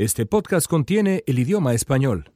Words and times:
Este 0.00 0.24
podcast 0.24 0.66
contiene 0.66 1.22
el 1.26 1.38
idioma 1.38 1.74
español. 1.74 2.32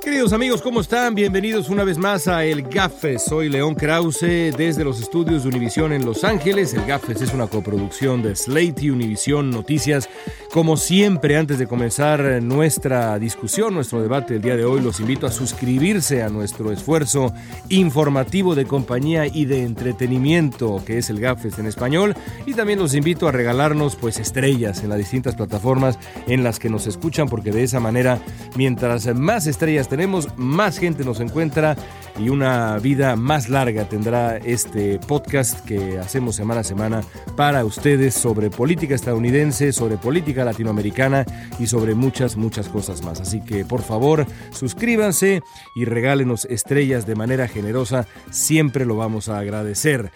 Queridos 0.00 0.32
amigos, 0.32 0.62
¿cómo 0.62 0.80
están? 0.80 1.16
Bienvenidos 1.16 1.68
una 1.68 1.82
vez 1.82 1.98
más 1.98 2.28
a 2.28 2.44
El 2.44 2.62
Gafes. 2.62 3.24
Soy 3.24 3.48
León 3.48 3.74
Krause 3.74 4.54
desde 4.56 4.84
los 4.84 5.00
estudios 5.00 5.42
de 5.42 5.48
Univisión 5.48 5.92
en 5.92 6.06
Los 6.06 6.22
Ángeles. 6.22 6.74
El 6.74 6.86
Gafes 6.86 7.20
es 7.22 7.34
una 7.34 7.48
coproducción 7.48 8.22
de 8.22 8.36
Slate 8.36 8.82
y 8.82 8.90
Univisión 8.90 9.50
Noticias. 9.50 10.08
Como 10.56 10.78
siempre, 10.78 11.36
antes 11.36 11.58
de 11.58 11.66
comenzar 11.66 12.42
nuestra 12.42 13.18
discusión, 13.18 13.74
nuestro 13.74 14.00
debate 14.00 14.32
del 14.32 14.42
día 14.42 14.56
de 14.56 14.64
hoy, 14.64 14.80
los 14.80 15.00
invito 15.00 15.26
a 15.26 15.30
suscribirse 15.30 16.22
a 16.22 16.30
nuestro 16.30 16.72
esfuerzo 16.72 17.34
informativo 17.68 18.54
de 18.54 18.64
compañía 18.64 19.26
y 19.26 19.44
de 19.44 19.64
entretenimiento 19.64 20.82
que 20.86 20.96
es 20.96 21.10
El 21.10 21.20
Gafes 21.20 21.58
en 21.58 21.66
español. 21.66 22.14
Y 22.46 22.54
también 22.54 22.78
los 22.78 22.94
invito 22.94 23.28
a 23.28 23.32
regalarnos 23.32 23.96
pues 23.96 24.18
estrellas 24.18 24.82
en 24.82 24.88
las 24.88 24.96
distintas 24.96 25.34
plataformas 25.34 25.98
en 26.26 26.42
las 26.42 26.58
que 26.58 26.70
nos 26.70 26.86
escuchan 26.86 27.28
porque 27.28 27.52
de 27.52 27.62
esa 27.62 27.78
manera, 27.78 28.18
mientras 28.56 29.14
más 29.14 29.46
estrellas 29.46 29.90
tenemos, 29.90 30.26
más 30.38 30.78
gente 30.78 31.04
nos 31.04 31.20
encuentra 31.20 31.76
y 32.18 32.30
una 32.30 32.78
vida 32.78 33.14
más 33.14 33.50
larga 33.50 33.90
tendrá 33.90 34.38
este 34.38 34.98
podcast 35.00 35.60
que 35.66 35.98
hacemos 35.98 36.36
semana 36.36 36.60
a 36.62 36.64
semana 36.64 37.02
para 37.36 37.62
ustedes 37.66 38.14
sobre 38.14 38.48
política 38.48 38.94
estadounidense, 38.94 39.70
sobre 39.74 39.98
política 39.98 40.45
latinoamericana 40.46 41.26
y 41.58 41.66
sobre 41.66 41.94
muchas, 41.94 42.36
muchas 42.36 42.70
cosas 42.70 43.02
más. 43.02 43.20
Así 43.20 43.42
que 43.42 43.66
por 43.66 43.82
favor 43.82 44.26
suscríbanse 44.52 45.42
y 45.74 45.84
regálenos 45.84 46.46
estrellas 46.46 47.06
de 47.06 47.14
manera 47.14 47.48
generosa, 47.48 48.06
siempre 48.30 48.86
lo 48.86 48.96
vamos 48.96 49.28
a 49.28 49.38
agradecer. 49.38 50.10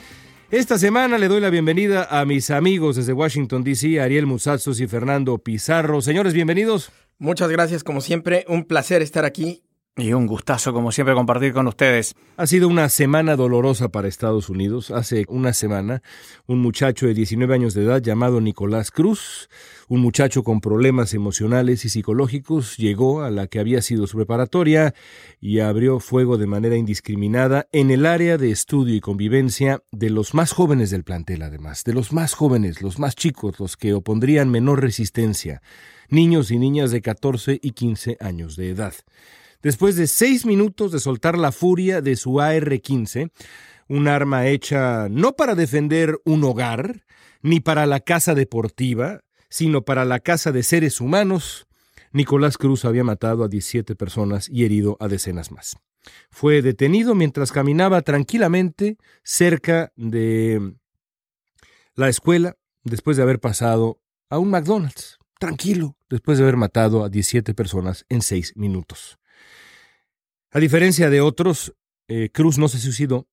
Esta 0.51 0.79
semana 0.79 1.19
le 1.19 1.29
doy 1.29 1.41
la 1.41 1.51
bienvenida 1.51 2.09
a 2.11 2.25
mis 2.25 2.51
amigos 2.51 2.97
desde 2.97 3.13
Washington, 3.13 3.63
D.C., 3.63 4.01
Ariel 4.01 4.27
Musazos 4.27 4.81
y 4.81 4.89
Fernando 4.89 5.39
Pizarro. 5.39 6.03
Señores, 6.03 6.35
bienvenidos. 6.35 6.91
Muchas 7.19 7.51
gracias, 7.51 7.85
como 7.85 8.01
siempre, 8.01 8.45
un 8.49 8.65
placer 8.65 9.01
estar 9.03 9.25
aquí 9.25 9.63
y 10.01 10.13
un 10.13 10.27
gustazo, 10.27 10.73
como 10.73 10.93
siempre, 10.93 11.15
compartir 11.15 11.53
con 11.53 11.67
ustedes. 11.67 12.15
Ha 12.37 12.47
sido 12.47 12.69
una 12.69 12.89
semana 12.89 13.37
dolorosa 13.37 13.89
para 13.91 14.09
Estados 14.09 14.49
Unidos. 14.49 14.91
Hace 14.91 15.25
una 15.29 15.53
semana, 15.53 16.03
un 16.47 16.61
muchacho 16.61 17.07
de 17.07 17.15
19 17.15 17.55
años 17.55 17.75
de 17.75 17.85
edad 17.85 18.01
llamado 18.01 18.41
Nicolás 18.41 18.91
Cruz, 18.91 19.49
un 19.89 20.01
muchacho 20.01 20.43
con 20.43 20.61
problemas 20.61 21.15
emocionales 21.15 21.85
y 21.85 21.89
psicológicos, 21.89 22.77
llegó 22.77 23.23
a 23.23 23.31
la 23.31 23.47
que 23.47 23.59
había 23.59 23.83
sido 23.83 24.07
su 24.07 24.17
preparatoria 24.17 24.95
y 25.41 25.61
abrió 25.61 26.01
fuego 26.01 26.39
de 26.39 26.47
manera 26.47 26.77
indiscriminada 26.77 27.67
en 27.73 27.91
el 27.91 28.07
área 28.07 28.39
de 28.39 28.51
estudio 28.51 28.95
y 28.95 29.01
convivencia 29.01 29.83
de 29.91 30.11
los 30.11 30.35
más 30.35 30.53
jóvenes 30.53 30.91
del 30.91 31.05
plantel, 31.05 31.43
además, 31.43 31.85
de 31.85 31.93
los 31.93 32.13
más 32.13 32.35
jóvenes, 32.35 32.83
los 32.83 32.99
más 32.99 33.17
chicos, 33.17 33.59
los 33.59 33.77
que 33.77 33.95
opondrían 33.95 34.51
menor 34.51 34.81
resistencia, 34.81 35.63
niños 36.09 36.51
y 36.51 36.59
niñas 36.59 36.91
de 36.91 37.03
14 37.03 37.59
y 37.63 37.73
15 37.73 38.17
años 38.21 38.57
de 38.57 38.71
edad. 38.71 38.95
Después 39.63 39.97
de 39.97 40.07
seis 40.07 40.47
minutos 40.47 40.91
de 40.93 41.01
soltar 41.01 41.37
la 41.37 41.53
furia 41.53 42.01
de 42.01 42.17
su 42.17 42.41
AR-15, 42.41 43.31
un 43.89 44.09
arma 44.09 44.47
hecha 44.47 45.09
no 45.11 45.37
para 45.37 45.55
defender 45.55 46.19
un 46.25 46.45
hogar, 46.45 47.05
ni 47.43 47.61
para 47.61 47.87
la 47.87 48.01
casa 48.01 48.35
deportiva, 48.35 49.21
sino 49.49 49.83
para 49.83 50.05
la 50.05 50.21
casa 50.21 50.53
de 50.53 50.63
seres 50.63 51.01
humanos, 51.01 51.67
Nicolás 52.13 52.57
Cruz 52.57 52.85
había 52.85 53.05
matado 53.05 53.45
a 53.45 53.49
17 53.49 53.95
personas 53.97 54.49
y 54.49 54.65
herido 54.65 54.97
a 55.01 55.09
decenas 55.09 55.51
más. 55.53 55.77
Fue 56.31 56.63
detenido 56.63 57.15
mientras 57.15 57.53
caminaba 57.53 58.03
tranquilamente 58.03 58.97
cerca 59.23 59.93
de 59.97 60.75
la 61.95 62.09
escuela 62.09 62.57
después 62.85 63.17
de 63.17 63.23
haber 63.23 63.41
pasado 63.41 64.01
a 64.31 64.39
un 64.39 64.51
McDonald's, 64.51 65.19
tranquilo, 65.39 65.97
después 66.09 66.39
de 66.39 66.45
haber 66.45 66.57
matado 66.57 67.05
a 67.05 67.11
17 67.11 67.55
personas 67.55 68.07
en 68.09 68.23
seis 68.23 68.53
minutos. 68.57 69.20
A 70.53 70.59
diferencia 70.59 71.11
de 71.11 71.21
otros, 71.21 71.75
eh, 72.09 72.31
Cruz 72.33 72.59
no 72.59 72.69
se 72.69 72.79
suicidó 72.79 73.29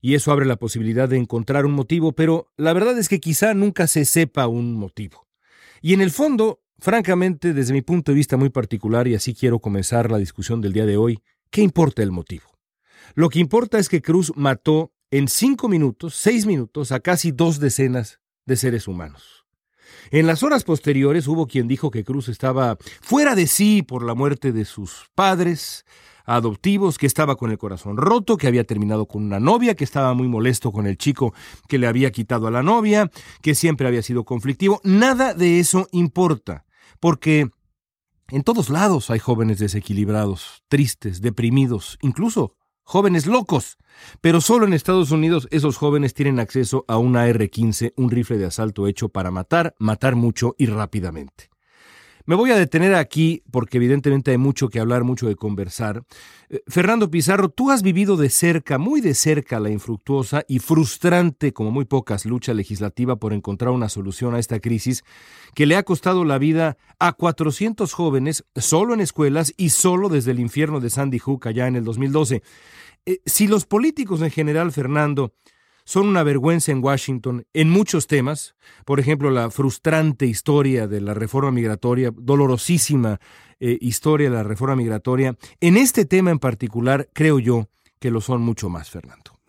y 0.00 0.14
eso 0.14 0.30
abre 0.30 0.46
la 0.46 0.56
posibilidad 0.56 1.08
de 1.08 1.16
encontrar 1.16 1.66
un 1.66 1.72
motivo, 1.72 2.12
pero 2.12 2.52
la 2.56 2.72
verdad 2.72 2.96
es 2.96 3.08
que 3.08 3.18
quizá 3.18 3.54
nunca 3.54 3.88
se 3.88 4.04
sepa 4.04 4.46
un 4.46 4.74
motivo. 4.74 5.26
Y 5.82 5.94
en 5.94 6.00
el 6.00 6.12
fondo, 6.12 6.62
francamente, 6.78 7.54
desde 7.54 7.72
mi 7.72 7.82
punto 7.82 8.12
de 8.12 8.16
vista 8.16 8.36
muy 8.36 8.50
particular, 8.50 9.08
y 9.08 9.16
así 9.16 9.34
quiero 9.34 9.58
comenzar 9.58 10.10
la 10.10 10.18
discusión 10.18 10.60
del 10.60 10.72
día 10.72 10.86
de 10.86 10.96
hoy, 10.96 11.22
¿qué 11.50 11.60
importa 11.62 12.02
el 12.02 12.12
motivo? 12.12 12.44
Lo 13.14 13.30
que 13.30 13.40
importa 13.40 13.78
es 13.78 13.88
que 13.88 14.00
Cruz 14.00 14.32
mató 14.36 14.92
en 15.10 15.26
cinco 15.26 15.68
minutos, 15.68 16.14
seis 16.14 16.46
minutos, 16.46 16.92
a 16.92 17.00
casi 17.00 17.32
dos 17.32 17.58
decenas 17.58 18.20
de 18.46 18.56
seres 18.56 18.86
humanos. 18.86 19.44
En 20.12 20.28
las 20.28 20.44
horas 20.44 20.62
posteriores 20.62 21.26
hubo 21.26 21.48
quien 21.48 21.66
dijo 21.66 21.90
que 21.90 22.04
Cruz 22.04 22.28
estaba 22.28 22.78
fuera 23.00 23.34
de 23.34 23.48
sí 23.48 23.82
por 23.82 24.04
la 24.04 24.14
muerte 24.14 24.52
de 24.52 24.64
sus 24.64 25.10
padres, 25.16 25.84
adoptivos, 26.24 26.98
que 26.98 27.06
estaba 27.06 27.36
con 27.36 27.50
el 27.50 27.58
corazón 27.58 27.96
roto, 27.96 28.36
que 28.36 28.46
había 28.46 28.64
terminado 28.64 29.06
con 29.06 29.24
una 29.24 29.40
novia, 29.40 29.74
que 29.74 29.84
estaba 29.84 30.14
muy 30.14 30.28
molesto 30.28 30.72
con 30.72 30.86
el 30.86 30.96
chico 30.96 31.34
que 31.68 31.78
le 31.78 31.86
había 31.86 32.10
quitado 32.10 32.46
a 32.46 32.50
la 32.50 32.62
novia, 32.62 33.10
que 33.42 33.54
siempre 33.54 33.86
había 33.86 34.02
sido 34.02 34.24
conflictivo. 34.24 34.80
Nada 34.84 35.34
de 35.34 35.60
eso 35.60 35.88
importa, 35.92 36.64
porque 37.00 37.50
en 38.28 38.42
todos 38.42 38.70
lados 38.70 39.10
hay 39.10 39.18
jóvenes 39.18 39.58
desequilibrados, 39.58 40.62
tristes, 40.68 41.20
deprimidos, 41.20 41.98
incluso 42.00 42.56
jóvenes 42.84 43.26
locos. 43.26 43.78
Pero 44.20 44.40
solo 44.40 44.66
en 44.66 44.72
Estados 44.72 45.10
Unidos 45.10 45.48
esos 45.50 45.76
jóvenes 45.76 46.14
tienen 46.14 46.40
acceso 46.40 46.84
a 46.88 46.98
una 46.98 47.28
R-15, 47.28 47.92
un 47.96 48.10
rifle 48.10 48.38
de 48.38 48.46
asalto 48.46 48.86
hecho 48.86 49.08
para 49.08 49.30
matar, 49.30 49.74
matar 49.78 50.16
mucho 50.16 50.54
y 50.58 50.66
rápidamente. 50.66 51.50
Me 52.30 52.36
voy 52.36 52.52
a 52.52 52.56
detener 52.56 52.94
aquí 52.94 53.42
porque 53.50 53.78
evidentemente 53.78 54.30
hay 54.30 54.38
mucho 54.38 54.68
que 54.68 54.78
hablar, 54.78 55.02
mucho 55.02 55.26
de 55.26 55.34
conversar. 55.34 56.04
Eh, 56.48 56.62
Fernando 56.68 57.10
Pizarro, 57.10 57.48
tú 57.48 57.72
has 57.72 57.82
vivido 57.82 58.16
de 58.16 58.30
cerca, 58.30 58.78
muy 58.78 59.00
de 59.00 59.14
cerca, 59.14 59.58
la 59.58 59.68
infructuosa 59.68 60.44
y 60.46 60.60
frustrante, 60.60 61.52
como 61.52 61.72
muy 61.72 61.86
pocas, 61.86 62.26
lucha 62.26 62.54
legislativa 62.54 63.16
por 63.16 63.32
encontrar 63.32 63.72
una 63.72 63.88
solución 63.88 64.36
a 64.36 64.38
esta 64.38 64.60
crisis 64.60 65.02
que 65.56 65.66
le 65.66 65.74
ha 65.74 65.82
costado 65.82 66.24
la 66.24 66.38
vida 66.38 66.76
a 67.00 67.14
400 67.14 67.92
jóvenes 67.92 68.44
solo 68.54 68.94
en 68.94 69.00
escuelas 69.00 69.52
y 69.56 69.70
solo 69.70 70.08
desde 70.08 70.30
el 70.30 70.38
infierno 70.38 70.78
de 70.78 70.90
Sandy 70.90 71.18
Hook 71.18 71.48
allá 71.48 71.66
en 71.66 71.74
el 71.74 71.82
2012. 71.82 72.44
Eh, 73.06 73.18
si 73.26 73.48
los 73.48 73.66
políticos 73.66 74.22
en 74.22 74.30
general, 74.30 74.70
Fernando, 74.70 75.32
son 75.84 76.08
una 76.08 76.22
vergüenza 76.22 76.72
en 76.72 76.82
Washington 76.82 77.46
en 77.52 77.70
muchos 77.70 78.06
temas, 78.06 78.54
por 78.84 79.00
ejemplo, 79.00 79.30
la 79.30 79.50
frustrante 79.50 80.26
historia 80.26 80.86
de 80.86 81.00
la 81.00 81.14
reforma 81.14 81.50
migratoria, 81.50 82.12
dolorosísima 82.14 83.20
eh, 83.58 83.78
historia 83.80 84.30
de 84.30 84.36
la 84.36 84.42
reforma 84.42 84.76
migratoria. 84.76 85.36
En 85.60 85.76
este 85.76 86.04
tema 86.04 86.30
en 86.30 86.38
particular, 86.38 87.08
creo 87.12 87.38
yo 87.38 87.68
que 87.98 88.10
lo 88.10 88.20
son 88.20 88.40
mucho 88.42 88.68
más, 88.68 88.90
Fernando. 88.90 89.39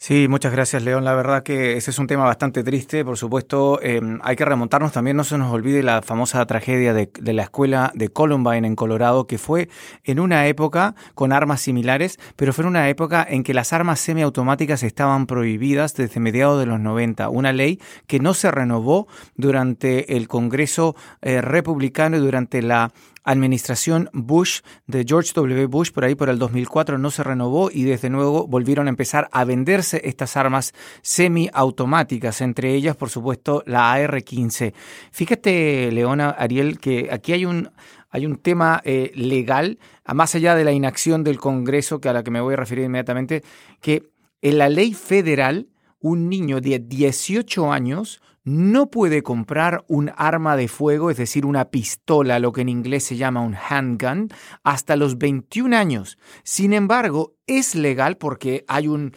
Sí, 0.00 0.28
muchas 0.28 0.52
gracias, 0.52 0.84
León. 0.84 1.04
La 1.04 1.16
verdad 1.16 1.42
que 1.42 1.76
ese 1.76 1.90
es 1.90 1.98
un 1.98 2.06
tema 2.06 2.22
bastante 2.22 2.62
triste. 2.62 3.04
Por 3.04 3.18
supuesto, 3.18 3.82
em, 3.82 4.20
hay 4.22 4.36
que 4.36 4.44
remontarnos 4.44 4.92
también, 4.92 5.16
no 5.16 5.24
se 5.24 5.36
nos 5.38 5.52
olvide 5.52 5.82
la 5.82 6.02
famosa 6.02 6.46
tragedia 6.46 6.94
de, 6.94 7.10
la 7.32 7.42
escuela 7.42 7.90
de 7.96 8.08
Columbine 8.08 8.64
en 8.68 8.76
Colorado, 8.76 9.26
que 9.26 9.38
fue 9.38 9.68
en 10.04 10.20
una 10.20 10.46
época 10.46 10.94
con 11.16 11.32
armas 11.32 11.62
similares, 11.62 12.16
pero 12.36 12.52
fue 12.52 12.62
en 12.62 12.68
una 12.68 12.88
época 12.88 13.26
en 13.28 13.42
que 13.42 13.54
las 13.54 13.72
armas 13.72 13.98
semiautomáticas 13.98 14.84
estaban 14.84 15.26
prohibidas 15.26 15.94
desde 15.94 16.20
mediados 16.20 16.60
de 16.60 16.66
los 16.66 16.78
90. 16.78 17.28
Una 17.28 17.52
ley 17.52 17.80
que 18.06 18.20
no 18.20 18.34
se 18.34 18.52
renovó 18.52 19.08
durante 19.34 20.16
el 20.16 20.28
Congreso 20.28 20.94
eh, 21.22 21.40
republicano 21.40 22.18
y 22.18 22.20
durante 22.20 22.62
la 22.62 22.92
administración 23.30 24.08
Bush, 24.12 24.60
de 24.86 25.04
George 25.06 25.32
W. 25.34 25.66
Bush, 25.66 25.90
por 25.90 26.04
ahí 26.04 26.14
por 26.14 26.30
el 26.30 26.38
2004 26.38 26.96
no 26.96 27.10
se 27.10 27.22
renovó 27.22 27.70
y 27.70 27.84
desde 27.84 28.08
nuevo 28.08 28.46
volvieron 28.46 28.86
a 28.86 28.90
empezar 28.90 29.28
a 29.32 29.44
venderse 29.44 30.00
estas 30.04 30.36
armas 30.36 30.72
semiautomáticas, 31.02 32.40
entre 32.40 32.74
ellas, 32.74 32.96
por 32.96 33.10
supuesto, 33.10 33.62
la 33.66 33.92
AR-15. 33.92 34.72
Fíjate, 35.12 35.92
Leona, 35.92 36.30
Ariel, 36.30 36.78
que 36.78 37.08
aquí 37.12 37.34
hay 37.34 37.44
un, 37.44 37.70
hay 38.08 38.24
un 38.24 38.36
tema 38.36 38.80
eh, 38.84 39.12
legal, 39.14 39.78
más 40.06 40.34
allá 40.34 40.54
de 40.54 40.64
la 40.64 40.72
inacción 40.72 41.22
del 41.22 41.38
Congreso, 41.38 42.00
que 42.00 42.08
a 42.08 42.14
la 42.14 42.22
que 42.22 42.30
me 42.30 42.40
voy 42.40 42.54
a 42.54 42.56
referir 42.56 42.84
inmediatamente, 42.84 43.42
que 43.82 44.08
en 44.40 44.56
la 44.56 44.70
ley 44.70 44.94
federal, 44.94 45.68
un 46.00 46.28
niño 46.30 46.60
de 46.60 46.78
18 46.78 47.72
años 47.72 48.22
no 48.48 48.90
puede 48.90 49.22
comprar 49.22 49.84
un 49.88 50.10
arma 50.16 50.56
de 50.56 50.68
fuego, 50.68 51.10
es 51.10 51.16
decir, 51.16 51.44
una 51.44 51.66
pistola, 51.66 52.38
lo 52.38 52.52
que 52.52 52.62
en 52.62 52.68
inglés 52.68 53.04
se 53.04 53.16
llama 53.16 53.42
un 53.42 53.54
handgun, 53.54 54.28
hasta 54.64 54.96
los 54.96 55.18
21 55.18 55.76
años. 55.76 56.18
Sin 56.44 56.72
embargo, 56.72 57.34
es 57.46 57.74
legal 57.74 58.16
porque 58.16 58.64
hay 58.66 58.88
un, 58.88 59.14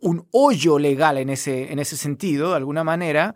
un 0.00 0.26
hoyo 0.32 0.78
legal 0.78 1.18
en 1.18 1.30
ese, 1.30 1.72
en 1.72 1.78
ese 1.78 1.96
sentido, 1.96 2.50
de 2.50 2.56
alguna 2.56 2.82
manera, 2.82 3.34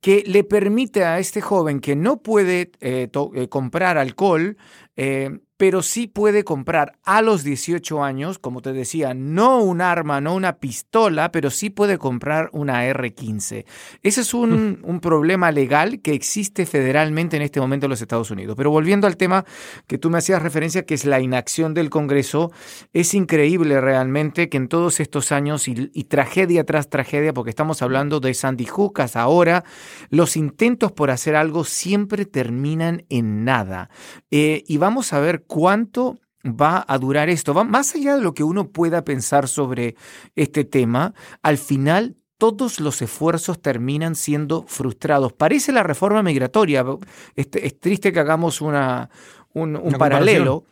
que 0.00 0.22
le 0.26 0.44
permite 0.44 1.04
a 1.04 1.18
este 1.18 1.40
joven 1.40 1.80
que 1.80 1.96
no 1.96 2.22
puede 2.22 2.72
eh, 2.80 3.08
eh, 3.34 3.48
comprar 3.48 3.98
alcohol 3.98 4.56
Eh, 5.00 5.38
pero 5.58 5.82
sí 5.82 6.06
puede 6.06 6.44
comprar 6.44 6.98
a 7.04 7.20
los 7.20 7.42
18 7.42 8.02
años, 8.02 8.38
como 8.38 8.62
te 8.62 8.72
decía, 8.72 9.12
no 9.12 9.58
un 9.58 9.80
arma, 9.80 10.20
no 10.20 10.34
una 10.34 10.58
pistola, 10.58 11.32
pero 11.32 11.50
sí 11.50 11.68
puede 11.68 11.98
comprar 11.98 12.48
una 12.52 12.86
R-15. 12.86 13.64
Ese 14.04 14.20
es 14.20 14.34
un, 14.34 14.80
un, 14.84 15.00
problema 15.00 15.50
legal 15.50 16.00
que 16.00 16.12
existe 16.12 16.64
federalmente 16.64 17.36
en 17.36 17.42
este 17.42 17.60
momento 17.60 17.86
en 17.86 17.90
los 17.90 18.00
Estados 18.00 18.30
Unidos. 18.30 18.54
Pero 18.56 18.70
volviendo 18.70 19.08
al 19.08 19.16
tema 19.16 19.44
que 19.88 19.98
tú 19.98 20.10
me 20.10 20.18
hacías 20.18 20.42
referencia, 20.42 20.86
que 20.86 20.94
es 20.94 21.04
la 21.04 21.20
inacción 21.20 21.74
del 21.74 21.90
Congreso, 21.90 22.52
es 22.92 23.12
increíble 23.14 23.80
realmente 23.80 24.48
que 24.48 24.58
en 24.58 24.68
todos 24.68 25.00
estos 25.00 25.32
años 25.32 25.66
y, 25.66 25.90
y 25.92 26.04
tragedia 26.04 26.64
tras 26.64 26.88
tragedia, 26.88 27.34
porque 27.34 27.50
estamos 27.50 27.82
hablando 27.82 28.20
de 28.20 28.32
Sandy 28.32 28.66
Hook 28.66 29.00
hasta 29.00 29.22
ahora, 29.22 29.64
los 30.08 30.36
intentos 30.36 30.92
por 30.92 31.10
hacer 31.10 31.34
algo 31.34 31.64
siempre 31.64 32.26
terminan 32.26 33.04
en 33.08 33.44
nada. 33.44 33.90
Eh, 34.30 34.62
y 34.68 34.76
vamos 34.88 35.12
a 35.12 35.20
ver 35.20 35.44
cuánto 35.46 36.18
va 36.42 36.82
a 36.88 36.96
durar 36.96 37.28
esto. 37.28 37.52
Va 37.52 37.62
más 37.62 37.94
allá 37.94 38.16
de 38.16 38.22
lo 38.22 38.32
que 38.32 38.42
uno 38.42 38.70
pueda 38.70 39.04
pensar 39.04 39.46
sobre 39.46 39.96
este 40.34 40.64
tema, 40.64 41.12
al 41.42 41.58
final 41.58 42.16
todos 42.38 42.80
los 42.80 43.02
esfuerzos 43.02 43.60
terminan 43.60 44.14
siendo 44.14 44.64
frustrados. 44.66 45.34
Parece 45.34 45.72
la 45.72 45.82
reforma 45.82 46.22
migratoria. 46.22 46.86
Es, 47.34 47.48
es 47.52 47.78
triste 47.78 48.12
que 48.12 48.20
hagamos 48.20 48.62
una, 48.62 49.10
un, 49.52 49.76
un 49.76 49.92
paralelo. 49.94 50.64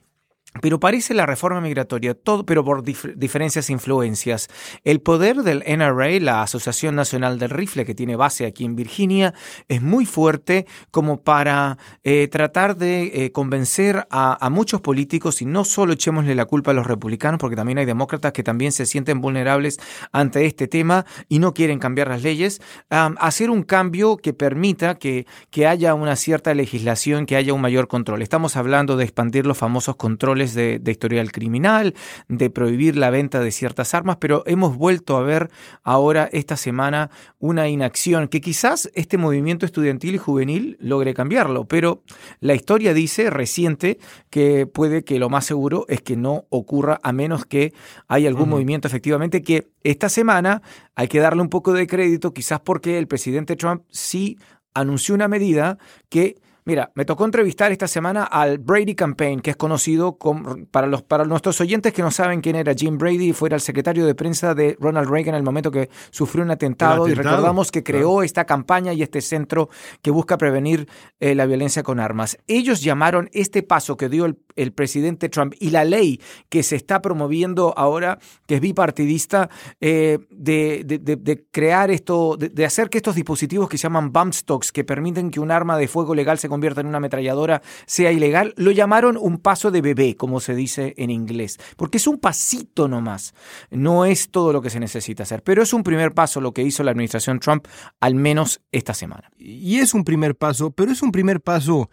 Pero 0.61 0.81
parece 0.81 1.15
la 1.15 1.27
reforma 1.27 1.61
migratoria, 1.61 2.15
todo, 2.15 2.45
pero 2.45 2.65
por 2.65 2.83
dif 2.83 3.05
diferencias 3.17 3.69
e 3.71 3.73
influencias. 3.73 4.49
El 4.85 5.01
poder 5.01 5.43
del 5.43 5.63
NRA, 5.67 6.21
la 6.21 6.43
Asociación 6.43 6.95
Nacional 6.95 7.39
del 7.39 7.51
Rifle, 7.51 7.85
que 7.85 7.95
tiene 7.95 8.17
base 8.17 8.47
aquí 8.47 8.65
en 8.65 8.77
Virginia, 8.77 9.35
es 9.69 9.83
muy 9.83 10.07
fuerte 10.07 10.67
como 10.91 11.23
para 11.23 11.79
eh, 12.05 12.29
tratar 12.29 12.77
de 12.77 13.25
eh, 13.25 13.33
convencer 13.33 14.07
a, 14.11 14.49
muchos 14.51 14.81
políticos, 14.81 15.43
y 15.43 15.45
no 15.45 15.65
solo 15.65 15.93
echémosle 15.93 16.35
la 16.35 16.47
culpa 16.47 16.71
a 16.71 16.75
los 16.75 16.87
republicanos, 16.87 17.39
porque 17.39 17.57
también 17.57 17.79
hay 17.79 17.85
demócratas 17.85 18.33
que 18.33 18.43
también 18.43 18.73
se 18.73 18.87
sienten 18.87 19.21
vulnerables 19.21 19.79
ante 20.13 20.47
este 20.47 20.69
tema 20.69 21.05
y 21.29 21.39
no 21.39 21.53
quieren 21.53 21.79
cambiar 21.79 22.09
las 22.09 22.23
leyes, 22.23 22.61
um, 22.91 23.17
hacer 23.19 23.51
un 23.51 23.63
cambio 23.63 24.17
que 24.17 24.33
permita 24.33 24.99
que, 24.99 25.27
que 25.51 25.67
haya 25.67 25.95
una 25.95 26.17
cierta 26.17 26.55
legislación, 26.55 27.27
que 27.27 27.37
haya 27.37 27.53
un 27.53 27.61
mayor 27.61 27.89
control. 27.89 28.23
Estamos 28.23 28.57
hablando 28.57 28.97
de 28.97 29.05
expandir 29.05 29.47
los 29.47 29.59
famosos 29.59 29.97
controles 29.97 30.46
de, 30.55 30.79
de, 30.79 30.91
historial 30.91 31.33
criminal, 31.33 31.95
de 32.29 32.51
prohibir 32.51 32.97
la 32.97 33.11
venta 33.11 33.41
de 33.41 33.51
ciertas 33.51 33.95
armas, 33.95 34.17
pero 34.21 34.43
hemos 34.47 34.77
vuelto 34.77 35.17
a 35.17 35.23
ver 35.23 35.51
ahora 35.83 36.29
esta 36.33 36.57
semana 36.57 37.11
una 37.39 37.69
inacción 37.69 38.29
que 38.29 38.41
quizás 38.41 38.91
este 38.95 39.19
movimiento 39.19 39.67
estudiantil 39.67 40.15
y 40.15 40.19
juvenil 40.19 40.77
logre 40.81 41.15
cambiarlo, 41.15 41.67
pero 41.67 42.03
la 42.41 42.55
historia 42.55 42.95
dice 42.95 43.31
reciente 43.31 43.99
que 44.31 44.67
puede 44.67 45.05
que 45.05 45.19
lo 45.19 45.29
más 45.29 45.45
seguro 45.45 45.87
es 45.89 46.03
que 46.03 46.17
no 46.17 46.47
ocurra 46.51 46.99
a 47.03 47.13
menos 47.13 47.47
que 47.47 47.73
haya 48.09 48.29
algún 48.29 48.45
uh 48.45 48.47
-huh. 48.47 48.51
movimiento 48.51 48.89
efectivamente 48.89 49.43
que 49.43 49.69
esta 49.83 50.09
semana 50.09 50.63
hay 50.95 51.09
que 51.09 51.21
darle 51.21 51.43
un 51.43 51.49
poco 51.49 51.73
de 51.73 51.87
crédito, 51.87 52.33
quizás 52.33 52.61
porque 52.61 52.99
el 52.99 53.07
presidente 53.07 53.57
Trump 53.57 53.83
sí 53.91 54.39
anunció 54.75 55.15
una 55.15 55.29
medida 55.29 55.79
que 56.09 56.37
Mira, 56.67 56.91
me 56.97 57.05
tocó 57.05 57.25
entrevistar 57.25 57.71
esta 57.71 57.87
semana 57.87 58.25
al 58.25 58.59
Brady 58.59 58.97
Campaign, 58.97 59.39
que 59.39 59.51
es 59.51 59.57
conocido 59.57 60.19
con, 60.19 60.67
para, 60.67 60.89
los, 60.89 61.01
para 61.01 61.25
nuestros 61.25 61.61
oyentes 61.61 61.93
que 61.93 62.03
no 62.03 62.11
saben 62.11 62.41
quién 62.41 62.57
era 62.57 62.75
Jim 62.75 62.99
Brady, 62.99 63.33
fuera 63.33 63.55
el 63.55 63.61
secretario 63.61 64.05
de 64.05 64.17
prensa 64.17 64.53
de 64.53 64.77
Ronald 64.81 65.09
Reagan 65.09 65.37
en 65.37 65.39
el 65.39 65.43
momento 65.45 65.71
que 65.71 65.89
sufrió 66.11 66.43
un 66.43 66.51
atentado, 66.51 67.05
atentado? 67.05 67.09
y 67.09 67.15
recordamos 67.15 67.71
que 67.71 67.85
creó 67.85 68.25
esta 68.25 68.47
campaña 68.47 68.93
y 68.93 69.03
este 69.03 69.21
centro 69.21 69.69
que 70.03 70.11
busca 70.11 70.39
prevenir 70.39 70.89
eh, 71.21 71.37
la 71.37 71.47
violencia 71.47 71.85
con 71.85 72.01
armas. 72.01 72.37
Ellos 72.49 72.83
llamaron 72.83 73.31
este 73.33 73.63
paso 73.63 73.97
que 73.97 74.09
dio 74.09 74.25
el, 74.25 74.37
el, 74.57 74.73
presidente 74.73 75.29
Trump. 75.29 75.55
Y 75.61 75.71
la 75.71 75.85
ley 75.85 76.21
que 76.49 76.63
se 76.63 76.77
está 76.77 77.01
promoviendo 77.03 77.75
ahora, 77.77 78.19
que 78.47 78.57
es 78.57 78.61
bipartidista, 78.61 79.49
eh, 79.81 80.19
de, 80.31 81.45
crear 81.51 81.91
esto, 81.91 82.37
de, 82.37 82.65
hacer 82.65 82.91
que 82.91 82.99
estos 82.99 83.15
dispositivos 83.15 83.69
que 83.69 83.79
se 83.79 83.85
llaman 83.85 84.13
bump 84.13 84.33
stocks, 84.33 84.73
que 84.73 84.85
permiten 84.85 85.31
que 85.31 85.41
un 85.41 85.51
arma 85.51 85.79
de 85.79 85.89
fuego 85.89 86.15
legal 86.15 86.39
se 86.39 86.49
convierta 86.49 86.81
en 86.81 86.87
una 86.87 86.99
ametralladora 86.99 87.63
sea 87.87 88.13
ilegal, 88.13 88.55
lo 88.57 88.71
llamaron 88.71 89.17
un 89.21 89.39
paso 89.39 89.71
de 89.71 89.81
bebé, 89.81 90.17
como 90.17 90.41
se 90.41 90.55
dice 90.55 90.95
en 90.97 91.11
inglés, 91.11 91.59
porque 91.77 91.99
es 91.99 92.07
un 92.07 92.19
pasito 92.19 92.89
nomás, 92.89 93.35
no 93.71 94.05
es 94.05 94.31
todo 94.31 94.53
lo 94.53 94.63
que 94.63 94.71
se 94.71 94.81
necesita 94.81 95.23
hacer, 95.23 95.43
pero 95.43 95.63
es 95.63 95.73
un 95.73 95.83
primer 95.83 96.13
paso 96.13 96.41
lo 96.41 96.53
que 96.53 96.63
hizo 96.63 96.83
la 96.83 96.91
administración 96.91 97.41
Trump, 97.41 97.67
al 98.01 98.15
menos 98.15 98.61
esta 98.73 98.95
semana. 98.95 99.31
Y 99.39 99.79
es 99.79 99.95
un 99.95 100.05
primer 100.05 100.37
paso, 100.37 100.71
pero 100.71 100.93
es 100.93 101.03
un 101.03 101.13
primer 101.13 101.41
paso 101.41 101.91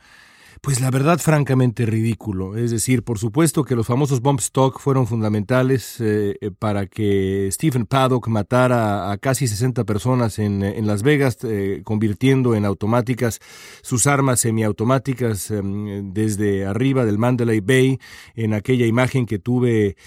pues 0.64 0.80
la 0.80 0.92
verdad 0.92 1.20
francamente 1.20 1.86
ridículo. 1.86 2.56
Es 2.56 2.72
decir, 2.72 3.04
por 3.04 3.20
supuesto 3.20 3.66
que 3.66 3.76
los 3.76 3.86
famosos 3.86 4.22
bump 4.22 4.40
stock 4.40 4.80
fueron 4.80 5.08
fundamentales 5.08 5.98
eh, 6.00 6.38
para 6.58 6.86
que 6.88 7.50
Stephen 7.52 7.86
Paddock 7.86 8.30
matara 8.30 9.12
a 9.12 9.18
casi 9.18 9.50
60 9.50 9.84
personas 9.84 10.40
en, 10.40 10.64
en 10.64 10.88
Las 10.88 11.04
Vegas, 11.04 11.38
eh, 11.44 11.82
convirtiendo 11.84 12.56
en 12.56 12.64
automáticas 12.64 13.42
sus 13.82 14.08
armas 14.08 14.40
semiautomáticas 14.40 15.52
eh, 15.52 15.62
desde 16.02 16.66
arriba 16.66 17.04
del 17.04 17.18
Mandalay 17.18 17.60
Bay, 17.60 18.00
en 18.34 18.54
aquella 18.54 18.86
imagen 18.86 19.26
que 19.26 19.40
tuve 19.40 19.98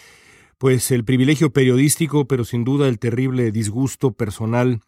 pues 0.56 0.90
el 0.90 1.04
privilegio 1.04 1.52
periodístico, 1.52 2.26
pero 2.26 2.46
sin 2.46 2.64
duda 2.64 2.88
el 2.88 2.98
terrible 2.98 3.52
disgusto 3.52 4.12
personal 4.12 4.80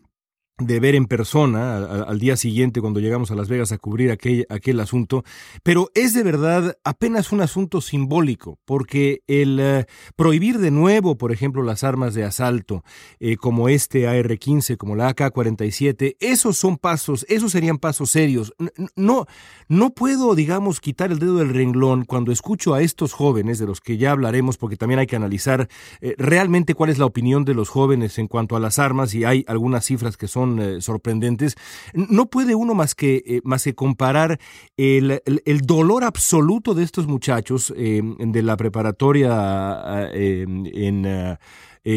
de 0.59 0.81
ver 0.81 0.97
en 0.97 1.07
persona 1.07 1.77
al, 1.77 2.19
día 2.19 2.37
siguiente 2.37 2.81
cuando 2.81 2.99
llegamos 2.99 3.31
a 3.31 3.37
Las 3.37 3.49
Vegas 3.49 3.71
a 3.71 3.79
cubrir 3.79 4.11
aquel, 4.11 4.45
aquel 4.49 4.81
asunto, 4.81 5.23
pero 5.63 5.89
es 5.95 6.15
de 6.15 6.25
verdad 6.25 6.77
apenas 6.83 7.31
un 7.31 7.41
asunto 7.41 7.81
simbólico, 7.81 8.59
porque 8.65 9.23
el 9.29 9.61
uh, 9.61 10.13
prohibir 10.17 10.59
de 10.59 10.73
nuevo, 10.73 11.17
por 11.17 11.31
ejemplo, 11.31 11.63
las 11.63 11.85
armas 11.85 12.15
de 12.15 12.25
asalto, 12.25 12.83
eh, 13.21 13.37
como 13.37 13.69
este 13.69 14.09
AR-15, 14.09 14.77
como 14.77 14.97
la 14.97 15.09
AK-47, 15.11 16.17
esos 16.19 16.57
son 16.57 16.77
pasos, 16.77 17.25
esos 17.29 17.53
serían 17.53 17.79
pasos 17.79 18.11
serios. 18.11 18.53
No, 18.97 19.27
no 19.69 19.91
puedo, 19.91 20.35
digamos, 20.35 20.81
quitar 20.81 21.13
el 21.13 21.21
dedo 21.21 21.37
del 21.37 21.55
renglón 21.55 22.05
cuando 22.05 22.33
escucho 22.33 22.75
a 22.75 22.83
estos 22.83 23.13
jóvenes, 23.13 23.59
de 23.61 23.67
los 23.67 23.81
que 23.81 23.97
ya 23.97 24.11
hablaremos, 24.11 24.57
porque 24.57 24.77
también 24.77 24.99
hay 24.99 25.07
que 25.07 25.17
analizar 25.17 25.69
eh, 26.01 26.15
realmente 26.19 26.75
cuál 26.75 26.91
es 26.91 26.99
la 26.99 27.07
opinión 27.07 27.45
de 27.45 27.55
los 27.55 27.69
jóvenes 27.69 28.19
en 28.19 28.27
cuanto 28.27 28.57
a 28.57 28.61
las 28.61 28.81
armas, 28.81 29.15
y 29.15 29.25
hay 29.25 29.45
algunas 29.47 29.85
cifras 29.85 30.17
que 30.17 30.27
son 30.27 30.48
eh, 30.59 30.81
sorprendentes, 30.81 31.57
no 31.95 32.27
puede 32.27 32.55
uno 32.55 32.75
más 32.75 32.95
que, 32.95 33.23
eh, 33.27 33.41
más 33.45 33.65
que 33.65 33.75
comparar 33.75 34.39
el, 34.77 35.23
el, 35.45 35.61
dolor 35.63 36.05
absoluto 36.05 36.75
de 36.75 36.85
estos 36.85 37.07
muchachos 37.07 37.73
eh, 37.77 38.01
de 38.19 38.43
la 38.43 38.57
preparatoria 38.57 40.09
en... 40.13 41.39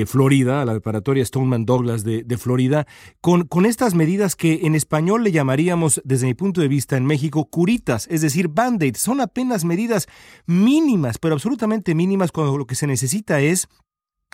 Florida, 0.06 0.63
la 0.63 0.71
preparatoria 0.71 1.25
Stoneman 1.25 1.65
Douglas 1.65 2.06
de, 2.06 2.24
de 2.24 2.38
Florida, 2.38 2.88
con, 3.19 3.45
con, 3.45 3.65
estas 3.65 3.94
medidas 3.94 4.38
que 4.38 4.62
en 4.63 4.74
español 4.74 5.21
le 5.21 5.33
llamaríamos, 5.33 6.01
desde 6.06 6.27
mi 6.27 6.33
punto 6.33 6.62
de 6.62 6.69
vista 6.69 6.95
en 6.95 7.06
México, 7.06 7.50
curitas, 7.50 8.07
es 8.09 8.21
decir, 8.21 8.48
band-aids. 8.48 9.01
Son 9.01 9.19
apenas 9.19 9.65
medidas 9.65 10.07
mínimas, 10.45 11.18
pero 11.18 11.33
absolutamente 11.33 11.93
mínimas, 11.93 12.31
cuando 12.31 12.58
lo 12.58 12.67
que 12.67 12.75
se 12.75 12.88
necesita 12.88 13.41
es 13.41 13.67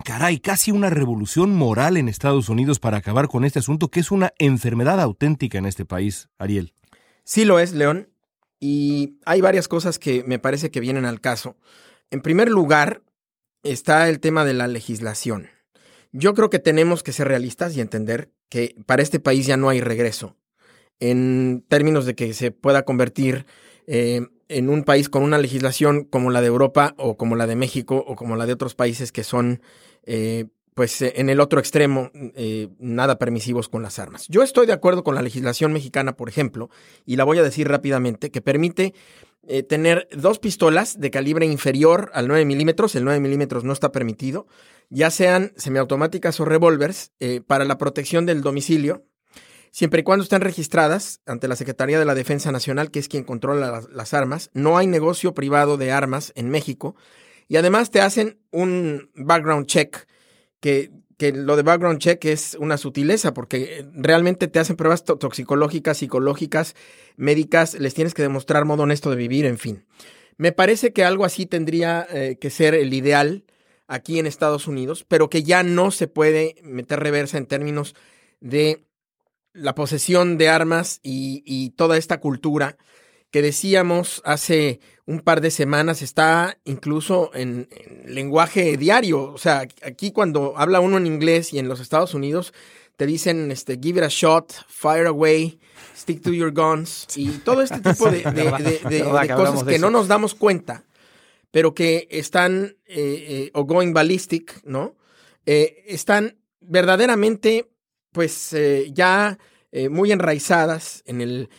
caray, 0.03 0.39
casi 0.39 0.71
una 0.71 0.89
revolución 0.89 1.55
moral 1.55 1.97
en 1.97 2.09
Estados 2.09 2.49
Unidos 2.49 2.79
para 2.79 2.97
acabar 2.97 3.27
con 3.27 3.45
este 3.45 3.59
asunto 3.59 3.89
que 3.89 3.99
es 3.99 4.11
una 4.11 4.33
enfermedad 4.37 4.99
auténtica 4.99 5.57
en 5.57 5.65
este 5.65 5.85
país, 5.85 6.29
Ariel. 6.37 6.73
Sí 7.23 7.45
lo 7.45 7.59
es, 7.59 7.73
León, 7.73 8.09
y 8.59 9.19
hay 9.25 9.41
varias 9.41 9.67
cosas 9.67 9.99
que 9.99 10.23
me 10.23 10.39
parece 10.39 10.71
que 10.71 10.79
vienen 10.79 11.05
al 11.05 11.21
caso. 11.21 11.57
En 12.09 12.21
primer 12.21 12.49
lugar, 12.49 13.01
está 13.63 14.07
el 14.09 14.19
tema 14.19 14.45
de 14.45 14.53
la 14.53 14.67
legislación. 14.67 15.49
Yo 16.11 16.33
creo 16.33 16.49
que 16.49 16.59
tenemos 16.59 17.03
que 17.03 17.11
ser 17.11 17.27
realistas 17.27 17.75
y 17.75 17.81
entender 17.81 18.31
que 18.49 18.75
para 18.85 19.03
este 19.03 19.19
país 19.19 19.45
ya 19.45 19.57
no 19.57 19.69
hay 19.69 19.81
regreso 19.81 20.35
en 20.99 21.63
términos 21.67 22.05
de 22.05 22.15
que 22.15 22.33
se 22.33 22.51
pueda 22.51 22.83
convertir 22.83 23.45
eh, 23.85 24.21
en 24.47 24.69
un 24.69 24.83
país 24.83 25.09
con 25.09 25.23
una 25.23 25.37
legislación 25.37 26.05
como 26.05 26.31
la 26.31 26.41
de 26.41 26.47
Europa 26.47 26.95
o 26.97 27.17
como 27.17 27.35
la 27.35 27.47
de 27.47 27.55
México 27.55 28.03
o 28.07 28.15
como 28.15 28.35
la 28.35 28.45
de 28.45 28.53
otros 28.53 28.75
países 28.75 29.11
que 29.11 29.23
son, 29.23 29.61
eh, 30.07 30.45
pues, 30.73 31.01
en 31.01 31.29
el 31.29 31.39
otro 31.39 31.59
extremo, 31.59 32.11
eh, 32.13 32.69
nada 32.79 33.17
permisivos 33.17 33.69
con 33.69 33.83
las 33.83 33.99
armas. 33.99 34.27
Yo 34.27 34.43
estoy 34.43 34.65
de 34.67 34.73
acuerdo 34.73 35.03
con 35.03 35.15
la 35.15 35.21
legislación 35.21 35.73
mexicana, 35.73 36.15
por 36.15 36.29
ejemplo, 36.29 36.69
y 37.05 37.15
la 37.15 37.23
voy 37.23 37.37
a 37.37 37.43
decir 37.43 37.67
rápidamente, 37.67 38.31
que 38.31 38.41
permite 38.41 38.93
eh, 39.49 39.63
tener 39.63 40.09
dos 40.11 40.39
pistolas 40.39 40.99
de 40.99 41.09
calibre 41.09 41.45
inferior 41.45 42.11
al 42.13 42.27
9 42.27 42.43
milímetros, 42.43 42.95
el 42.95 43.05
9 43.05 43.21
milímetros 43.21 43.63
no 43.63 43.71
está 43.71 43.93
permitido, 43.93 44.45
ya 44.89 45.09
sean 45.09 45.53
semiautomáticas 45.55 46.39
o 46.41 46.45
revólveres, 46.45 47.13
eh, 47.21 47.39
para 47.39 47.63
la 47.63 47.77
protección 47.77 48.25
del 48.25 48.41
domicilio, 48.41 49.05
siempre 49.71 50.01
y 50.01 50.03
cuando 50.03 50.23
estén 50.23 50.41
registradas 50.41 51.21
ante 51.25 51.47
la 51.47 51.55
Secretaría 51.55 51.97
de 51.97 52.03
la 52.03 52.13
Defensa 52.13 52.51
Nacional, 52.51 52.91
que 52.91 52.99
es 52.99 53.07
quien 53.07 53.23
controla 53.23 53.83
las, 53.89 54.13
armas. 54.13 54.49
No 54.53 54.77
hay 54.77 54.85
negocio 54.85 55.33
privado 55.33 55.77
de 55.77 55.93
armas 55.93 56.33
en 56.35 56.49
México. 56.49 56.97
Y 57.47 57.57
además 57.57 57.91
te 57.91 58.01
hacen 58.01 58.39
un 58.51 59.09
background 59.15 59.67
check, 59.67 60.07
que, 60.59 60.91
que 61.17 61.31
lo 61.31 61.55
de 61.55 61.63
background 61.63 61.99
check 61.99 62.23
es 62.25 62.57
una 62.59 62.77
sutileza, 62.77 63.33
porque 63.33 63.85
realmente 63.93 64.47
te 64.47 64.59
hacen 64.59 64.75
pruebas 64.75 65.03
toxicológicas, 65.05 65.97
psicológicas, 65.97 66.75
médicas, 67.15 67.79
les 67.79 67.93
tienes 67.93 68.13
que 68.13 68.21
demostrar 68.21 68.65
modo 68.65 68.83
honesto 68.83 69.09
de 69.09 69.15
vivir, 69.15 69.45
en 69.45 69.57
fin. 69.57 69.85
Me 70.37 70.51
parece 70.51 70.93
que 70.93 71.03
algo 71.03 71.25
así 71.25 71.45
tendría 71.45 72.05
eh, 72.11 72.37
que 72.39 72.49
ser 72.49 72.75
el 72.75 72.93
ideal 72.93 73.45
aquí 73.87 74.19
en 74.19 74.27
Estados 74.27 74.67
Unidos, 74.67 75.05
pero 75.07 75.29
que 75.29 75.43
ya 75.43 75.63
no 75.63 75.91
se 75.91 76.07
puede 76.07 76.55
meter 76.61 76.99
reversa 76.99 77.37
en 77.37 77.47
términos 77.47 77.95
de 78.39 78.85
la 79.53 79.73
posesión 79.73 80.37
de 80.37 80.49
armas 80.49 80.99
y, 81.01 81.71
toda 81.71 81.97
esta 81.97 82.19
cultura 82.19 82.77
que 83.31 83.41
decíamos 83.41 84.21
hace 84.23 84.79
un 85.07 85.21
par 85.21 85.39
de 85.39 85.51
semanas 85.51 86.01
está 86.01 86.57
incluso 86.65 87.31
en, 87.33 87.69
lenguaje 88.05 88.77
diario. 88.77 89.23
O 89.23 89.37
sea, 89.37 89.65
aquí 89.81 90.11
cuando 90.11 90.53
habla 90.57 90.81
uno 90.81 90.97
en 90.97 91.07
inglés 91.07 91.53
y 91.53 91.59
en 91.59 91.69
los 91.69 91.79
Estados 91.79 92.13
Unidos 92.13 92.53
te 92.97 93.05
dicen 93.05 93.49
este, 93.51 93.79
give 93.81 93.99
it 93.99 94.03
a 94.03 94.09
shot, 94.09 94.53
fire 94.67 95.07
away, 95.07 95.59
stick 95.95 96.21
to 96.21 96.33
your 96.33 96.51
guns 96.51 97.07
y 97.15 97.29
todo 97.39 97.61
este 97.61 97.79
tipo 97.79 98.11
de, 98.11 98.23
cosas 99.35 99.63
que 99.63 99.79
no 99.79 99.89
nos 99.89 100.09
damos 100.09 100.35
cuenta, 100.35 100.83
pero 101.51 101.73
que 101.73 102.07
están, 102.11 102.75
eh, 102.85 103.25
eh, 103.29 103.51
o 103.53 103.63
going 103.63 103.93
ballistic, 103.93 104.61
¿no? 104.65 104.95
Eh, 105.45 105.85
están 105.87 106.37
verdaderamente, 106.59 107.69
pues 108.11 108.53
ya 108.91 109.37
muy 109.91 110.11
enraizadas 110.11 111.03
en 111.05 111.21
el 111.21 111.49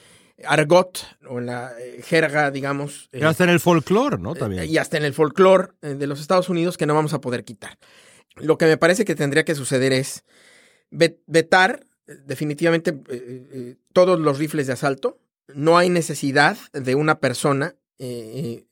argot 0.47 1.05
o 1.29 1.39
en 1.39 1.47
la 1.47 1.73
jerga, 2.03 2.51
digamos. 2.51 3.09
y 3.13 3.23
hasta 3.23 3.45
en 3.45 3.51
el 3.51 3.61
folclore, 3.61 4.19
¿no? 4.19 4.35
También. 4.35 4.65
y 4.65 4.79
hasta 4.79 4.97
en 4.97 5.05
el 5.05 5.15
folclore 5.15 5.73
de 5.81 6.07
los 6.07 6.21
Estados 6.21 6.49
Unidos 6.49 6.77
que 6.77 6.87
no 6.87 6.95
vamos 6.95 7.13
a 7.13 7.21
poder 7.21 7.45
quitar. 7.45 7.79
Lo 8.37 8.59
que 8.59 8.67
me 8.67 8.77
parece 8.77 9.05
que 9.05 9.15
tendría 9.15 9.45
que 9.45 9.55
suceder 9.55 9.93
es 9.93 10.25
vetar 10.91 11.85
definitivamente 12.25 12.91
eh, 12.91 13.49
eh, 13.53 13.77
todos 13.93 14.19
los 14.19 14.39
rifles 14.39 14.67
de 14.67 14.73
asalto. 14.73 15.21
No 15.49 15.79
hay 15.79 15.91
necesidad 15.91 16.57
de 16.73 16.95
una 16.95 17.21
persona 17.21 17.75
eh, 17.99 18.65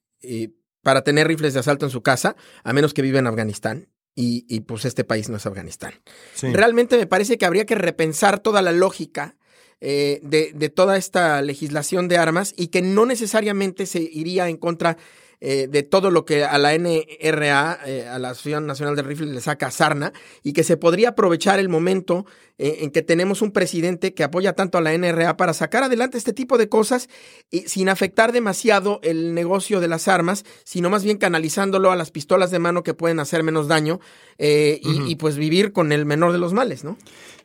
para 0.83 1.03
tener 1.03 1.27
rifles 1.27 1.55
de 1.55 1.61
asalto 1.61 1.87
en 1.87 1.91
su 1.91 2.03
casa, 2.03 2.37
a 2.65 2.73
menos 2.73 2.95
que 2.95 3.03
viva 3.03 3.19
en 3.19 3.27
Afganistán. 3.27 3.89
Y, 4.19 4.61
pues 4.61 4.87
este 4.87 5.05
país 5.05 5.29
no 5.29 5.37
es 5.37 5.45
Afganistán. 5.45 5.93
Realmente 6.41 6.97
me 6.97 7.07
parece 7.07 7.37
que 7.37 7.45
habría 7.45 7.67
que 7.67 7.75
repensar 7.75 8.41
toda 8.41 8.63
la 8.63 8.73
lógica 8.73 9.37
de, 9.81 10.53
de, 10.55 10.69
toda 10.69 10.97
esta 10.97 11.41
legislación 11.43 12.09
de 12.09 12.17
armas 12.17 12.55
y 12.57 12.69
que 12.69 12.83
no 12.83 13.07
necesariamente 13.07 13.87
se 13.87 14.01
iría 14.01 14.49
en 14.49 14.57
contra 14.57 14.97
eh, 15.41 15.69
de 15.71 15.83
todo 15.83 16.11
lo 16.11 16.25
que 16.25 16.45
a 16.45 16.57
la 16.57 16.73
NRA, 16.73 17.79
eh, 17.85 18.09
a 18.09 18.19
la 18.19 18.31
Asociación 18.31 18.67
Nacional 18.67 18.97
de 18.97 19.03
Rifles, 19.03 19.31
le 19.31 19.41
saca 19.43 19.71
sarna 19.71 20.15
y 20.43 20.55
que 20.55 20.65
se 20.65 20.79
podría 20.79 21.11
aprovechar 21.11 21.61
el 21.61 21.69
momento 21.69 22.25
eh, 22.57 22.79
en 22.81 22.91
que 22.91 23.03
tenemos 23.03 23.43
un 23.43 23.53
presidente 23.53 24.15
que 24.15 24.25
apoya 24.25 24.55
tanto 24.55 24.79
a 24.79 24.81
la 24.81 24.97
NRA 24.97 25.37
para 25.37 25.53
sacar 25.53 25.83
adelante 25.83 26.17
este 26.17 26.33
tipo 26.33 26.57
de 26.57 26.71
cosas 26.71 27.11
y, 27.51 27.61
sin 27.69 27.91
afectar 27.91 28.33
demasiado 28.33 28.99
el 29.03 29.35
negocio 29.35 29.81
de 29.81 29.89
las 29.89 30.09
armas, 30.09 30.45
sino 30.65 30.89
más 30.89 31.05
bien 31.05 31.19
canalizándolo 31.19 31.91
a 31.91 31.97
las 31.97 32.11
pistolas 32.11 32.51
de 32.51 32.59
mano 32.59 32.83
que 32.83 32.95
pueden 32.95 33.21
hacer 33.21 33.43
menos 33.43 33.69
daño 33.69 34.01
y, 34.39 35.17
pues 35.17 35.37
vivir 35.37 35.73
con 35.73 35.93
el 35.93 36.07
menor 36.07 36.33
de 36.33 36.39
los 36.39 36.53
males, 36.55 36.83
¿no? 36.83 36.97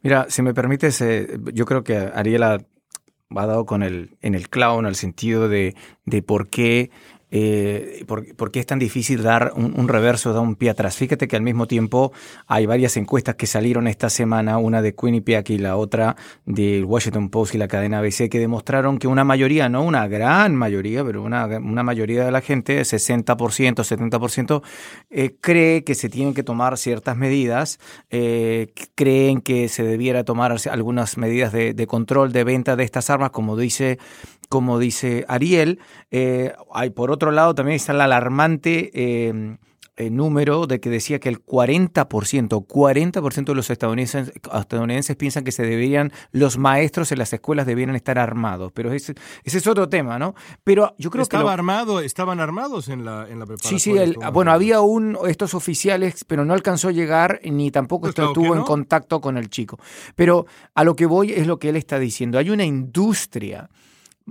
Mira, 0.01 0.27
si 0.29 0.41
me 0.41 0.53
permites, 0.53 1.03
yo 1.53 1.65
creo 1.65 1.83
que 1.83 1.95
Ariela 1.95 2.65
ha 3.39 3.45
dado 3.45 3.65
con 3.65 3.83
el, 3.83 4.17
en 4.21 4.35
el 4.35 4.49
clavo 4.49 4.79
en 4.79 4.85
el 4.85 4.95
sentido 4.95 5.47
de, 5.47 5.75
de 6.05 6.21
por 6.21 6.49
qué 6.49 6.89
eh, 7.31 8.03
por, 8.07 8.51
qué 8.51 8.59
es 8.59 8.65
tan 8.65 8.77
difícil 8.77 9.23
dar 9.23 9.53
un, 9.55 9.87
reverso, 9.87 10.33
dar 10.33 10.43
un 10.43 10.55
pie 10.55 10.69
atrás. 10.69 10.97
Fíjate 10.97 11.29
que 11.29 11.37
al 11.37 11.41
mismo 11.41 11.65
tiempo 11.65 12.11
hay 12.45 12.65
varias 12.65 12.97
encuestas 12.97 13.35
que 13.35 13.47
salieron 13.47 13.87
esta 13.87 14.09
semana, 14.09 14.57
una 14.57 14.81
de 14.81 14.93
Quinnipiac 14.93 15.49
y 15.49 15.57
la 15.57 15.77
otra 15.77 16.17
del 16.45 16.83
Washington 16.83 17.29
Post 17.29 17.55
y 17.55 17.57
la 17.57 17.69
cadena 17.69 17.99
ABC, 17.99 18.29
que 18.29 18.39
demostraron 18.39 18.97
que 18.97 19.07
una 19.07 19.23
mayoría, 19.23 19.69
no 19.69 19.81
una 19.83 20.07
gran 20.09 20.55
mayoría, 20.55 21.05
pero 21.05 21.23
una, 21.23 21.45
una 21.45 21.83
mayoría 21.83 22.25
de 22.25 22.31
la 22.31 22.41
gente, 22.41 22.81
60%, 22.81 23.35
70%, 23.35 24.61
eh, 25.09 25.35
cree 25.39 25.85
que 25.85 25.95
se 25.95 26.09
tienen 26.09 26.33
que 26.33 26.43
tomar 26.43 26.77
ciertas 26.77 27.15
medidas, 27.15 27.79
eh, 28.09 28.73
creen 28.95 29.39
que 29.39 29.69
se 29.69 29.83
debiera 29.83 30.25
tomar 30.25 30.55
algunas 30.69 31.17
medidas 31.17 31.53
de, 31.53 31.73
de 31.73 31.87
control 31.87 32.33
de 32.33 32.43
venta 32.43 32.75
de 32.75 32.83
estas 32.83 33.09
armas, 33.09 33.31
como 33.31 33.55
dice 33.55 33.99
como 34.51 34.79
dice 34.79 35.23
Ariel. 35.29 35.79
Eh, 36.11 36.53
hay, 36.73 36.89
por 36.89 37.09
otro 37.09 37.31
lado, 37.31 37.55
también 37.55 37.77
está 37.77 37.93
el 37.93 38.01
alarmante 38.01 38.91
eh, 38.93 39.55
eh, 39.95 40.09
número 40.09 40.67
de 40.67 40.81
que 40.81 40.89
decía 40.89 41.21
que 41.21 41.29
el 41.29 41.41
40%, 41.41 42.67
40% 42.67 43.45
de 43.45 43.55
los 43.55 43.69
estadounidenses, 43.69 44.33
estadounidenses 44.53 45.15
piensan 45.15 45.45
que 45.45 45.53
se 45.53 45.63
deberían, 45.63 46.11
los 46.33 46.57
maestros 46.57 47.13
en 47.13 47.19
las 47.19 47.31
escuelas 47.31 47.65
debieran 47.65 47.95
estar 47.95 48.19
armados. 48.19 48.73
Pero 48.73 48.91
ese, 48.91 49.15
ese 49.45 49.57
es 49.59 49.67
otro 49.67 49.87
tema, 49.87 50.19
¿no? 50.19 50.35
Pero 50.65 50.95
yo 50.97 51.11
creo 51.11 51.23
Estaba 51.23 51.45
que. 51.45 51.53
armado, 51.53 52.01
estaban 52.01 52.41
armados 52.41 52.89
en 52.89 53.05
la, 53.05 53.29
en 53.29 53.39
la 53.39 53.45
preparación. 53.45 53.79
Sí, 53.79 53.97
sí, 53.97 54.15
bueno, 54.33 54.51
había 54.51 54.81
un, 54.81 55.17
estos 55.29 55.53
oficiales, 55.53 56.25
pero 56.27 56.43
no 56.43 56.53
alcanzó 56.53 56.89
a 56.89 56.91
llegar 56.91 57.39
ni 57.45 57.71
tampoco 57.71 58.11
pues 58.11 58.19
estuvo 58.19 58.53
en 58.53 58.63
contacto 58.63 59.21
con 59.21 59.37
el 59.37 59.49
chico. 59.49 59.79
Pero 60.17 60.45
a 60.75 60.83
lo 60.83 60.97
que 60.97 61.05
voy 61.05 61.31
es 61.31 61.47
lo 61.47 61.57
que 61.57 61.69
él 61.69 61.77
está 61.77 61.99
diciendo. 61.99 62.37
Hay 62.37 62.49
una 62.49 62.65
industria 62.65 63.69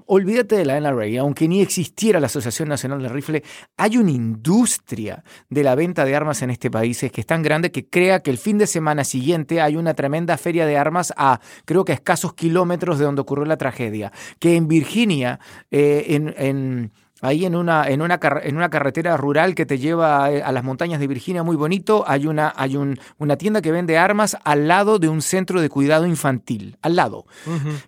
Olvídate 0.06 0.56
de 0.56 0.64
la 0.64 0.80
NRA, 0.80 1.20
aunque 1.20 1.49
ni 1.49 1.61
existiera 1.61 2.20
la 2.20 2.26
Asociación 2.26 2.68
Nacional 2.68 3.02
de 3.02 3.09
Rifle, 3.09 3.42
hay 3.76 3.97
una 3.97 4.11
industria 4.11 5.25
de 5.49 5.64
la 5.64 5.75
venta 5.75 6.04
de 6.04 6.14
armas 6.14 6.42
en 6.42 6.50
este 6.50 6.70
país 6.70 7.00
que 7.12 7.20
es 7.20 7.26
tan 7.26 7.42
grande 7.42 7.73
que 7.73 7.88
crea 7.88 8.20
que 8.20 8.30
el 8.30 8.38
fin 8.38 8.59
de 8.59 8.66
semana 8.66 9.04
siguiente 9.04 9.61
hay 9.61 9.76
una 9.76 9.94
tremenda 9.94 10.37
feria 10.37 10.64
de 10.64 10.76
armas 10.76 11.12
a, 11.16 11.40
creo 11.64 11.85
que 11.85 11.92
a 11.92 11.97
escasos 11.97 12.35
kilómetros 12.35 12.99
de 12.99 13.04
donde 13.04 13.20
ocurrió 13.20 13.44
la 13.44 13.56
tragedia. 13.56 14.12
Que 14.38 14.56
en 14.56 14.68
Virginia, 14.68 15.40
eh, 15.70 16.35
en 16.37 16.92
Ahí 17.21 17.45
en 17.45 17.55
una, 17.55 17.89
en, 17.89 18.03
una, 18.03 18.19
en 18.43 18.57
una 18.57 18.71
carretera 18.71 19.17
rural 19.17 19.55
que 19.55 19.67
te 19.67 19.79
lleva 19.79 20.25
a, 20.25 20.53
las 20.53 20.65
montañas 20.65 21.00
de 21.00 21.07
Virginia, 21.07 21.43
muy 21.43 21.57
bonito, 21.57 22.05
hay, 22.07 22.27
una, 22.27 22.53
hay 22.57 22.77
un, 22.77 22.99
una 23.19 23.37
tienda 23.37 23.62
que 23.62 23.73
vende 23.73 23.99
armas 23.99 24.37
al 24.45 24.69
lado 24.69 24.99
de 24.99 25.09
un 25.09 25.23
centro 25.23 25.61
de 25.61 25.69
cuidado 25.69 26.07
infantil, 26.07 26.77
al 26.83 26.97
lado. 26.97 27.27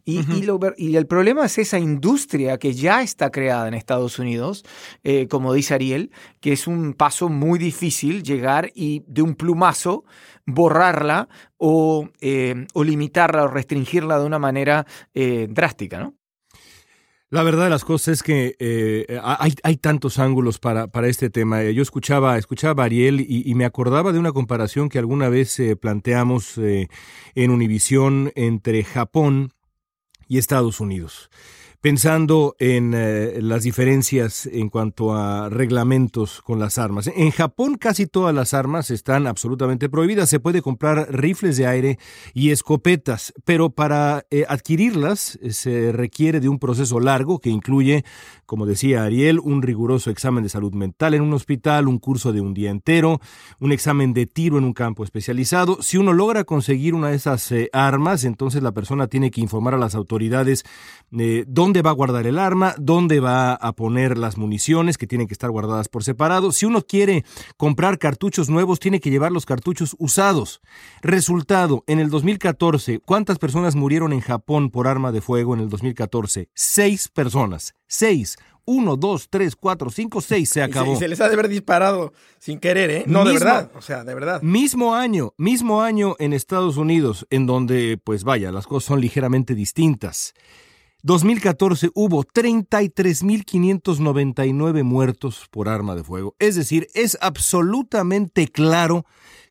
y, 0.05 0.21
y, 0.77 0.97
el 0.97 1.07
problema 1.07 1.47
es 1.47 1.59
esa 1.59 1.79
industria 1.79 2.59
que 2.59 2.75
ya 2.75 3.03
está 3.03 3.31
creada 3.31 3.69
en 3.69 3.75
Estados 3.75 4.19
Unidos, 4.19 4.65
eh, 5.03 5.29
como 5.29 5.53
dice 5.53 5.75
Ariel, 5.75 6.11
que 6.41 6.53
es 6.53 6.67
un 6.67 6.95
paso 6.95 7.29
muy 7.29 7.59
difícil 7.59 8.23
llegar 8.23 8.71
y 8.75 9.03
de 9.07 9.23
un 9.23 9.35
plumazo 9.35 10.05
borrarla 10.47 11.29
o, 11.57 12.09
eh, 12.21 12.67
o 12.75 12.85
limitarla 12.85 13.45
o 13.45 13.49
restringirla 13.49 14.19
de 14.19 14.27
una 14.27 14.39
manera 14.39 14.87
eh, 15.15 15.47
drástica, 15.49 16.01
¿no? 16.01 16.15
La 17.33 17.43
verdad 17.43 17.65
de 17.65 17.71
las 17.71 17.87
cosas 17.87 18.09
es 18.09 18.23
que 18.23 18.57
eh, 18.59 19.19
hay, 19.23 19.55
hay, 19.63 19.77
tantos 19.79 20.19
ángulos 20.19 20.59
para, 20.59 20.89
para 20.89 21.09
este 21.09 21.31
tema. 21.31 21.63
Yo 21.63 21.81
escuchaba, 21.81 22.37
escuchaba 22.37 22.83
a 22.83 22.87
Ariel 22.87 23.25
y, 23.27 23.55
me 23.55 23.65
acordaba 23.65 24.13
de 24.13 24.19
una 24.19 24.33
comparación 24.33 24.91
que 24.91 24.99
alguna 24.99 25.31
vez 25.31 25.59
eh, 25.59 25.75
planteamos 25.75 26.59
eh, 26.59 26.91
en 27.35 27.51
Univisión 27.51 28.33
entre 28.35 28.85
Japón 28.85 29.55
y 30.29 30.37
Estados 30.37 30.79
Unidos 30.79 31.31
pensando 31.83 32.55
en 32.61 32.95
eh, 32.95 33.41
las 33.43 33.65
diferencias 33.65 34.47
en 34.47 34.69
cuanto 34.69 35.17
a 35.17 35.49
reglamentos 35.49 36.41
con 36.41 36.61
las 36.61 36.79
armas. 36.79 37.11
En 37.13 37.33
Japón 37.33 37.75
casi 37.75 38.07
todas 38.07 38.33
las 38.33 38.55
armas 38.55 38.93
están 38.93 39.27
absolutamente 39.27 39.89
prohibidas. 39.89 40.31
Se 40.31 40.39
puede 40.39 40.63
comprar 40.63 41.09
rifles 41.11 41.57
de 41.57 41.67
aire 41.67 41.99
y 42.35 42.51
escopetas, 42.51 43.35
pero 43.45 43.71
para 43.71 44.25
eh, 44.31 44.45
adquirirlas 44.49 45.41
eh, 45.43 45.53
se 45.53 45.91
requiere 45.91 46.39
de 46.39 46.49
un 46.49 46.61
proceso 46.61 47.01
largo 47.01 47.41
que 47.41 47.51
incluye, 47.51 48.05
como 48.47 48.65
decía 48.65 49.03
Ariel, 49.03 49.41
un 49.41 49.61
riguroso 49.61 50.11
examen 50.11 50.45
de 50.45 50.51
salud 50.51 50.75
mental 50.75 51.15
en 51.15 51.23
un 51.23 51.33
hospital, 51.33 51.89
un 51.89 51.99
curso 51.99 52.33
de 52.33 52.41
un 52.41 52.55
día 52.55 52.71
entero, 52.71 53.21
un 53.59 53.73
examen 53.73 54.15
de 54.15 54.27
tiro 54.27 54.57
en 54.57 54.63
un 54.63 54.73
campo 54.73 55.03
especializado. 55.03 55.83
Si 55.83 55.99
uno 55.99 56.13
logra 56.13 56.45
conseguir 56.45 56.95
una 56.95 57.09
de 57.09 57.17
esas 57.17 57.53
armas, 57.73 58.23
entonces 58.23 58.63
la 58.63 58.71
persona 58.71 59.09
tiene 59.09 59.33
que 59.33 59.41
informar 59.41 59.75
a 59.75 59.79
las 59.79 59.97
autoridades 59.97 60.63
dónde 61.47 61.72
dónde 61.73 61.89
va 61.89 61.89
a 61.89 61.95
guardar 61.95 62.27
el 62.27 62.39
arma, 62.39 62.75
dónde 62.77 63.19
va 63.19 63.55
a 63.55 63.73
poner 63.73 64.19
las 64.19 64.37
municiones 64.37 64.99
que 64.99 65.07
tienen 65.07 65.27
que 65.27 65.33
estar 65.33 65.51
guardadas 65.51 65.89
por 65.89 66.05
separado. 66.05 66.53
Si 66.53 66.67
uno 66.67 66.83
quiere 66.83 67.25
comprar 67.57 67.99
cartuchos 67.99 68.51
nuevos, 68.51 68.79
tiene 68.79 69.01
que 69.01 69.09
llevar 69.09 69.33
los 69.33 69.47
cartuchos 69.47 69.97
usados. 69.99 70.61
Resultado, 71.01 71.83
en 71.87 71.99
el 71.99 72.11
2014, 72.11 72.99
¿cuántas 72.99 73.39
personas 73.39 73.75
murieron 73.75 74.13
en 74.13 74.21
Japón 74.21 74.69
por 74.69 74.87
arma 74.87 75.13
de 75.13 75.23
fuego 75.23 75.55
en 75.55 75.61
el 75.61 75.71
2014? 75.71 76.51
Seis 76.53 77.09
personas. 77.09 77.75
Seis. 77.87 78.37
Uno, 78.67 78.99
dos, 78.99 79.29
tres, 79.31 79.57
cuatro, 79.57 79.89
cinco, 79.89 80.21
seis, 80.21 80.51
se 80.51 80.63
acabó. 80.63 80.93
Y 80.97 80.97
se, 80.97 81.09
les 81.09 81.23
ha 81.23 81.29
de 81.29 81.33
haber 81.33 81.49
disparado 81.49 82.13
sin 82.39 82.61
querer, 82.61 82.91
¿eh? 82.91 83.05
No, 83.07 83.25
de 83.25 83.33
verdad. 83.33 83.71
O 83.75 83.81
sea, 83.81 84.05
de 84.05 84.15
verdad. 84.15 84.43
Mismo 84.43 84.95
año, 84.95 85.33
mismo 85.39 85.81
año 85.81 86.17
en 86.19 86.35
Estados 86.35 86.77
Unidos, 86.77 87.27
en 87.31 87.47
donde, 87.47 87.99
pues 88.05 88.25
vaya, 88.25 88.53
las 88.53 88.67
cosas 88.67 88.89
son 88.89 89.01
ligeramente 89.01 89.55
distintas. 89.55 90.35
2014 91.03 91.91
hubo 91.95 92.25
33.599 92.25 94.85
muertos 94.85 95.49
por 95.51 95.69
arma 95.69 95.97
de 95.97 96.05
fuego. 96.05 96.37
Es 96.39 96.55
decir, 96.55 96.87
es 96.95 97.19
absolutamente 97.21 98.47
claro 98.47 99.05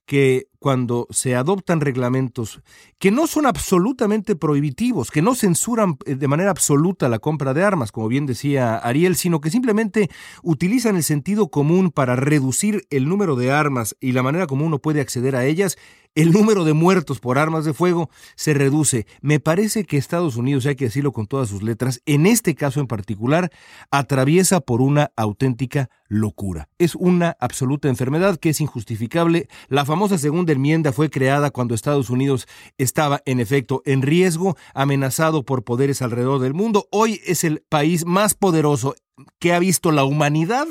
que 0.06 0.48
cuando 0.60 1.08
se 1.10 1.36
adoptan 1.36 1.80
reglamentos 1.80 2.62
que 3.00 3.12
no 3.12 3.28
son 3.28 3.46
absolutamente 3.46 4.36
prohibitivos, 4.36 5.10
que 5.10 5.22
no 5.22 5.36
censuran 5.36 5.98
eh, 6.06 6.16
de 6.16 6.28
manera 6.28 6.52
absoluta 6.52 7.10
la 7.10 7.20
compra 7.20 7.54
de 7.54 7.64
armas, 7.64 7.92
como 7.92 8.08
bien 8.08 8.26
decía 8.26 8.78
Ariel, 8.78 9.16
sino 9.16 9.42
que 9.42 9.50
simplemente 9.50 10.10
utilizan 10.44 10.98
el 10.98 11.04
sentido 11.04 11.50
común 11.50 11.92
para 11.92 12.16
reducir 12.16 12.86
el 12.90 13.08
número 13.08 13.36
de 13.36 13.52
armas 13.52 13.96
y 14.00 14.12
la 14.12 14.24
manera 14.24 14.48
como 14.48 14.66
uno 14.66 14.80
puede 14.80 15.02
acceder 15.02 15.36
a 15.36 15.46
ellas, 15.46 15.78
el 16.16 16.32
número 16.32 16.66
de 16.66 16.74
muertos 16.74 17.20
por 17.20 17.38
armas 17.38 17.66
de 17.66 17.74
fuego 17.74 18.10
se 18.36 18.54
reduce. 18.54 19.06
Me 19.22 19.40
parece 19.40 19.86
que 19.86 19.98
Estados 19.98 20.36
Unidos, 20.36 20.66
hay 20.66 20.76
que 20.76 20.86
decirlo 20.86 21.12
con 21.12 21.28
todas 21.28 21.50
sus 21.50 21.64
letras, 21.64 22.02
en 22.06 22.26
este 22.26 22.56
caso 22.56 22.80
en 22.80 22.88
particular, 22.88 23.52
atraviesa 23.92 24.60
por 24.60 24.82
una 24.82 25.12
auténtica 25.16 25.90
locura. 26.08 26.68
Es 26.78 26.96
una 26.96 27.38
absoluta 27.40 27.88
enfermedad 27.88 28.38
que 28.38 28.50
es 28.50 28.60
injustificable. 28.60 29.48
La 29.70 29.86
famosa 29.86 30.18
segunda 30.18 30.52
enmienda 30.52 30.92
fue 30.92 31.10
creada 31.10 31.52
cuando 31.52 31.74
Estados 31.74 32.10
Unidos 32.10 32.48
estaba 32.78 33.22
en 33.26 33.40
efecto 33.40 33.82
en 33.86 34.02
riesgo, 34.02 34.58
amenazado 34.74 35.46
por 35.46 35.64
poderes 35.64 36.02
alrededor 36.02 36.42
del 36.42 36.54
mundo. 36.54 36.88
Hoy 36.92 37.22
es 37.26 37.46
el 37.46 37.64
país 37.70 38.06
más 38.06 38.34
poderoso 38.34 38.96
que 39.40 39.54
ha 39.54 39.60
visto 39.60 39.92
la 39.92 40.04
humanidad, 40.04 40.68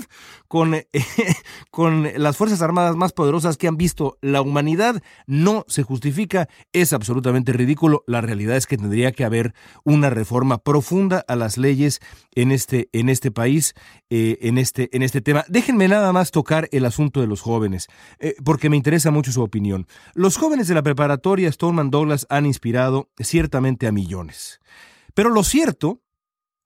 con, 0.49 0.77
con 1.71 2.09
las 2.17 2.37
Fuerzas 2.37 2.63
Armadas 2.63 2.97
más 2.97 3.13
poderosas 3.13 3.57
que 3.57 3.69
han 3.69 3.77
visto 3.77 4.19
la 4.21 4.43
humanidad, 4.43 5.03
no 5.27 5.65
se 5.69 5.83
justifica, 5.83 6.49
es 6.73 6.93
absolutamente 6.93 7.53
ridículo. 7.53 8.03
La 8.07 8.21
realidad 8.21 8.57
es 8.57 8.67
que 8.67 8.77
tendría 8.77 9.13
que 9.13 9.25
haber 9.25 9.55
una 9.85 10.11
reforma 10.11 10.59
profunda 10.59 11.25
a 11.29 11.37
las 11.37 11.59
leyes 11.59 12.01
en 12.35 12.53
este, 12.53 12.89
en 12.93 13.09
este 13.09 13.31
país, 13.31 13.75
eh, 14.11 14.39
en, 14.43 14.59
este, 14.59 14.89
en 14.93 15.03
este 15.03 15.21
tema. 15.21 15.45
Déjenme 15.49 15.89
nada 15.89 16.13
más 16.13 16.31
tocar 16.31 16.69
el 16.73 16.85
asunto 16.85 17.21
de 17.21 17.27
los 17.27 17.41
jóvenes, 17.41 17.87
eh, 18.19 18.35
porque 18.45 18.71
me 18.71 18.77
interesa 18.77 19.11
mucho 19.11 19.33
su 19.33 19.43
opinión. 19.43 19.87
Los 20.15 20.37
jóvenes 20.37 20.69
de 20.69 20.75
la 20.75 20.83
preparatoria 20.83 21.51
Stoneman 21.53 21.91
Douglas 21.91 22.27
han 22.29 22.47
inspirado 22.47 23.09
ciertamente 23.19 23.87
a 23.87 23.93
millones. 23.93 24.61
Pero 25.15 25.31
lo 25.31 25.45
cierto 25.45 26.01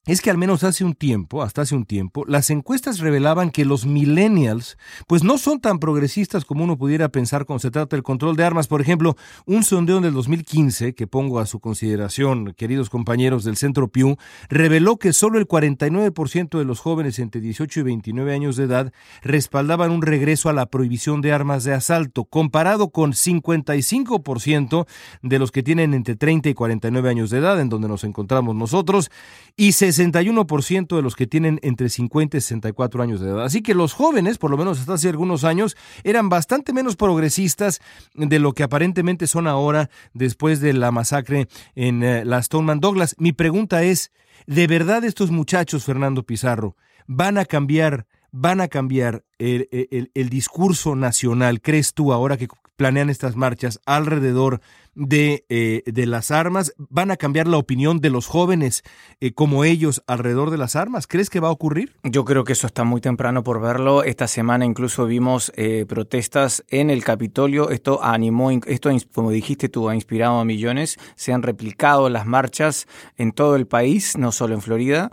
es 0.06 0.20
que 0.20 0.30
al 0.30 0.36
menos 0.36 0.64
hace 0.64 0.84
un 0.84 0.94
tiempo, 0.94 1.42
hasta 1.42 1.62
hace 1.62 1.74
un 1.74 1.86
tiempo, 1.86 2.24
las 2.26 2.50
encuestas 2.50 2.98
revelaban 2.98 3.50
que 3.50 3.64
los 3.64 3.86
millennials 3.86 4.76
pues 5.06 5.24
no 5.24 5.38
son 5.38 5.60
tan 5.60 5.78
progresistas 5.78 6.44
como 6.44 6.64
uno 6.64 6.76
pudiera 6.76 7.08
pensar 7.08 7.46
cuando 7.46 7.60
se 7.60 7.70
trata 7.70 7.96
del 7.96 8.02
control 8.02 8.36
de 8.36 8.44
armas. 8.44 8.66
Por 8.66 8.82
ejemplo, 8.82 9.16
un 9.46 9.64
sondeo 9.64 10.00
del 10.00 10.12
2015 10.12 10.94
que 10.94 11.06
pongo 11.06 11.38
a 11.38 11.46
su 11.46 11.58
consideración, 11.60 12.52
queridos 12.52 12.90
compañeros 12.90 13.44
del 13.44 13.56
Centro 13.56 13.88
Pew, 13.88 14.16
reveló 14.50 14.98
que 14.98 15.14
solo 15.14 15.38
el 15.38 15.48
49% 15.48 16.58
de 16.58 16.64
los 16.64 16.80
jóvenes 16.80 17.18
entre 17.18 17.40
18 17.40 17.80
y 17.80 17.82
29 17.82 18.34
años 18.34 18.56
de 18.56 18.64
edad 18.64 18.92
respaldaban 19.22 19.90
un 19.90 20.02
regreso 20.02 20.50
a 20.50 20.52
la 20.52 20.66
prohibición 20.66 21.22
de 21.22 21.32
armas 21.32 21.64
de 21.64 21.72
asalto, 21.72 22.24
comparado 22.24 22.90
con 22.90 23.12
55% 23.12 24.86
de 25.22 25.38
los 25.38 25.50
que 25.50 25.62
tienen 25.62 25.94
entre 25.94 26.16
30 26.16 26.50
y 26.50 26.54
49 26.54 27.08
años 27.08 27.30
de 27.30 27.38
edad, 27.38 27.58
en 27.58 27.70
donde 27.70 27.88
nos 27.88 28.04
encontramos 28.04 28.54
nosotros, 28.54 29.10
y 29.56 29.72
se 29.72 29.93
61% 29.94 30.96
de 30.96 31.02
los 31.02 31.16
que 31.16 31.26
tienen 31.26 31.60
entre 31.62 31.88
50 31.88 32.36
y 32.36 32.40
64 32.40 33.02
años 33.02 33.20
de 33.20 33.30
edad. 33.30 33.44
Así 33.44 33.62
que 33.62 33.74
los 33.74 33.92
jóvenes, 33.92 34.38
por 34.38 34.50
lo 34.50 34.56
menos 34.56 34.80
hasta 34.80 34.94
hace 34.94 35.08
algunos 35.08 35.44
años, 35.44 35.76
eran 36.02 36.28
bastante 36.28 36.72
menos 36.72 36.96
progresistas 36.96 37.80
de 38.14 38.38
lo 38.38 38.52
que 38.52 38.62
aparentemente 38.62 39.26
son 39.26 39.46
ahora 39.46 39.90
después 40.12 40.60
de 40.60 40.72
la 40.72 40.90
masacre 40.90 41.48
en 41.74 42.02
eh, 42.02 42.24
la 42.24 42.42
Stoneman 42.42 42.80
Douglas. 42.80 43.14
Mi 43.18 43.32
pregunta 43.32 43.82
es, 43.82 44.12
¿de 44.46 44.66
verdad 44.66 45.04
estos 45.04 45.30
muchachos, 45.30 45.84
Fernando 45.84 46.22
Pizarro, 46.22 46.76
van 47.06 47.38
a 47.38 47.44
cambiar 47.44 48.06
van 48.36 48.60
a 48.60 48.66
cambiar 48.66 49.22
el, 49.38 49.68
discurso 50.28 50.96
nacional, 50.96 51.60
crees 51.60 51.94
tú, 51.94 52.12
ahora 52.12 52.36
que 52.36 52.48
planean 52.74 53.08
estas 53.08 53.36
marchas 53.36 53.80
alrededor 53.86 54.60
de, 54.60 54.60
eh, 54.96 55.82
de 55.86 56.06
las 56.06 56.30
armas? 56.30 56.72
¿Van 56.76 57.10
a 57.10 57.16
cambiar 57.16 57.48
la 57.48 57.56
opinión 57.56 58.00
de 58.00 58.10
los 58.10 58.26
jóvenes 58.26 58.82
eh, 59.20 59.32
como 59.32 59.64
ellos 59.64 60.02
alrededor 60.06 60.50
de 60.50 60.58
las 60.58 60.76
armas? 60.76 61.06
¿Crees 61.06 61.30
que 61.30 61.40
va 61.40 61.48
a 61.48 61.52
ocurrir? 61.52 61.96
Yo 62.04 62.24
creo 62.24 62.44
que 62.44 62.52
eso 62.52 62.66
está 62.66 62.84
muy 62.84 63.00
temprano 63.00 63.42
por 63.42 63.60
verlo. 63.60 64.04
Esta 64.04 64.28
semana 64.28 64.64
incluso 64.64 65.06
vimos 65.06 65.52
eh, 65.56 65.84
protestas 65.88 66.64
en 66.68 66.90
el 66.90 67.02
Capitolio. 67.02 67.70
Esto 67.70 68.02
animó, 68.02 68.50
esto 68.50 68.90
como 69.12 69.30
dijiste 69.30 69.68
tú, 69.68 69.88
ha 69.88 69.94
inspirado 69.94 70.38
a 70.38 70.44
millones. 70.44 70.98
Se 71.16 71.32
han 71.32 71.42
replicado 71.42 72.08
las 72.08 72.26
marchas 72.26 72.86
en 73.16 73.32
todo 73.32 73.56
el 73.56 73.66
país, 73.66 74.16
no 74.16 74.32
solo 74.32 74.54
en 74.54 74.60
Florida. 74.60 75.10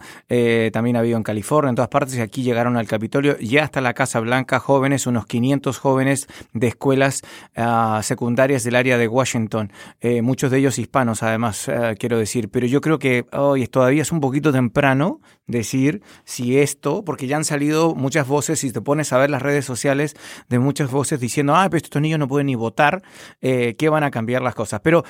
también 0.71 0.95
ha 0.95 0.99
habido 0.99 1.17
en 1.17 1.23
California, 1.23 1.69
en 1.69 1.75
todas 1.75 1.89
partes. 1.89 2.15
Y 2.17 2.21
aquí 2.21 2.43
llegaron 2.43 2.77
al 2.77 2.87
Capitolio, 2.87 3.37
ya 3.39 3.63
hasta 3.63 3.81
la 3.81 3.93
Casa 3.93 4.19
Blanca, 4.19 4.59
jóvenes, 4.59 5.07
unos 5.07 5.25
500 5.25 5.77
jóvenes 5.79 6.27
de 6.53 6.67
escuelas 6.67 7.21
ah, 7.55 8.01
secundarias 8.03 8.63
del 8.63 8.75
área 8.75 8.97
de 8.97 9.07
Washington. 9.07 9.70
Eh, 9.99 10.21
muchos 10.21 10.51
de 10.51 10.57
ellos 10.57 10.79
hispanos 10.79 11.23
además, 11.23 11.67
eh, 11.67 11.95
quiero 11.99 12.17
decir, 12.17 12.49
pero 12.49 12.67
yo 12.67 12.81
creo 12.81 12.99
que 12.99 13.25
hoy 13.31 13.67
todavía 13.67 14.01
es 14.01 14.11
un 14.11 14.19
poquito 14.19 14.51
temprano 14.51 15.21
decir 15.47 16.01
si 16.23 16.57
esto, 16.57 17.03
porque 17.03 17.27
ya 17.27 17.37
han 17.37 17.45
salido 17.45 17.95
muchas 17.95 18.27
voces, 18.27 18.59
si 18.59 18.71
te 18.71 18.81
pones 18.81 19.13
a 19.13 19.17
ver 19.17 19.29
las 19.29 19.41
redes 19.41 19.65
sociales 19.65 20.15
de 20.49 20.59
muchas 20.59 20.89
voces 20.91 21.19
diciendo, 21.19 21.55
ah, 21.55 21.67
pero 21.69 21.77
estos 21.77 22.01
niños 22.01 22.19
no 22.19 22.27
pueden 22.27 22.47
ni 22.47 22.55
votar, 22.55 23.01
eh, 23.41 23.75
¿qué 23.77 23.89
van 23.89 24.03
a 24.03 24.11
cambiar 24.11 24.41
las 24.41 24.55
cosas? 24.55 24.81
Pero 24.81 25.03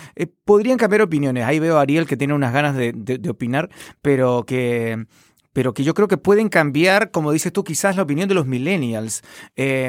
podrían 0.46 0.78
cambiar 0.78 1.02
opiniones. 1.02 1.46
Ahí 1.46 1.60
veo 1.60 1.78
a 1.78 1.82
Ariel 1.82 2.08
que 2.08 2.18
tiene 2.18 2.34
unas 2.34 2.54
ganas 2.54 2.76
de, 2.76 3.22
opinar, 3.30 3.70
pero 4.02 4.46
que 4.46 5.06
pero 5.54 5.74
que 5.74 5.84
yo 5.84 5.94
creo 5.94 6.08
que 6.08 6.16
pueden 6.16 6.48
cambiar, 6.48 7.12
como 7.12 7.34
dices 7.34 7.52
tú, 7.52 7.66
quizás 7.66 7.98
la 7.98 8.04
opinión 8.04 8.30
de 8.30 8.36
los 8.36 8.46
millennials. 8.46 9.22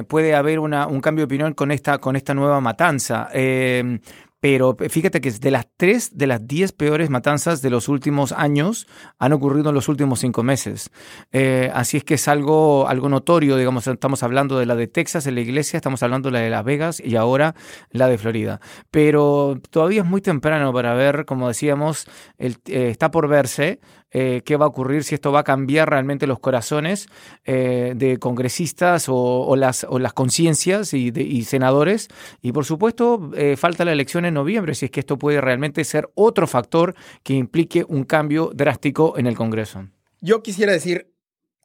puede 0.09 0.35
haber 0.35 0.59
una, 0.59 0.89
un 0.89 1.01
cambio 1.01 1.23
de 1.23 1.27
opinión 1.27 1.55
con 1.55 1.71
esta, 1.71 1.99
con 1.99 2.17
esta 2.17 2.35
nueva 2.35 2.61
matanza. 2.61 3.29
Eh, 3.33 4.01
pero 4.43 4.77
fíjate 4.89 5.21
que 5.21 5.31
de 5.31 5.53
las 5.53 5.69
tres 5.77 6.19
de 6.19 6.27
las 6.27 6.45
diez 6.49 6.73
peores 6.73 7.11
matanzas 7.11 7.63
de 7.63 7.71
los 7.71 7.89
últimos 7.89 8.33
años 8.33 8.89
han 9.21 9.33
ocurrido 9.33 9.69
en 9.69 9.77
los 9.77 9.89
últimos 9.89 10.19
cinco 10.19 10.43
meses. 10.43 10.91
Eh, 11.31 11.71
así 11.73 11.99
es 11.99 12.03
que 12.03 12.15
es 12.15 12.27
algo, 12.27 12.89
algo 12.89 13.09
notorio, 13.09 13.57
digamos, 13.57 13.87
estamos 13.87 14.25
hablando 14.25 14.59
de 14.59 14.67
la 14.67 14.75
de 14.75 14.89
Texas 14.89 15.29
en 15.29 15.37
la 15.37 15.43
iglesia, 15.43 15.77
estamos 15.77 16.03
hablando 16.03 16.29
de 16.29 16.33
la 16.33 16.41
de 16.41 16.51
Las 16.51 16.65
Vegas 16.65 17.01
y 17.01 17.15
ahora 17.15 17.55
la 17.91 18.09
de 18.09 18.19
Florida. 18.19 18.61
Pero 18.91 19.61
todavía 19.71 20.03
es 20.03 20.09
muy 20.09 20.21
temprano 20.21 20.73
para 20.73 20.93
ver, 20.95 21.25
como 21.25 21.47
decíamos, 21.47 22.09
eh, 22.39 22.57
está 22.67 23.13
por 23.13 23.29
verse 23.29 23.79
eh, 24.13 24.43
qué 24.45 24.57
va 24.57 24.67
a 24.67 24.69
ocurrir, 24.69 25.05
si 25.05 25.15
esto 25.15 25.33
va 25.33 25.41
a 25.41 25.45
cambiar 25.45 25.89
realmente 25.89 26.27
los 26.27 26.39
corazones 26.39 27.09
eh, 27.45 27.95
de 27.97 28.19
congresistas 28.19 29.07
o, 29.09 29.57
las, 29.57 29.87
conciencias 30.15 30.93
y, 30.93 31.45
senadores. 31.45 32.09
Y 32.43 32.53
por 32.53 32.65
supuesto, 32.65 33.31
eh, 33.35 33.57
falta 33.57 33.85
la 33.85 33.93
elección 33.93 34.25
en 34.25 34.35
noviembre, 34.35 34.75
si 34.75 34.87
es 34.87 34.91
que 34.91 35.01
esto 35.01 35.19
puede 35.19 35.41
realmente 35.41 35.83
ser 35.85 36.11
otro 36.15 36.47
factor 36.47 36.95
que 37.23 37.35
implique 37.35 37.85
un 37.89 38.05
cambio 38.05 38.51
drástico 38.55 39.17
en 39.17 39.27
el 39.27 39.37
Congreso. 39.37 39.89
Yo 40.21 40.43
quisiera 40.43 40.73
decir, 40.73 41.11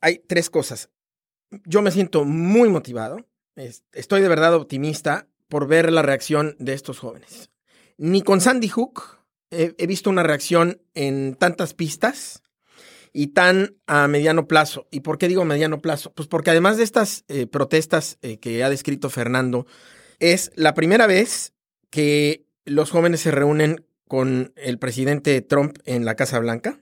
hay 0.01 0.21
tres 0.25 0.49
cosas. 0.49 0.89
Yo 1.65 1.81
me 1.81 1.91
siento 1.91 2.23
muy 2.23 2.69
motivado, 2.69 3.25
estoy 3.93 4.21
de 4.21 4.29
verdad 4.29 4.53
optimista 4.53 5.27
por 5.49 5.67
ver 5.67 5.91
la 5.91 6.01
reacción 6.01 6.55
de 6.59 6.73
estos 6.73 6.99
jóvenes. 6.99 7.49
Ni 7.97 8.21
con 8.21 8.41
Sandy 8.41 8.67
Hook, 8.67 9.16
he, 9.51 9.87
visto 9.87 10.09
una 10.09 10.23
reacción 10.23 10.81
en 10.93 11.35
tantas 11.35 11.73
pistas 11.73 12.41
y 13.13 13.27
tan 13.27 13.77
a 13.87 14.07
mediano 14.07 14.47
plazo. 14.47 14.87
¿Y 14.91 15.01
por 15.01 15.17
qué 15.17 15.27
digo 15.27 15.45
mediano 15.45 15.79
plazo? 15.79 16.13
Pues 16.13 16.27
porque 16.27 16.51
además 16.51 16.77
de 16.77 16.83
estas 16.83 17.23
eh, 17.27 17.47
protestas 17.47 18.17
eh, 18.21 18.37
que 18.37 18.63
ha 18.63 18.69
descrito 18.69 19.09
Fernando, 19.09 19.65
es 20.19 20.51
la 20.55 20.73
primera 20.73 21.07
vez 21.07 21.53
que 21.89 22.45
los 22.65 22.91
jóvenes 22.91 23.21
se 23.21 23.31
reúnen 23.31 23.85
con 24.07 24.53
el 24.55 24.79
presidente 24.79 25.41
Trump 25.41 25.77
en 25.85 26.05
la 26.05 26.15
Casa 26.15 26.39
Blanca. 26.39 26.79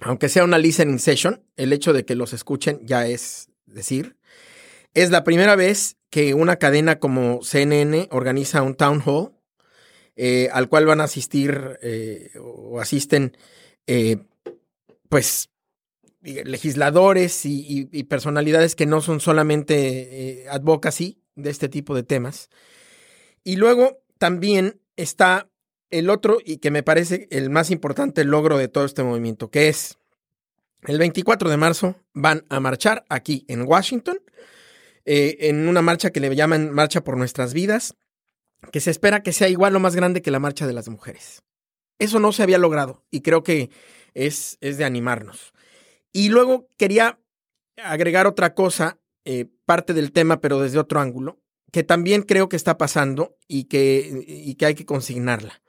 Aunque 0.00 0.28
sea 0.28 0.44
una 0.44 0.58
listening 0.58 0.98
session, 0.98 1.44
el 1.56 1.72
hecho 1.72 1.92
de 1.92 2.04
que 2.04 2.16
los 2.16 2.32
escuchen 2.32 2.80
ya 2.82 3.06
es 3.06 3.48
decir. 3.66 4.16
Es 4.94 5.10
la 5.10 5.24
primera 5.24 5.56
vez 5.56 5.96
que 6.10 6.34
una 6.34 6.56
cadena 6.56 6.98
como 6.98 7.40
CNN 7.42 8.08
organiza 8.10 8.62
un 8.62 8.74
town 8.74 9.02
hall 9.04 9.32
eh, 10.14 10.50
al 10.52 10.68
cual 10.68 10.84
van 10.84 11.00
a 11.00 11.04
asistir 11.04 11.78
eh, 11.80 12.32
o 12.38 12.80
asisten, 12.80 13.36
eh, 13.86 14.18
pues, 15.08 15.48
legisladores 16.20 17.44
y, 17.44 18.04
personalidades 18.04 18.76
que 18.76 18.86
no 18.86 19.00
son 19.00 19.18
solamente 19.18 20.46
advocacy 20.48 21.18
de 21.34 21.50
este 21.50 21.68
tipo 21.68 21.96
de 21.96 22.04
temas. 22.04 22.48
Y 23.42 23.56
luego 23.56 24.02
también 24.18 24.80
está 24.96 25.50
el 25.90 26.10
otro 26.10 26.38
y 26.44 26.58
que 26.58 26.70
me 26.70 26.84
parece 26.84 27.26
el 27.32 27.50
más 27.50 27.72
importante 27.72 28.22
logro 28.22 28.56
de 28.56 28.68
todo 28.68 28.84
este 28.84 29.02
movimiento, 29.02 29.50
que 29.50 29.68
es 29.68 29.98
el 30.82 30.98
24 30.98 31.50
de 31.50 31.56
marzo 31.56 31.96
van 32.12 32.44
a 32.48 32.60
marchar 32.60 33.04
aquí 33.08 33.44
en 33.48 33.62
Washington, 33.62 34.20
en 35.04 35.66
una 35.68 35.82
marcha 35.82 36.10
que 36.10 36.20
le 36.20 36.34
llaman 36.36 36.70
Marcha 36.70 37.02
por 37.02 37.16
Nuestras 37.16 37.52
Vidas, 37.52 37.96
que 38.70 38.80
se 38.80 38.90
espera 38.90 39.22
que 39.22 39.32
sea 39.32 39.48
igual 39.48 39.74
o 39.76 39.80
más 39.80 39.96
grande 39.96 40.22
que 40.22 40.30
la 40.30 40.38
marcha 40.38 40.66
de 40.66 40.72
las 40.72 40.88
mujeres. 40.88 41.42
Eso 41.98 42.20
no 42.20 42.32
se 42.32 42.42
había 42.42 42.58
logrado 42.58 43.04
y 43.10 43.20
creo 43.22 43.42
que 43.42 43.70
es, 44.14 44.58
es 44.60 44.78
de 44.78 44.84
animarnos. 44.84 45.52
Y 46.12 46.28
luego 46.28 46.68
quería 46.76 47.18
agregar 47.76 48.26
otra 48.26 48.54
cosa, 48.54 48.98
eh, 49.24 49.46
parte 49.64 49.94
del 49.94 50.12
tema, 50.12 50.40
pero 50.40 50.60
desde 50.60 50.78
otro 50.78 51.00
ángulo, 51.00 51.40
que 51.70 51.82
también 51.82 52.22
creo 52.22 52.48
que 52.48 52.56
está 52.56 52.76
pasando 52.76 53.36
y 53.48 53.64
que, 53.64 54.24
y 54.26 54.54
que 54.56 54.66
hay 54.66 54.74
que 54.74 54.84
consignarla. 54.84 55.62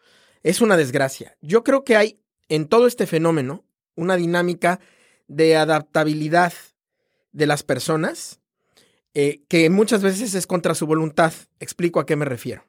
Es 0.43 0.59
una 0.59 0.75
desgracia. 0.75 1.37
Yo 1.41 1.63
creo 1.63 1.83
que 1.83 1.95
hay 1.95 2.19
en 2.49 2.67
todo 2.67 2.87
este 2.87 3.07
fenómeno 3.07 3.65
una 3.95 4.17
dinámica 4.17 4.79
de 5.27 5.55
adaptabilidad 5.55 6.53
de 7.31 7.47
las 7.47 7.63
personas 7.63 8.41
eh, 9.13 9.43
que 9.47 9.69
muchas 9.69 10.01
veces 10.01 10.33
es 10.33 10.47
contra 10.47 10.75
su 10.75 10.85
voluntad. 10.85 11.33
Explico 11.59 11.99
a 11.99 12.05
qué 12.05 12.15
me 12.15 12.25
refiero. 12.25 12.65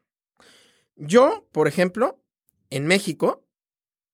Yo, 0.97 1.49
por 1.53 1.69
ejemplo, 1.69 2.23
en 2.71 2.87
México, 2.87 3.45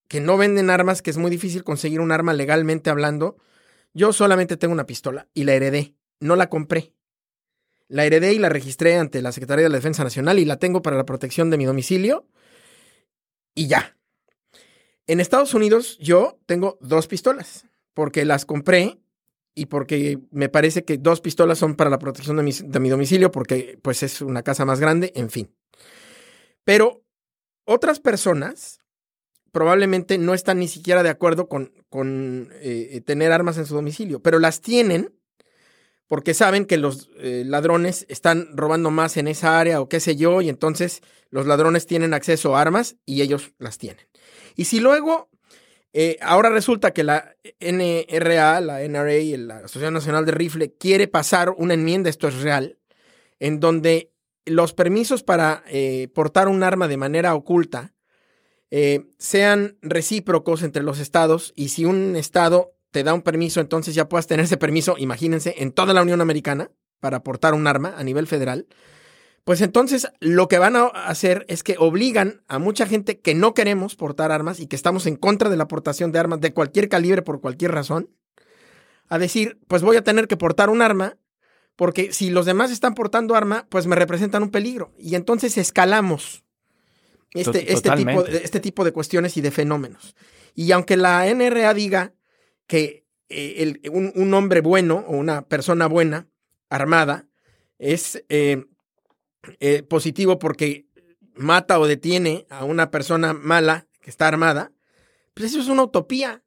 que 0.08 0.20
no 0.20 0.36
venden 0.36 0.70
armas, 0.70 1.02
que 1.02 1.10
es 1.10 1.18
muy 1.18 1.30
difícil 1.30 1.64
conseguir 1.64 2.00
un 2.00 2.12
arma 2.12 2.32
legalmente 2.32 2.90
hablando, 2.90 3.36
yo 3.92 4.12
solamente 4.12 4.56
tengo 4.56 4.72
una 4.72 4.86
pistola 4.86 5.28
y 5.34 5.44
la 5.44 5.54
heredé, 5.54 5.94
no 6.20 6.36
la 6.36 6.48
compré. 6.48 6.94
La 7.88 8.04
heredé 8.04 8.32
y 8.32 8.38
la 8.38 8.48
registré 8.48 8.96
ante 8.96 9.20
la 9.20 9.32
Secretaría 9.32 9.64
de 9.64 9.68
la 9.68 9.78
Defensa 9.78 10.04
Nacional 10.04 10.38
y 10.38 10.44
la 10.44 10.58
tengo 10.58 10.80
para 10.80 10.96
la 10.96 11.04
protección 11.04 11.50
de 11.50 11.58
mi 11.58 11.64
domicilio 11.64 12.26
y 13.54 13.66
ya. 13.66 13.96
En 15.06 15.18
Estados 15.18 15.54
Unidos 15.54 15.98
yo 15.98 16.38
tengo 16.46 16.78
dos 16.80 17.08
pistolas 17.08 17.66
porque 17.94 18.24
las 18.24 18.46
compré 18.46 19.00
y 19.56 19.66
porque 19.66 20.20
me 20.30 20.48
parece 20.48 20.84
que 20.84 20.98
dos 20.98 21.20
pistolas 21.20 21.58
son 21.58 21.74
para 21.74 21.90
la 21.90 21.98
protección 21.98 22.36
de 22.36 22.44
mi, 22.44 22.52
de 22.52 22.80
mi 22.80 22.88
domicilio 22.88 23.32
porque 23.32 23.78
pues 23.82 24.04
es 24.04 24.22
una 24.22 24.42
casa 24.42 24.64
más 24.64 24.78
grande, 24.78 25.12
en 25.16 25.30
fin. 25.30 25.52
Pero 26.70 27.02
otras 27.64 27.98
personas 27.98 28.78
probablemente 29.50 30.18
no 30.18 30.35
están 30.35 30.61
ni 30.61 30.68
siquiera 30.68 31.02
de 31.02 31.09
acuerdo 31.09 31.48
con, 31.48 31.72
con 31.88 32.52
eh, 32.61 33.02
tener 33.04 33.33
armas 33.33 33.59
en 33.59 33.66
su 33.66 33.74
domicilio, 33.74 34.22
pero 34.22 34.38
las 34.38 34.61
tienen 34.61 35.12
porque 36.06 36.33
saben 36.33 36.66
que 36.66 36.76
los 36.76 37.11
eh, 37.16 37.42
ladrones 37.44 38.06
están 38.09 38.56
robando 38.56 38.92
más 38.92 39.16
en 39.16 39.26
esa 39.26 39.59
área 39.59 39.80
o 39.80 39.88
qué 39.88 39.98
sé 39.98 40.14
yo, 40.14 40.42
y 40.42 40.48
entonces 40.48 41.00
los 41.28 41.44
ladrones 41.44 41.87
tienen 41.87 42.14
acceso 42.14 42.54
a 42.54 42.61
armas 42.61 42.94
y 43.04 43.22
ellos 43.22 43.52
las 43.59 43.76
tienen. 43.76 44.06
Y 44.54 44.66
si 44.66 44.78
luego, 44.78 45.28
eh, 45.92 46.18
ahora 46.20 46.50
resulta 46.50 46.92
que 46.92 47.02
la 47.02 47.35
NRA, 47.59 48.61
la 48.61 48.85
NRA, 48.85 49.38
la 49.38 49.56
Asociación 49.56 49.94
Nacional 49.94 50.24
de 50.24 50.30
Rifle, 50.30 50.72
quiere 50.78 51.09
pasar 51.09 51.50
una 51.50 51.74
enmienda, 51.74 52.11
esto 52.11 52.28
es 52.28 52.40
real, 52.42 52.78
en 53.40 53.59
donde 53.59 54.12
los 54.50 54.74
permisos 54.74 55.22
para 55.22 55.62
eh, 55.68 56.08
portar 56.14 56.48
un 56.48 56.62
arma 56.62 56.88
de 56.88 56.96
manera 56.96 57.34
oculta 57.34 57.94
sean 59.18 59.78
recíprocos 59.82 60.62
entre 60.62 60.84
los 60.84 61.00
estados 61.00 61.52
y 61.56 61.70
si 61.70 61.86
un 61.86 62.14
estado 62.14 62.76
te 62.90 63.04
da 63.04 63.14
un 63.14 63.22
permiso, 63.22 63.60
entonces 63.60 63.94
ya 63.94 64.08
puedas 64.08 64.26
tener 64.26 64.44
ese 64.44 64.56
permiso, 64.56 64.96
imagínense, 64.98 65.56
en 65.58 65.72
toda 65.72 65.94
la 65.94 66.02
Unión 66.02 66.20
Americana 66.20 66.70
para 67.00 67.22
portar 67.22 67.54
un 67.54 67.66
arma 67.66 67.94
a 67.96 68.04
nivel 68.04 68.26
federal. 68.26 68.66
Pues 69.44 69.62
entonces 69.62 70.08
lo 70.20 70.48
que 70.48 70.58
van 70.58 70.76
a 70.76 70.86
hacer 70.86 71.46
es 71.48 71.62
que 71.62 71.76
obligan 71.78 72.42
a 72.46 72.58
mucha 72.58 72.86
gente 72.86 73.20
que 73.20 73.34
no 73.34 73.54
queremos 73.54 73.96
portar 73.96 74.32
armas 74.32 74.60
y 74.60 74.66
que 74.66 74.76
estamos 74.76 75.06
en 75.06 75.16
contra 75.16 75.48
de 75.48 75.56
la 75.56 75.64
aportación 75.64 76.12
de 76.12 76.18
armas 76.18 76.40
de 76.40 76.52
cualquier 76.52 76.88
calibre 76.88 77.22
por 77.22 77.40
cualquier 77.40 77.72
razón, 77.72 78.10
a 79.08 79.18
decir, 79.18 79.58
pues 79.66 79.82
voy 79.82 79.96
a 79.96 80.04
tener 80.04 80.28
que 80.28 80.36
portar 80.36 80.70
un 80.70 80.82
arma 80.82 81.16
porque 81.80 82.12
si 82.12 82.28
los 82.28 82.44
demás 82.44 82.70
están 82.70 82.94
portando 82.94 83.34
arma, 83.34 83.66
pues 83.70 83.86
me 83.86 83.96
representan 83.96 84.42
un 84.42 84.50
peligro. 84.50 84.92
Y 84.98 85.14
entonces 85.14 85.56
escalamos 85.56 86.44
este, 87.32 87.72
este, 87.72 87.90
tipo, 87.92 88.26
este 88.26 88.60
tipo 88.60 88.84
de 88.84 88.92
cuestiones 88.92 89.38
y 89.38 89.40
de 89.40 89.50
fenómenos. 89.50 90.14
Y 90.54 90.72
aunque 90.72 90.98
la 90.98 91.24
NRA 91.24 91.72
diga 91.72 92.12
que 92.66 93.06
eh, 93.30 93.80
un, 93.90 94.34
hombre 94.34 94.60
bueno 94.60 95.06
o 95.08 95.16
una 95.16 95.48
persona 95.48 95.86
buena, 95.86 96.28
armada, 96.68 97.26
es 97.78 98.22
eh, 98.28 98.66
eh, 99.60 99.82
positivo 99.82 100.38
porque 100.38 100.86
mata 101.34 101.80
o 101.80 101.86
detiene 101.86 102.46
a 102.50 102.64
una 102.64 102.90
persona 102.90 103.32
mala 103.32 103.86
que 104.02 104.10
está 104.10 104.28
armada, 104.28 104.70
pues 105.32 105.52
eso 105.52 105.60
es 105.60 105.68
una 105.68 105.84
utopía. 105.84 106.42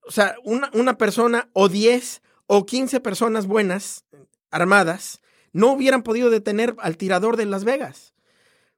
O 0.00 0.10
sea, 0.10 0.34
una, 0.42 0.68
una 0.74 0.98
persona 0.98 1.48
o 1.52 1.68
10 1.68 2.22
o 2.48 2.66
15 2.66 2.98
personas 2.98 3.46
buenas, 3.46 4.04
armadas, 4.50 5.20
no 5.52 5.72
hubieran 5.72 6.02
podido 6.02 6.30
detener 6.30 6.74
al 6.78 6.96
tirador 6.96 7.36
de 7.36 7.46
Las 7.46 7.64
Vegas. 7.64 8.14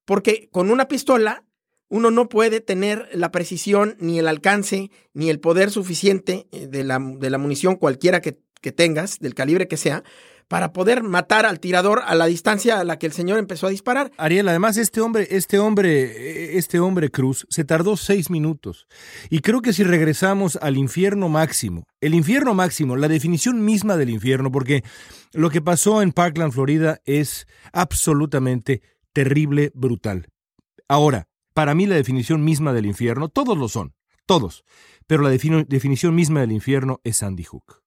Porque 0.04 0.48
con 0.50 0.70
una 0.70 0.88
pistola 0.88 1.44
uno 1.88 2.10
no 2.10 2.28
puede 2.28 2.60
tener 2.60 3.08
la 3.12 3.32
precisión, 3.32 3.96
ni 3.98 4.18
el 4.18 4.28
alcance, 4.28 4.90
ni 5.12 5.28
el 5.28 5.40
poder 5.40 5.70
suficiente 5.70 6.46
eh, 6.52 6.68
de 6.68 6.84
la, 6.84 6.98
de 7.00 7.30
la 7.30 7.38
munición 7.38 7.76
cualquiera 7.76 8.20
que, 8.20 8.40
que, 8.60 8.72
tengas, 8.72 9.18
del 9.18 9.34
calibre 9.34 9.68
que 9.68 9.76
sea, 9.76 10.04
para 10.50 10.72
poder 10.72 11.04
matar 11.04 11.46
al 11.46 11.60
tirador 11.60 12.02
a 12.04 12.16
la 12.16 12.26
distancia 12.26 12.80
a 12.80 12.84
la 12.84 12.98
que 12.98 13.06
el 13.06 13.12
señor 13.12 13.38
empezó 13.38 13.68
a 13.68 13.70
disparar. 13.70 14.10
Ariel, 14.16 14.48
además 14.48 14.76
este 14.78 15.00
hombre, 15.00 15.28
este 15.30 15.60
hombre, 15.60 16.58
este 16.58 16.80
hombre 16.80 17.08
Cruz, 17.08 17.46
se 17.50 17.62
tardó 17.62 17.96
seis 17.96 18.30
minutos. 18.30 18.88
Y 19.30 19.42
creo 19.42 19.62
que 19.62 19.72
si 19.72 19.84
regresamos 19.84 20.58
al 20.60 20.76
infierno 20.76 21.28
máximo, 21.28 21.84
el 22.00 22.14
infierno 22.14 22.52
máximo, 22.52 22.96
la 22.96 23.06
definición 23.06 23.64
misma 23.64 23.96
del 23.96 24.10
infierno, 24.10 24.50
porque 24.50 24.82
lo 25.32 25.50
que 25.50 25.62
pasó 25.62 26.02
en 26.02 26.10
Parkland, 26.10 26.52
Florida, 26.52 27.00
es 27.04 27.46
absolutamente 27.72 28.82
terrible, 29.12 29.70
brutal. 29.72 30.26
Ahora, 30.88 31.28
para 31.54 31.76
mí 31.76 31.86
la 31.86 31.94
definición 31.94 32.42
misma 32.42 32.72
del 32.72 32.86
infierno, 32.86 33.28
todos 33.28 33.56
lo 33.56 33.68
son, 33.68 33.94
todos, 34.26 34.64
pero 35.06 35.22
la 35.22 35.30
definición 35.30 36.12
misma 36.16 36.40
del 36.40 36.50
infierno 36.50 37.00
es 37.04 37.18
Sandy 37.18 37.44
Hook. 37.44 37.79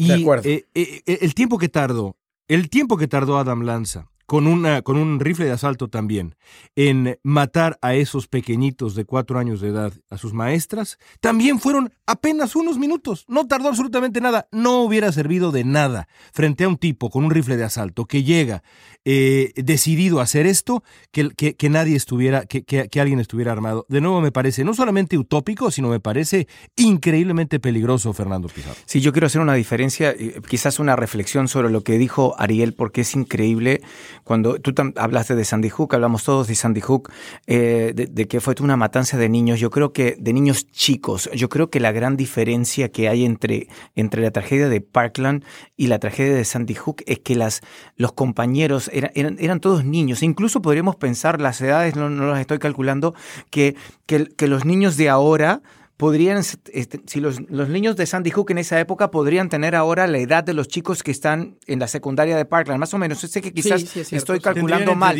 Y 0.00 0.10
eh, 0.12 0.66
eh, 0.74 1.02
eh, 1.04 1.18
el 1.20 1.34
tiempo 1.34 1.58
que 1.58 1.68
tardó, 1.68 2.16
el 2.48 2.70
tiempo 2.70 2.96
que 2.96 3.06
tardó 3.06 3.36
Adam 3.36 3.60
Lanza 3.60 4.10
con, 4.30 4.46
una, 4.46 4.82
con 4.82 4.96
un 4.96 5.18
rifle 5.18 5.46
de 5.46 5.50
asalto 5.50 5.88
también, 5.88 6.36
en 6.76 7.18
matar 7.24 7.80
a 7.82 7.96
esos 7.96 8.28
pequeñitos 8.28 8.94
de 8.94 9.04
cuatro 9.04 9.40
años 9.40 9.60
de 9.60 9.70
edad, 9.70 9.92
a 10.08 10.18
sus 10.18 10.32
maestras, 10.34 10.98
también 11.20 11.58
fueron 11.58 11.92
apenas 12.06 12.54
unos 12.54 12.78
minutos. 12.78 13.24
No 13.26 13.48
tardó 13.48 13.66
absolutamente 13.66 14.20
nada. 14.20 14.46
No 14.52 14.82
hubiera 14.82 15.10
servido 15.10 15.50
de 15.50 15.64
nada 15.64 16.06
frente 16.32 16.62
a 16.62 16.68
un 16.68 16.76
tipo 16.76 17.10
con 17.10 17.24
un 17.24 17.32
rifle 17.32 17.56
de 17.56 17.64
asalto 17.64 18.04
que 18.04 18.22
llega 18.22 18.62
eh, 19.04 19.52
decidido 19.56 20.20
a 20.20 20.24
hacer 20.24 20.46
esto, 20.46 20.84
que, 21.10 21.30
que, 21.30 21.70
nadie 21.70 21.96
estuviera, 21.96 22.44
que, 22.44 22.62
que, 22.62 23.00
alguien 23.00 23.18
estuviera 23.18 23.50
armado. 23.50 23.86
De 23.88 24.00
nuevo 24.00 24.20
me 24.20 24.30
parece 24.30 24.62
no 24.62 24.74
solamente 24.74 25.16
utópico, 25.16 25.70
sino 25.70 25.88
me 25.88 26.00
parece 26.00 26.46
increíblemente 26.76 27.60
peligroso, 27.60 28.12
Fernando 28.12 28.48
Pizarro. 28.48 28.76
Sí, 28.84 29.00
yo 29.00 29.12
quiero 29.12 29.26
hacer 29.26 29.40
una 29.40 29.54
diferencia, 29.54 30.10
eh, 30.10 30.40
quizás 30.48 30.78
una 30.78 30.96
reflexión 30.96 31.48
sobre 31.48 31.70
lo 31.70 31.82
que 31.82 31.98
dijo 31.98 32.34
Ariel, 32.38 32.74
porque 32.74 33.00
es 33.00 33.14
increíble 33.14 33.80
cuando 34.24 34.58
tú 34.60 34.72
hablaste 34.96 35.34
de 35.34 35.44
Sandy 35.44 35.68
Hook, 35.68 35.94
hablamos 35.94 36.24
todos 36.24 36.48
de 36.48 36.54
Sandy 36.54 36.80
Hook, 36.80 37.10
eh, 37.46 37.92
de, 37.94 38.28
que 38.28 38.40
fue 38.40 38.54
una 38.60 38.76
matanza 38.76 39.16
de 39.16 39.28
niños, 39.28 39.60
yo 39.60 39.70
creo 39.70 39.92
que 39.92 40.16
de 40.18 40.32
niños 40.32 40.66
chicos, 40.70 41.30
yo 41.34 41.48
creo 41.48 41.70
que 41.70 41.80
la 41.80 41.92
gran 41.92 42.16
diferencia 42.16 42.90
que 42.90 43.08
hay 43.08 43.24
entre, 43.24 43.68
entre 43.94 44.22
la 44.22 44.30
tragedia 44.30 44.68
de 44.68 44.80
Parkland 44.80 45.44
y 45.76 45.86
la 45.86 45.98
tragedia 45.98 46.34
de 46.34 46.44
Sandy 46.44 46.74
Hook 46.74 47.02
es 47.06 47.20
que 47.20 47.34
las, 47.34 47.60
los 47.96 48.12
compañeros 48.12 48.90
eran, 48.92 49.36
eran, 49.38 49.60
todos 49.60 49.84
niños, 49.84 50.22
incluso 50.22 50.62
podríamos 50.62 50.96
pensar, 50.96 51.40
las 51.40 51.60
edades 51.60 51.96
no, 51.96 52.10
no 52.10 52.26
las 52.26 52.40
estoy 52.40 52.58
calculando, 52.58 53.14
que, 53.50 53.76
que 54.06 54.46
los 54.46 54.64
niños 54.64 54.96
de 54.96 55.08
ahora 55.08 55.62
podrían, 56.00 56.38
este, 56.38 57.02
si 57.04 57.20
los, 57.20 57.38
niños 57.50 57.94
de 57.94 58.06
Sandy 58.06 58.30
Hook 58.30 58.52
en 58.52 58.56
esa 58.56 58.80
época 58.80 59.10
podrían 59.10 59.50
tener 59.50 59.76
ahora 59.76 60.06
la 60.06 60.16
edad 60.16 60.42
de 60.42 60.54
los 60.54 60.66
chicos 60.66 61.02
que 61.02 61.10
están 61.10 61.58
en 61.66 61.78
la 61.78 61.88
secundaria 61.88 62.38
de 62.38 62.46
Parkland, 62.46 62.80
más 62.80 62.94
o 62.94 62.98
menos. 62.98 63.18
Sé 63.18 63.42
que 63.42 63.52
quizás 63.52 63.84
estoy 64.10 64.40
calculando 64.40 64.94
mal. 64.94 65.14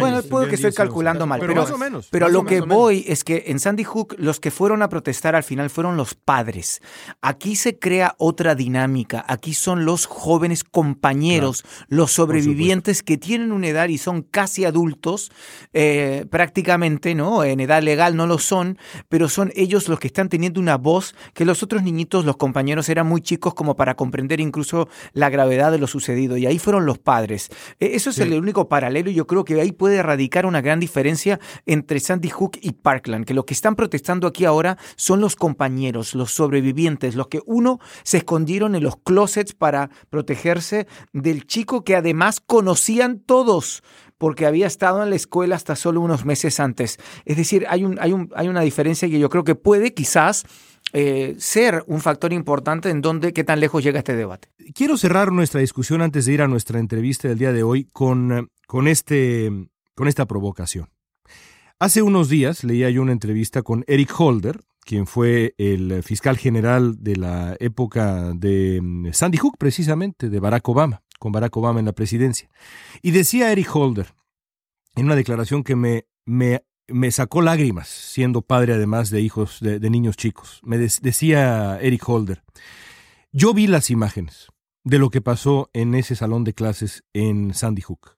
Bueno, 0.00 0.22
puedo 0.22 0.48
que 0.48 0.54
estoy 0.54 0.72
calculando 0.72 1.26
mal, 1.26 1.38
pero, 1.38 1.52
pero, 1.52 1.62
más 1.64 1.70
o 1.70 1.76
menos, 1.76 2.08
pero 2.10 2.30
lo 2.30 2.46
que 2.46 2.62
voy 2.62 3.04
es 3.06 3.24
que 3.24 3.44
en 3.48 3.60
Sandy 3.60 3.84
Hook 3.84 4.16
los 4.16 4.40
que 4.40 4.50
fueron 4.50 4.80
a 4.80 4.88
protestar 4.88 5.36
al 5.36 5.42
final 5.42 5.68
fueron 5.68 5.98
los 5.98 6.14
padres. 6.14 6.80
Aquí 7.20 7.54
se 7.54 7.78
crea 7.78 8.14
otra 8.16 8.54
dinámica. 8.54 9.22
Aquí 9.28 9.52
son 9.52 9.84
los 9.84 10.06
jóvenes 10.06 10.64
compañeros, 10.64 11.62
los 11.88 12.12
sobrevivientes 12.12 13.02
que 13.02 13.18
tienen 13.18 13.52
una 13.52 13.68
edad 13.68 13.88
y 13.88 13.98
son 13.98 14.22
casi 14.22 14.64
adultos, 14.64 15.30
eh, 15.74 16.24
prácticamente, 16.30 17.14
¿no? 17.14 17.44
En 17.44 17.60
edad 17.60 17.82
legal 17.82 18.16
no 18.16 18.26
lo 18.26 18.38
son, 18.38 18.78
pero 19.10 19.28
son 19.28 19.52
ellos 19.56 19.90
los 19.90 20.00
que 20.00 20.05
están 20.06 20.28
teniendo 20.28 20.60
una 20.60 20.76
voz 20.76 21.14
que 21.34 21.44
los 21.44 21.62
otros 21.62 21.82
niñitos, 21.82 22.24
los 22.24 22.36
compañeros, 22.36 22.88
eran 22.88 23.06
muy 23.06 23.20
chicos 23.20 23.54
como 23.54 23.76
para 23.76 23.94
comprender 23.94 24.40
incluso 24.40 24.88
la 25.12 25.30
gravedad 25.30 25.72
de 25.72 25.78
lo 25.78 25.86
sucedido. 25.86 26.36
Y 26.36 26.46
ahí 26.46 26.58
fueron 26.58 26.86
los 26.86 26.98
padres. 26.98 27.50
E, 27.80 27.94
eso 27.94 28.10
es 28.10 28.18
el 28.18 28.32
único 28.34 28.68
paralelo 28.68 29.10
y 29.10 29.14
yo 29.14 29.26
creo 29.26 29.44
que 29.44 29.60
ahí 29.60 29.72
puede 29.72 30.02
radicar 30.02 30.46
una 30.46 30.60
gran 30.60 30.80
diferencia 30.80 31.40
entre 31.66 32.00
Sandy 32.00 32.30
Hook 32.30 32.58
y 32.60 32.72
Parkland, 32.72 33.24
que 33.24 33.34
lo 33.34 33.44
que 33.44 33.54
están 33.54 33.76
protestando 33.76 34.26
aquí 34.26 34.44
ahora 34.44 34.78
son 34.96 35.20
los 35.20 35.36
compañeros, 35.36 36.14
los 36.14 36.32
sobrevivientes, 36.32 37.14
los 37.14 37.28
que 37.28 37.40
uno 37.46 37.80
se 38.02 38.18
escondieron 38.18 38.74
en 38.74 38.82
los 38.82 38.96
closets 38.96 39.54
para 39.54 39.90
protegerse 40.10 40.86
del 41.12 41.46
chico 41.46 41.84
que 41.84 41.96
además 41.96 42.40
conocían 42.40 43.20
todos 43.20 43.82
porque 44.18 44.46
había 44.46 44.66
estado 44.66 45.02
en 45.02 45.10
la 45.10 45.16
escuela 45.16 45.56
hasta 45.56 45.76
solo 45.76 46.00
unos 46.00 46.24
meses 46.24 46.60
antes. 46.60 46.98
Es 47.24 47.36
decir, 47.36 47.66
hay, 47.68 47.84
un, 47.84 47.98
hay, 48.00 48.12
un, 48.12 48.30
hay 48.34 48.48
una 48.48 48.62
diferencia 48.62 49.08
que 49.08 49.18
yo 49.18 49.28
creo 49.28 49.44
que 49.44 49.54
puede 49.54 49.94
quizás 49.94 50.44
eh, 50.92 51.34
ser 51.38 51.84
un 51.88 52.00
factor 52.00 52.32
importante 52.32 52.90
en 52.90 53.02
dónde, 53.02 53.32
qué 53.32 53.44
tan 53.44 53.60
lejos 53.60 53.82
llega 53.82 53.98
este 53.98 54.16
debate. 54.16 54.48
Quiero 54.74 54.96
cerrar 54.96 55.32
nuestra 55.32 55.60
discusión 55.60 56.00
antes 56.00 56.26
de 56.26 56.32
ir 56.32 56.42
a 56.42 56.48
nuestra 56.48 56.78
entrevista 56.78 57.28
del 57.28 57.38
día 57.38 57.52
de 57.52 57.62
hoy 57.62 57.88
con, 57.92 58.50
con, 58.66 58.88
este, 58.88 59.50
esta 60.06 60.26
provocación. 60.26 60.88
Hace 61.78 62.02
unos 62.02 62.28
días 62.28 62.64
leía 62.64 62.88
yo 62.88 63.02
una 63.02 63.12
entrevista 63.12 63.62
con 63.62 63.84
Eric 63.86 64.18
Holder, 64.18 64.60
quien 64.80 65.06
fue 65.06 65.54
el 65.58 66.02
fiscal 66.04 66.38
general 66.38 66.94
de 67.02 67.16
la 67.16 67.56
época 67.58 68.32
de 68.34 68.80
mm, 68.80 69.12
Sandy 69.12 69.36
Hook, 69.38 69.56
precisamente, 69.58 70.30
de 70.30 70.40
Barack 70.40 70.68
Obama, 70.68 71.02
con 71.18 71.32
Barack 71.32 71.56
Obama 71.56 71.80
en 71.80 71.86
la 71.86 71.92
presidencia. 71.92 72.50
Y 73.02 73.10
decía 73.10 73.52
Eric 73.52 73.74
Holder, 73.74 74.14
en 74.94 75.06
una 75.06 75.16
declaración 75.16 75.62
que 75.62 75.76
me, 75.76 76.06
me, 76.24 76.64
me 76.88 77.10
sacó 77.10 77.42
lágrimas, 77.42 77.88
siendo 77.88 78.42
padre 78.42 78.74
además 78.74 79.10
de 79.10 79.20
hijos, 79.20 79.58
de, 79.60 79.78
niños 79.90 80.16
chicos. 80.16 80.60
Me 80.62 80.78
decía 80.78 81.78
Eric 81.80 82.08
Holder, 82.08 82.42
yo 83.32 83.54
vi 83.54 83.66
las 83.66 83.90
imágenes 83.90 84.48
de 84.84 84.98
lo 84.98 85.10
que 85.10 85.20
pasó 85.20 85.70
en 85.72 85.94
ese 85.94 86.16
salón 86.16 86.44
de 86.44 86.54
clases 86.54 87.04
en 87.12 87.54
Sandy 87.54 87.82
Hook. 87.82 88.16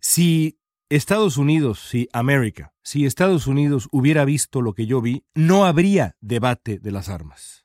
Si 0.00 0.58
Estados 0.90 1.38
Unidos, 1.38 1.88
si 1.88 2.08
América, 2.12 2.74
si 2.82 3.06
Estados 3.06 3.46
Unidos 3.46 3.88
hubiera 3.92 4.24
visto 4.24 4.60
lo 4.60 4.74
que 4.74 4.86
yo 4.86 5.00
vi, 5.00 5.24
no 5.34 5.64
habría 5.64 6.16
debate 6.20 6.78
de 6.78 6.90
las 6.90 7.08
armas. 7.08 7.64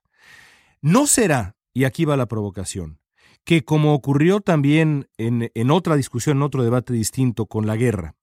No 0.81 1.07
será, 1.07 1.57
y 1.73 1.83
aquí 1.83 2.05
va 2.05 2.15
la 2.15 2.27
provocación, 2.27 2.99
que 3.47 3.63
como 3.63 3.93
ocurrió 3.93 4.41
también 4.41 5.07
en, 5.17 5.51
en 5.55 5.71
otra 5.71 5.95
discusión, 5.95 6.35
en 6.35 6.43
otro 6.43 6.63
debate 6.63 6.91
distinto 6.91 7.45
con 7.45 7.65
la 7.65 7.77
guerra, 7.77 8.13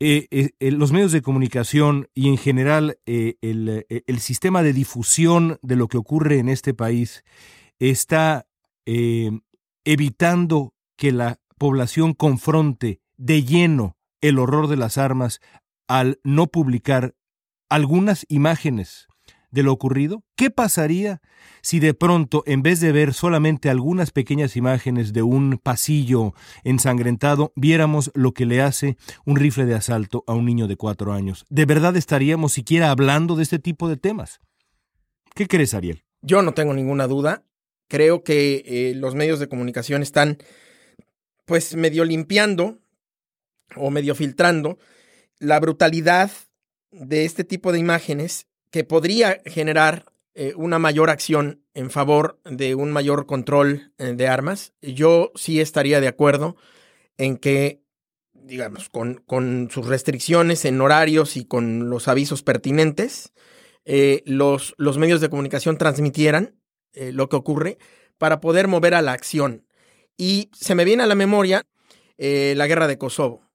eh, 0.00 0.26
eh, 0.30 0.52
eh, 0.58 0.70
los 0.70 0.90
medios 0.90 1.12
de 1.12 1.20
comunicación 1.20 2.08
y 2.14 2.30
en 2.30 2.38
general 2.38 2.98
el, 3.04 3.84
el, 3.90 4.18
sistema 4.20 4.62
de 4.62 4.72
difusión 4.72 5.58
de 5.60 5.76
lo 5.76 5.88
que 5.88 5.98
ocurre 5.98 6.38
en 6.38 6.48
este 6.48 6.72
país 6.72 7.24
está 7.78 8.48
evitando 9.84 10.72
que 10.96 11.12
la 11.12 11.40
población 11.58 12.14
confronte 12.14 13.02
de 13.18 13.44
lleno 13.44 13.98
el 14.22 14.38
horror 14.38 14.68
de 14.68 14.76
las 14.76 14.96
armas 14.96 15.40
al 15.88 16.20
no 16.24 16.46
publicar 16.46 17.14
algunas 17.68 18.24
imágenes 18.30 19.07
de 19.50 19.62
lo 19.62 19.72
ocurrido? 19.72 20.24
¿Qué 20.36 20.50
pasaría 20.50 21.20
si 21.62 21.80
de 21.80 21.94
pronto, 21.94 22.42
en 22.46 22.62
vez 22.62 22.80
de 22.80 22.92
ver 22.92 23.14
solamente 23.14 23.70
algunas 23.70 24.10
pequeñas 24.10 24.56
imágenes 24.56 25.12
de 25.12 25.22
un 25.22 25.58
pasillo 25.62 26.34
ensangrentado, 26.64 27.52
viéramos 27.56 28.10
lo 28.14 28.32
que 28.32 28.46
le 28.46 28.60
hace 28.60 28.96
un 29.24 29.36
rifle 29.36 29.66
de 29.66 29.74
asalto 29.74 30.24
a 30.26 30.34
un 30.34 30.44
niño 30.44 30.68
de 30.68 30.76
cuatro 30.76 31.12
años? 31.12 31.44
¿De 31.48 31.66
verdad 31.66 31.96
estaríamos 31.96 32.52
siquiera 32.52 32.90
hablando 32.90 33.36
de 33.36 33.42
este 33.42 33.58
tipo 33.58 33.88
de 33.88 33.96
temas? 33.96 34.40
¿Qué 35.34 35.46
crees, 35.46 35.74
Ariel? 35.74 36.04
Yo 36.20 36.42
no 36.42 36.52
tengo 36.52 36.74
ninguna 36.74 37.06
duda. 37.06 37.44
Creo 37.88 38.22
que 38.22 38.64
eh, 38.66 38.94
los 38.94 39.14
medios 39.14 39.38
de 39.38 39.48
comunicación 39.48 40.02
están, 40.02 40.38
pues, 41.46 41.74
medio 41.74 42.04
limpiando 42.04 42.78
o 43.76 43.90
medio 43.90 44.14
filtrando 44.14 44.78
la 45.38 45.60
brutalidad 45.60 46.30
de 46.90 47.24
este 47.24 47.44
tipo 47.44 47.72
de 47.72 47.78
imágenes 47.78 48.47
que 48.70 48.84
podría 48.84 49.40
generar 49.46 50.06
eh, 50.34 50.52
una 50.56 50.78
mayor 50.78 51.10
acción 51.10 51.64
en 51.74 51.90
favor 51.90 52.40
de 52.44 52.74
un 52.74 52.92
mayor 52.92 53.26
control 53.26 53.92
eh, 53.98 54.14
de 54.14 54.28
armas. 54.28 54.72
Yo 54.82 55.32
sí 55.34 55.60
estaría 55.60 56.00
de 56.00 56.08
acuerdo 56.08 56.56
en 57.16 57.36
que, 57.36 57.82
digamos, 58.32 58.88
con, 58.88 59.22
con 59.26 59.68
sus 59.70 59.86
restricciones 59.86 60.64
en 60.64 60.80
horarios 60.80 61.36
y 61.36 61.44
con 61.44 61.90
los 61.90 62.08
avisos 62.08 62.42
pertinentes, 62.42 63.32
eh, 63.84 64.22
los, 64.26 64.74
los, 64.76 64.98
medios 64.98 65.20
de 65.20 65.30
comunicación 65.30 65.78
transmitieran 65.78 66.54
lo 66.94 67.28
que 67.28 67.36
ocurre 67.36 67.78
para 68.16 68.40
poder 68.40 68.66
mover 68.66 68.94
a 68.94 69.02
la 69.02 69.12
acción. 69.12 69.66
Y 70.16 70.50
se 70.52 70.74
me 70.74 70.84
viene 70.84 71.04
a 71.04 71.06
la 71.06 71.14
memoria 71.14 71.64
la 72.16 72.66
guerra 72.66 72.88
de 72.88 72.98
Kosovo 72.98 73.48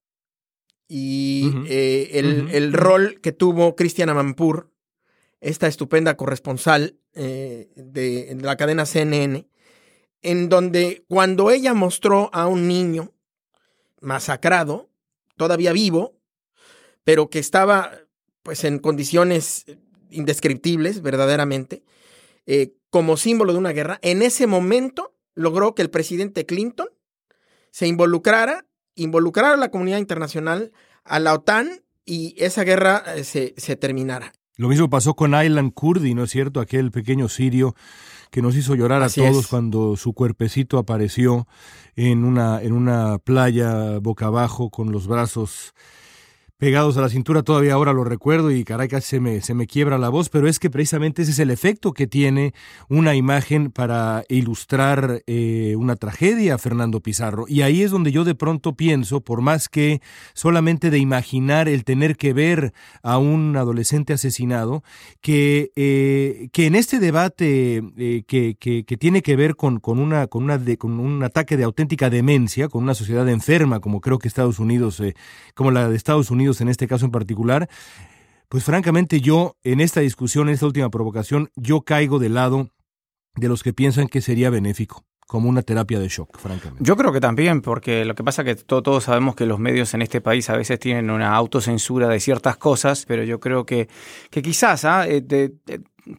y 0.88 1.52
eh, 1.67 2.12
el, 2.52 2.71
rol 2.73 3.19
que 3.21 3.32
tuvo 3.32 3.76
Cristiana 3.76 4.12
Amanpour, 4.12 4.71
esta 5.43 5.67
estupenda 5.67 6.15
corresponsal 6.15 6.97
eh, 7.13 7.69
de, 7.75 8.36
la 8.41 8.56
cadena 8.56 8.86
CNN, 8.86 9.47
en 10.21 10.49
donde 10.49 11.03
cuando 11.10 11.51
ella 11.51 11.73
mostró 11.73 12.29
a 12.34 12.47
un 12.47 12.67
niño 12.67 13.12
masacrado, 13.99 14.89
todavía 15.36 15.73
vivo, 15.73 16.17
pero 17.03 17.29
que 17.29 17.39
estaba 17.39 17.91
pues 18.41 18.63
en 18.63 18.79
condiciones 18.79 19.65
indescriptibles 20.10 21.01
verdaderamente, 21.01 21.84
eh, 22.45 22.75
como 22.89 23.17
símbolo 23.17 23.51
de 23.51 23.60
una 23.60 23.73
guerra, 23.73 23.99
en 24.01 24.21
ese 24.21 24.47
momento 24.47 25.13
logró 25.36 25.75
que 25.75 25.82
el 25.82 25.89
presidente 25.89 26.45
Clinton 26.45 26.88
se 27.71 27.88
involucrara 27.88 28.65
involucrar 28.95 29.53
a 29.53 29.58
la 29.58 29.71
comunidad 29.71 29.97
internacional, 29.97 30.71
a 31.03 31.19
la 31.19 31.34
OTAN 31.34 31.84
y 32.06 32.36
esa 32.38 32.63
guerra 32.63 33.03
eh, 33.15 33.23
se 33.23 33.75
terminara. 33.75 34.34
Lo 34.56 34.68
mismo 34.68 34.89
pasó 34.89 35.16
con 35.16 35.34
Aylan 35.34 35.72
Kurdi, 35.72 36.13
¿no 36.13 36.24
es 36.24 36.32
cierto? 36.32 36.60
Aquel 36.60 36.92
pequeño 36.92 37.28
sirio 37.28 37.76
que 38.30 38.42
nos 38.42 38.56
hizo 38.56 38.76
llorar 38.76 39.02
a 39.02 39.10
todos 39.10 39.48
cuando 39.48 39.96
su 39.96 40.13
cuerpecito 40.13 40.78
apareció 40.78 41.48
en 41.96 42.24
una, 42.24 42.62
en 42.62 42.74
una 42.74 43.20
playa 43.20 44.00
boca 44.00 44.28
abajo 44.28 44.70
con 44.70 44.92
los 44.92 45.08
brazos 45.08 45.74
pegados 46.63 46.95
a 46.95 47.02
la 47.02 47.10
cintura, 47.10 47.43
todavía 47.43 47.73
ahora 47.73 47.91
lo 47.91 48.06
recuerdo 48.06 48.49
y 48.49 48.63
caray, 48.63 48.88
casi 48.88 49.06
se 49.06 49.19
me, 49.19 49.41
se 49.41 49.54
me 49.54 49.67
quiebra 49.67 49.97
la 49.97 50.08
voz, 50.08 50.30
pero 50.30 50.47
es 50.47 50.60
que 50.60 50.69
precisamente 50.69 51.23
ese 51.23 51.32
es 51.32 51.39
el 51.39 51.52
efecto 51.52 51.91
que 51.91 52.08
tiene 52.08 52.54
una 52.88 53.15
imagen 53.15 53.69
para 53.69 54.23
ilustrar 54.30 55.23
eh, 55.28 55.76
una 55.78 55.97
tragedia, 55.97 56.58
Fernando 56.58 57.02
Pizarro. 57.02 57.43
Y 57.49 57.63
ahí 57.63 57.82
es 57.82 57.91
donde 57.91 58.13
yo 58.13 58.23
de 58.23 58.34
pronto 58.34 58.78
pienso, 58.78 59.19
por 59.19 59.41
más 59.41 59.67
que 59.67 60.02
solamente 60.36 60.89
de 60.89 60.99
imaginar 60.99 61.67
el 61.67 61.84
tener 61.84 62.15
que 62.15 62.32
ver 62.32 62.71
a 63.02 63.17
un 63.17 63.58
adolescente 63.58 64.13
asesinado, 64.13 64.86
que, 65.19 65.73
eh, 65.76 66.47
que 66.54 66.67
en 66.67 66.76
este 66.76 66.99
debate 66.99 67.84
eh, 67.97 68.23
que, 68.26 68.56
que, 68.58 68.86
que, 68.86 68.95
tiene 68.95 69.21
que 69.21 69.36
ver 69.36 69.58
con, 69.58 69.82
con, 69.82 69.99
una, 69.99 70.28
con, 70.28 70.45
una 70.45 70.58
de, 70.58 70.78
con 70.78 71.02
un 71.02 71.23
ataque 71.23 71.58
de 71.58 71.65
auténtica 71.65 72.10
demencia, 72.10 72.69
con 72.69 72.84
una 72.84 72.93
sociedad 72.93 73.28
enferma, 73.28 73.82
como 73.82 73.99
creo 73.99 74.17
que 74.17 74.30
Estados 74.30 74.60
Unidos, 74.60 75.04
como 75.56 75.69
la 75.69 75.89
de 75.89 75.97
Estados 75.97 76.32
Unidos, 76.32 76.53
en 76.62 76.70
este 76.70 76.88
caso 76.88 77.06
en 77.06 77.12
particular, 77.12 77.70
pues 78.50 78.63
francamente 78.63 79.22
yo 79.22 79.56
en 79.63 79.82
esta 79.82 80.02
discusión, 80.02 80.48
en 80.48 80.56
esta 80.56 80.66
última 80.66 80.89
provocación, 80.89 81.50
yo 81.56 81.82
caigo 81.82 82.20
del 82.20 82.36
lado 82.36 82.70
de 83.36 83.48
los 83.48 83.63
que 83.63 83.74
piensan 83.74 84.08
que 84.08 84.22
sería 84.22 84.50
benéfico 84.50 85.06
como 85.28 85.50
una 85.50 85.63
terapia 85.63 86.00
de 86.00 86.10
shock, 86.10 86.38
francamente. 86.38 86.84
Yo 86.84 86.96
creo 86.96 87.12
que 87.12 87.20
también, 87.20 87.62
porque 87.62 88.06
lo 88.06 88.13
que 88.13 88.24
pasa 88.24 88.44
es 88.44 88.58
que 88.58 88.63
todos 88.63 89.06
sabemos 89.06 89.36
que 89.36 89.46
los 89.48 89.58
medios 89.58 89.94
en 89.96 90.04
este 90.04 90.22
país 90.22 90.50
a 90.50 90.58
veces 90.58 90.78
tienen 90.80 91.10
una 91.10 91.34
autocensura 91.34 92.08
de 92.08 92.20
ciertas 92.20 92.58
cosas, 92.58 93.06
pero 93.08 93.24
yo 93.24 93.39
creo 93.39 93.66
que, 93.66 93.88
que 94.30 94.42
quizás 94.44 94.86
¿ah? 94.86 95.08
eh, 95.08 95.24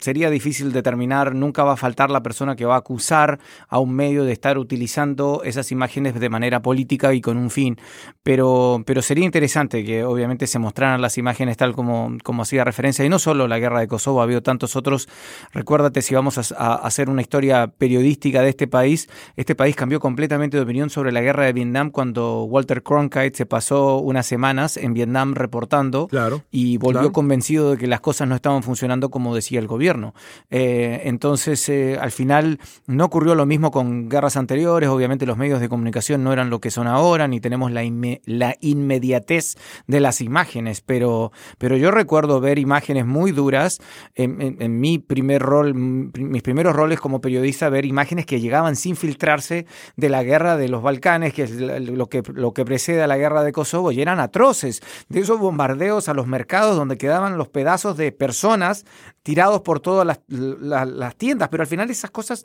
sería 0.00 0.30
difícil 0.30 0.72
determinar, 0.72 1.34
nunca 1.34 1.64
va 1.64 1.72
a 1.72 1.76
faltar 1.76 2.10
la 2.10 2.22
persona 2.22 2.56
que 2.56 2.64
va 2.64 2.74
a 2.74 2.78
acusar 2.78 3.38
a 3.68 3.78
un 3.78 3.94
medio 3.94 4.24
de 4.24 4.32
estar 4.32 4.58
utilizando 4.58 5.42
esas 5.44 5.70
imágenes 5.72 6.18
de 6.18 6.28
manera 6.28 6.62
política 6.62 7.12
y 7.14 7.20
con 7.20 7.36
un 7.36 7.50
fin, 7.50 7.76
pero, 8.22 8.82
pero 8.86 9.02
sería 9.02 9.24
interesante 9.24 9.84
que 9.84 10.04
obviamente 10.04 10.46
se 10.46 10.58
mostraran 10.58 11.02
las 11.02 11.18
imágenes 11.18 11.56
tal 11.56 11.74
como, 11.74 12.16
como 12.22 12.42
hacía 12.42 12.64
referencia, 12.64 13.04
y 13.04 13.08
no 13.08 13.18
solo 13.18 13.46
la 13.48 13.58
guerra 13.58 13.80
de 13.80 13.88
Kosovo, 13.88 14.20
ha 14.20 14.24
habido 14.24 14.42
tantos 14.42 14.76
otros, 14.76 15.08
recuérdate 15.52 16.02
si 16.02 16.14
vamos 16.14 16.52
a, 16.52 16.74
hacer 16.74 17.10
una 17.10 17.20
historia 17.20 17.66
periodística 17.66 18.42
de 18.42 18.48
este 18.48 18.66
país, 18.66 19.08
este 19.36 19.54
país 19.54 19.76
cambió 19.76 20.00
completamente 20.00 20.56
de 20.56 20.62
opinión 20.62 20.90
sobre 20.90 21.12
la 21.12 21.20
guerra 21.20 21.44
de 21.44 21.52
Vietnam 21.52 21.90
cuando 21.90 22.44
Walter 22.44 22.82
Cronkite 22.82 23.34
se 23.34 23.46
pasó 23.46 23.98
unas 23.98 24.26
semanas 24.26 24.76
en 24.76 24.94
Vietnam 24.94 25.34
reportando 25.34 26.08
y 26.50 26.78
volvió 26.78 27.12
convencido 27.12 27.72
de 27.72 27.78
que 27.78 27.86
las 27.86 28.00
cosas 28.00 28.28
no 28.28 28.34
estaban 28.34 28.62
funcionando 28.62 29.10
como 29.10 29.34
decía 29.34 29.58
el 29.60 29.66
gobierno. 29.74 30.14
Eh, 30.50 31.02
entonces, 31.04 31.68
eh, 31.68 31.98
al 32.00 32.12
final 32.12 32.60
no 32.86 33.06
ocurrió 33.06 33.34
lo 33.34 33.44
mismo 33.44 33.72
con 33.72 34.08
guerras 34.08 34.36
anteriores, 34.36 34.88
obviamente 34.88 35.26
los 35.26 35.36
medios 35.36 35.60
de 35.60 35.68
comunicación 35.68 36.22
no 36.22 36.32
eran 36.32 36.48
lo 36.48 36.60
que 36.60 36.70
son 36.70 36.86
ahora, 36.86 37.26
ni 37.26 37.40
tenemos 37.40 37.72
la, 37.72 37.82
la 38.24 38.54
inmediatez 38.60 39.56
de 39.88 39.98
las 39.98 40.20
imágenes, 40.20 40.80
pero, 40.80 41.32
pero 41.58 41.76
yo 41.76 41.90
recuerdo 41.90 42.40
ver 42.40 42.60
imágenes 42.60 43.04
muy 43.04 43.32
duras 43.32 43.80
en, 44.14 44.80
mi 44.80 44.98
primer 45.00 45.42
rol, 45.42 45.74
mis 45.74 46.42
primeros 46.42 46.76
roles 46.76 47.00
como 47.00 47.20
periodista, 47.20 47.68
ver 47.68 47.84
imágenes 47.84 48.26
que 48.26 48.40
llegaban 48.40 48.76
sin 48.76 48.94
filtrarse 48.94 49.66
de 49.96 50.08
la 50.08 50.22
guerra 50.22 50.56
de 50.56 50.68
los 50.68 50.82
Balcanes, 50.82 51.34
que 51.34 51.42
es 51.42 51.50
lo 51.50 52.08
que, 52.08 52.22
lo 52.32 52.52
que 52.52 52.64
precede 52.64 53.02
a 53.02 53.08
la 53.08 53.16
guerra 53.16 53.42
de 53.42 53.50
Kosovo, 53.50 53.90
y 53.90 54.00
eran 54.00 54.20
atroces, 54.20 54.80
de 55.08 55.20
esos 55.20 55.40
bombardeos 55.40 56.08
a 56.08 56.14
los 56.14 56.28
mercados 56.28 56.76
donde 56.76 56.96
quedaban 56.96 57.36
los 57.36 57.48
pedazos 57.48 57.96
de 57.96 58.12
personas 58.12 58.84
tirados 59.24 59.62
por 59.64 59.80
todas 59.80 60.06
las, 60.28 61.16
tiendas, 61.16 61.48
pero 61.48 61.62
al 61.62 61.66
final 61.66 61.90
esas 61.90 62.10
cosas 62.10 62.44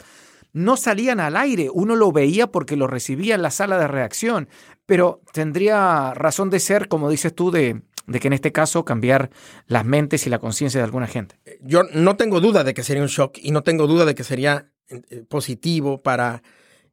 no 0.52 0.78
salían 0.78 1.20
al 1.20 1.38
aire, 1.38 1.70
uno 1.72 1.96
lo 1.96 2.12
veía 2.12 2.48
porque 2.48 2.76
lo 2.76 2.88
recibía 2.88 3.36
en 3.36 3.44
la 3.44 3.52
sala 3.52 3.78
de 3.78 3.88
reacción, 3.88 4.50
pero 4.86 5.22
tendría 5.32 6.14
razón 6.16 6.50
de 6.50 6.60
ser, 6.60 6.88
como 6.88 7.10
dices 7.10 7.36
tú, 7.36 7.52
de, 7.52 7.84
que 8.20 8.28
en 8.28 8.34
este 8.34 8.52
caso 8.52 8.84
cambiar 8.84 9.30
las 9.68 9.86
mentes 9.86 10.26
y 10.26 10.32
la 10.32 10.40
conciencia 10.40 10.80
de 10.80 10.86
alguna 10.86 11.06
gente. 11.06 11.40
Yo 11.62 11.84
no 11.94 12.16
tengo 12.16 12.40
duda 12.40 12.64
de 12.64 12.74
que 12.74 12.84
sería 12.84 13.04
un 13.04 13.10
shock 13.10 13.38
y 13.40 13.52
no 13.52 13.62
tengo 13.62 13.86
duda 13.86 14.06
de 14.06 14.16
que 14.16 14.24
sería 14.24 14.72
eh, 14.88 15.24
positivo 15.30 16.02
para 16.02 16.42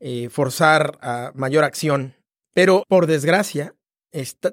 eh, 0.01 0.29
forzar 0.29 0.99
a 1.01 1.33
mayor 1.35 1.65
acción, 1.65 2.15
pero 2.53 2.83
por 2.89 3.07
desgracia, 3.07 3.75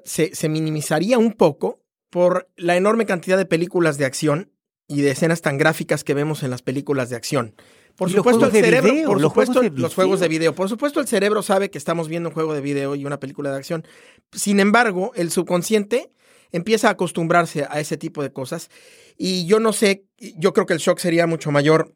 se, 0.04 0.48
minimizaría 0.48 1.18
un 1.18 1.32
poco 1.32 1.82
por 2.10 2.48
la 2.56 2.76
enorme 2.76 3.06
cantidad 3.06 3.36
de 3.36 3.46
películas 3.46 3.98
de 3.98 4.04
acción 4.04 4.52
y 4.88 5.02
de 5.02 5.10
escenas 5.10 5.40
tan 5.40 5.58
gráficas 5.58 6.04
que 6.04 6.14
vemos 6.14 6.42
en 6.42 6.50
las 6.50 6.62
películas 6.62 7.10
de 7.10 7.16
acción. 7.16 7.54
Por 7.96 8.10
supuesto, 8.10 8.46
el 8.46 8.52
cerebro, 8.52 8.92
por 9.06 9.20
los 9.20 9.30
supuesto, 9.30 9.60
juegos 9.60 9.78
los 9.78 9.94
juegos 9.94 10.20
de 10.20 10.28
video. 10.28 10.54
Por 10.54 10.68
supuesto, 10.68 11.00
el 11.00 11.06
cerebro 11.06 11.42
sabe 11.42 11.70
que 11.70 11.78
estamos 11.78 12.08
viendo 12.08 12.30
un 12.30 12.34
juego 12.34 12.52
de 12.52 12.60
video 12.60 12.96
y 12.96 13.06
una 13.06 13.20
película 13.20 13.52
de 13.52 13.56
acción. 13.56 13.86
Sin 14.32 14.58
embargo, 14.58 15.12
el 15.14 15.30
subconsciente 15.30 16.10
empieza 16.50 16.88
a 16.88 16.92
acostumbrarse 16.92 17.66
a 17.70 17.80
ese 17.80 17.96
tipo 17.96 18.22
de 18.22 18.32
cosas. 18.32 18.68
Y 19.16 19.46
yo 19.46 19.60
no 19.60 19.72
sé, 19.72 20.06
yo 20.18 20.52
creo 20.52 20.66
que 20.66 20.72
el 20.72 20.80
shock 20.80 20.98
sería 20.98 21.26
mucho 21.28 21.52
mayor 21.52 21.94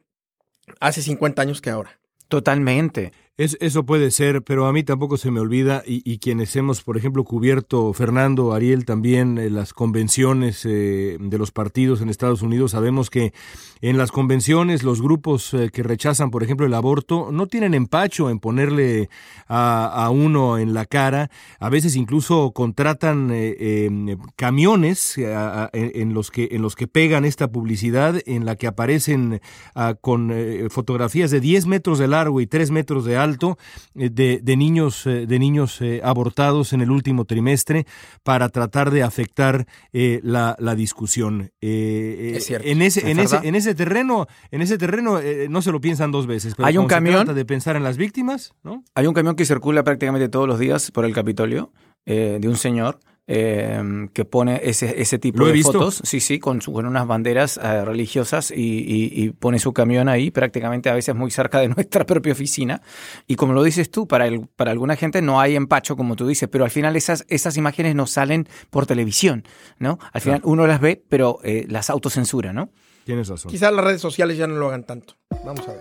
hace 0.79 1.03
50 1.03 1.42
años 1.42 1.61
que 1.61 1.70
ahora. 1.70 1.98
Totalmente 2.29 3.12
eso 3.38 3.87
puede 3.87 4.11
ser, 4.11 4.42
pero 4.42 4.66
a 4.66 4.72
mí 4.72 4.83
tampoco 4.83 5.16
se 5.16 5.31
me 5.31 5.38
olvida, 5.38 5.85
y, 5.87 6.18
quienes 6.18 6.57
hemos, 6.57 6.83
por 6.83 6.96
ejemplo, 6.96 7.22
cubierto, 7.22 7.92
Fernando, 7.92 8.53
Ariel, 8.53 8.85
también 8.85 9.38
eh, 9.38 9.48
las 9.48 9.72
convenciones 9.72 10.64
eh, 10.64 11.16
de 11.20 11.38
los 11.38 11.53
partidos 11.53 12.01
en 12.01 12.09
Estados 12.09 12.42
Unidos, 12.42 12.72
sabemos 12.72 13.11
que 13.11 13.33
en 13.81 13.96
las 13.96 14.11
convenciones 14.11 14.83
los 14.83 15.01
grupos 15.01 15.55
eh, 15.55 15.70
que 15.72 15.85
rechazan, 15.85 16.33
por 16.33 16.42
ejemplo, 16.42 16.66
el 16.66 16.74
aborto, 16.74 17.29
no 17.31 17.46
tienen 17.46 17.74
empacho 17.74 18.29
en 18.29 18.40
ponerle 18.40 19.09
a, 19.46 20.11
uno 20.11 20.59
en 20.59 20.74
la 20.74 20.85
cara, 20.85 21.31
a 21.61 21.68
veces 21.68 21.94
incluso 21.94 22.51
contratan 22.51 23.31
em, 23.33 24.18
camiones 24.35 25.16
en, 25.16 26.12
los 26.12 26.33
que, 26.33 26.48
en 26.51 26.62
los 26.62 26.74
que 26.74 26.88
pegan 26.88 27.24
esta 27.24 27.53
publicidad, 27.53 28.20
en 28.27 28.44
la 28.44 28.57
que 28.57 28.66
aparecen 28.66 29.40
ah, 29.74 29.94
con 30.01 30.33
fotografías 30.70 31.31
de 31.31 31.40
10 31.40 31.66
metros 31.66 31.98
de 31.98 32.09
largo 32.09 32.40
y 32.40 32.46
3 32.46 32.70
metros 32.72 33.05
de 33.05 33.16
alto, 33.16 33.28
alto 33.29 33.59
eh, 33.95 34.11
de, 34.11 34.57
niños, 34.57 35.07
eh, 35.07 35.27
de 35.27 35.38
niños 35.38 35.81
eh, 35.81 36.01
abortados 36.03 36.73
en 36.73 36.81
el 36.81 36.91
último 36.91 37.25
trimestre 37.25 37.87
para 38.23 38.49
tratar 38.49 38.91
de 38.91 39.03
afectar 39.03 39.67
la, 39.93 40.57
discusión. 40.77 41.51
es 41.61 42.47
cierto. 42.47 42.67
En 42.67 42.83
ese, 42.83 43.11
en, 43.11 43.19
ese, 43.19 43.41
en 43.43 43.55
ese 43.55 43.75
terreno, 43.75 44.27
en 44.51 44.62
ese 44.62 44.79
terreno 44.79 45.21
no 45.49 45.62
se 45.62 45.73
lo 45.73 45.81
piensan 45.81 46.11
dos 46.11 46.27
veces. 46.27 46.55
Hay 46.59 46.77
un 46.77 46.87
camión. 46.87 47.27
de 47.35 47.45
pensar 47.45 47.77
en 47.77 47.85
las 47.85 47.97
víctimas, 47.97 48.55
¿no? 48.62 48.85
Hay 48.95 49.07
un 49.07 49.14
camión 49.14 49.35
que 49.35 49.45
circula 49.45 49.83
prácticamente 49.83 50.29
todos 50.29 50.47
los 50.47 50.59
días 50.59 50.91
por 50.91 51.05
el 51.05 51.14
Capitolio 51.14 51.73
de 52.07 52.41
un 52.49 52.57
señor 52.57 53.01
Em, 53.31 54.09
que 54.09 54.25
pone 54.25 54.59
ese, 54.64 55.03
ese 55.03 55.19
tipo 55.19 55.45
de 55.45 55.62
fotos, 55.62 56.01
sí, 56.03 56.19
sí, 56.19 56.38
con, 56.38 56.61
con 56.61 56.87
unas 56.87 57.07
banderas 57.07 57.61
eh, 57.62 57.85
religiosas 57.85 58.51
y, 58.57 59.35
pone 59.38 59.59
su 59.59 59.75
camión 59.75 60.09
ahí, 60.09 60.31
prácticamente 60.31 60.88
a 60.88 60.95
veces 60.95 61.14
muy 61.14 61.31
cerca 61.31 61.61
de 61.61 61.69
nuestra 61.77 62.07
propia 62.07 62.33
oficina. 62.33 62.81
Y 63.27 63.35
como 63.37 63.53
lo 63.53 63.62
dices 63.62 63.91
tú, 63.91 64.09
para, 64.09 64.27
el, 64.27 64.47
para 64.57 64.71
alguna 64.71 64.97
gente 64.97 65.21
no 65.21 65.43
hay 65.43 65.57
empacho, 65.57 65.95
como 65.95 66.17
tú 66.17 66.27
dices, 66.27 66.49
pero 66.51 66.64
al 66.64 66.71
final 66.71 66.97
esas, 66.97 67.27
esas 67.29 67.59
imágenes 67.59 67.95
no 67.95 68.07
salen 68.07 68.49
por 68.71 68.87
televisión, 68.87 69.45
¿no? 69.79 69.99
Al 70.14 70.23
final 70.23 70.41
uno 70.45 70.67
las 70.67 70.81
ve, 70.81 71.05
pero 71.07 71.41
eh, 71.45 71.67
las 71.69 71.91
autocensura, 71.91 72.55
¿no? 72.55 72.71
Tienes 73.05 73.29
razón. 73.29 73.51
Quizás 73.51 73.71
las 73.75 73.85
redes 73.85 74.01
sociales 74.01 74.38
ya 74.38 74.47
no 74.47 74.55
lo 74.55 74.69
hagan 74.69 74.85
tanto. 74.85 75.17
Vamos 75.45 75.69
a 75.69 75.73
ver. 75.73 75.81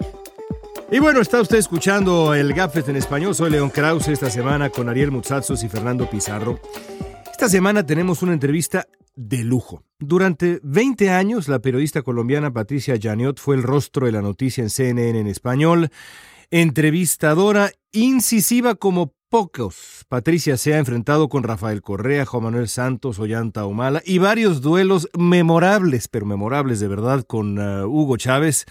Y 0.91 0.99
bueno, 0.99 1.21
está 1.21 1.39
usted 1.39 1.57
escuchando 1.57 2.33
el 2.33 2.53
Gapfest 2.53 2.89
en 2.89 2.97
español. 2.97 3.33
Soy 3.35 3.51
León 3.51 3.69
Krause 3.69 4.09
esta 4.09 4.29
semana 4.29 4.69
con 4.69 4.89
Ariel 4.89 5.11
Mutsatsos 5.11 5.63
y 5.63 5.69
Fernando 5.69 6.09
Pizarro. 6.09 6.59
Esta 7.37 7.49
semana 7.49 7.85
tenemos 7.85 8.23
una 8.23 8.33
entrevista 8.33 8.87
de 9.15 9.43
lujo. 9.43 9.83
Durante 9.99 10.59
20 10.63 11.11
años, 11.11 11.47
la 11.47 11.59
periodista 11.59 12.01
colombiana 12.01 12.51
Patricia 12.51 12.97
Janiot 12.99 13.39
fue 13.39 13.55
el 13.55 13.61
rostro 13.61 14.07
de 14.07 14.11
la 14.11 14.23
noticia 14.23 14.63
en 14.63 14.71
CNN 14.71 15.19
en 15.19 15.27
español, 15.27 15.91
entrevistadora 16.49 17.71
incisiva 17.91 18.73
como 18.73 19.13
pocos. 19.29 20.05
Patricia 20.09 20.55
se 20.55 20.73
ha 20.73 20.77
enfrentado 20.77 21.27
con 21.27 21.43
Rafael 21.43 21.81
Correa, 21.81 22.25
Juan 22.25 22.43
Manuel 22.43 22.67
Santos, 22.67 23.19
Ollanta 23.19 23.65
Humala 23.65 24.01
y 24.05 24.19
varios 24.19 24.61
duelos 24.61 25.09
memorables, 25.17 26.07
pero 26.07 26.25
memorables 26.25 26.79
de 26.79 26.87
verdad, 26.87 27.23
con 27.27 27.59
uh, 27.59 27.85
Hugo 27.87 28.15
Chávez, 28.15 28.65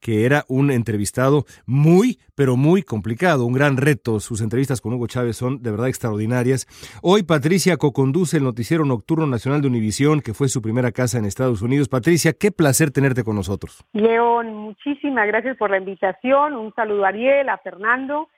que 0.00 0.26
era 0.26 0.44
un 0.48 0.72
entrevistado 0.72 1.44
muy, 1.64 2.18
pero 2.34 2.56
muy 2.56 2.82
complicado, 2.82 3.44
un 3.44 3.52
gran 3.52 3.76
reto. 3.76 4.18
Sus 4.18 4.40
entrevistas 4.40 4.80
con 4.80 4.92
Hugo 4.94 5.06
Chávez 5.06 5.36
son 5.36 5.62
de 5.62 5.70
verdad 5.70 5.88
extraordinarias. 5.88 6.66
Hoy 7.02 7.22
Patricia 7.22 7.76
co-conduce 7.76 8.38
el 8.38 8.44
noticiero 8.44 8.84
nocturno 8.84 9.26
nacional 9.28 9.60
de 9.60 9.68
Univisión, 9.68 10.22
que 10.22 10.34
fue 10.34 10.48
su 10.48 10.60
primera 10.60 10.90
casa 10.90 11.18
en 11.18 11.24
Estados 11.24 11.62
Unidos. 11.62 11.88
Patricia, 11.88 12.32
qué 12.32 12.50
placer 12.50 12.90
tenerte 12.90 13.22
con 13.22 13.36
nosotros. 13.36 13.84
León, 13.92 14.54
muchísimas 14.56 15.28
gracias 15.28 15.56
por 15.56 15.70
la 15.70 15.78
invitación. 15.78 16.56
Un 16.56 16.74
saludo 16.74 17.04
a 17.04 17.08
Ariel, 17.08 17.48
a 17.48 17.58
Fernando 17.58 18.28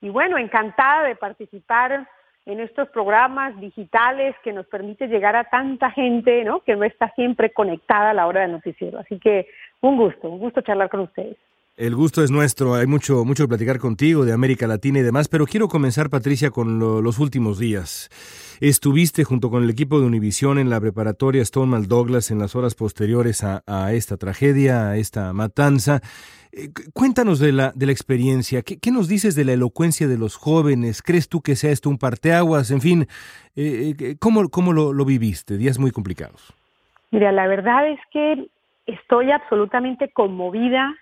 y 0.00 0.08
bueno, 0.08 0.38
encantada 0.38 1.04
de 1.04 1.16
participar 1.16 2.06
en 2.46 2.60
estos 2.60 2.88
programas 2.88 3.58
digitales 3.60 4.34
que 4.42 4.52
nos 4.52 4.66
permite 4.66 5.08
llegar 5.08 5.36
a 5.36 5.44
tanta 5.44 5.90
gente, 5.90 6.42
¿no? 6.44 6.60
Que 6.60 6.74
no 6.74 6.84
está 6.84 7.10
siempre 7.14 7.52
conectada 7.52 8.10
a 8.10 8.14
la 8.14 8.26
hora 8.26 8.40
del 8.42 8.52
noticiero. 8.52 8.98
Así 8.98 9.18
que 9.18 9.48
un 9.80 9.96
gusto, 9.96 10.28
un 10.28 10.38
gusto 10.38 10.62
charlar 10.62 10.88
con 10.88 11.00
ustedes. 11.00 11.36
El 11.76 11.94
gusto 11.94 12.22
es 12.22 12.30
nuestro, 12.30 12.74
hay 12.74 12.86
mucho, 12.86 13.24
mucho 13.24 13.48
platicar 13.48 13.78
contigo 13.78 14.26
de 14.26 14.34
América 14.34 14.66
Latina 14.66 14.98
y 14.98 15.02
demás, 15.02 15.28
pero 15.28 15.46
quiero 15.46 15.68
comenzar, 15.68 16.10
Patricia, 16.10 16.50
con 16.50 16.78
los 16.78 17.18
últimos 17.18 17.58
días. 17.58 18.10
Estuviste 18.60 19.24
junto 19.24 19.48
con 19.48 19.64
el 19.64 19.70
equipo 19.70 19.98
de 19.98 20.06
Univisión 20.06 20.58
en 20.58 20.68
la 20.68 20.78
preparatoria 20.78 21.42
Stonewall 21.42 21.88
Douglas 21.88 22.30
en 22.30 22.38
las 22.38 22.54
horas 22.54 22.74
posteriores 22.74 23.42
a, 23.42 23.92
esta 23.94 24.18
tragedia, 24.18 24.90
a 24.90 24.96
esta 24.98 25.32
matanza. 25.32 26.00
Eh, 26.52 26.68
cuéntanos 26.92 27.38
de 27.38 27.52
la, 27.52 27.72
de 27.74 27.86
la 27.86 27.92
experiencia. 27.92 28.60
¿Qué, 28.60 28.90
nos 28.90 29.08
dices 29.08 29.34
de 29.34 29.46
la 29.46 29.54
elocuencia 29.54 30.06
de 30.06 30.18
los 30.18 30.36
jóvenes? 30.36 31.00
¿Crees 31.00 31.30
tú 31.30 31.40
que 31.40 31.56
sea 31.56 31.70
esto 31.70 31.88
un 31.88 31.96
parteaguas? 31.96 32.70
En 32.70 32.82
fin, 32.82 33.06
eh, 33.56 33.94
eh, 33.98 34.16
¿cómo, 34.20 34.50
cómo 34.50 34.74
lo, 34.74 34.92
lo 34.92 35.06
viviste? 35.06 35.56
Días 35.56 35.78
muy 35.78 35.92
complicados. 35.92 36.52
Mira, 37.10 37.32
la 37.32 37.46
verdad 37.46 37.88
es 37.88 38.00
que 38.12 38.50
estoy 38.84 39.30
absolutamente 39.30 40.10
conmovida 40.12 40.94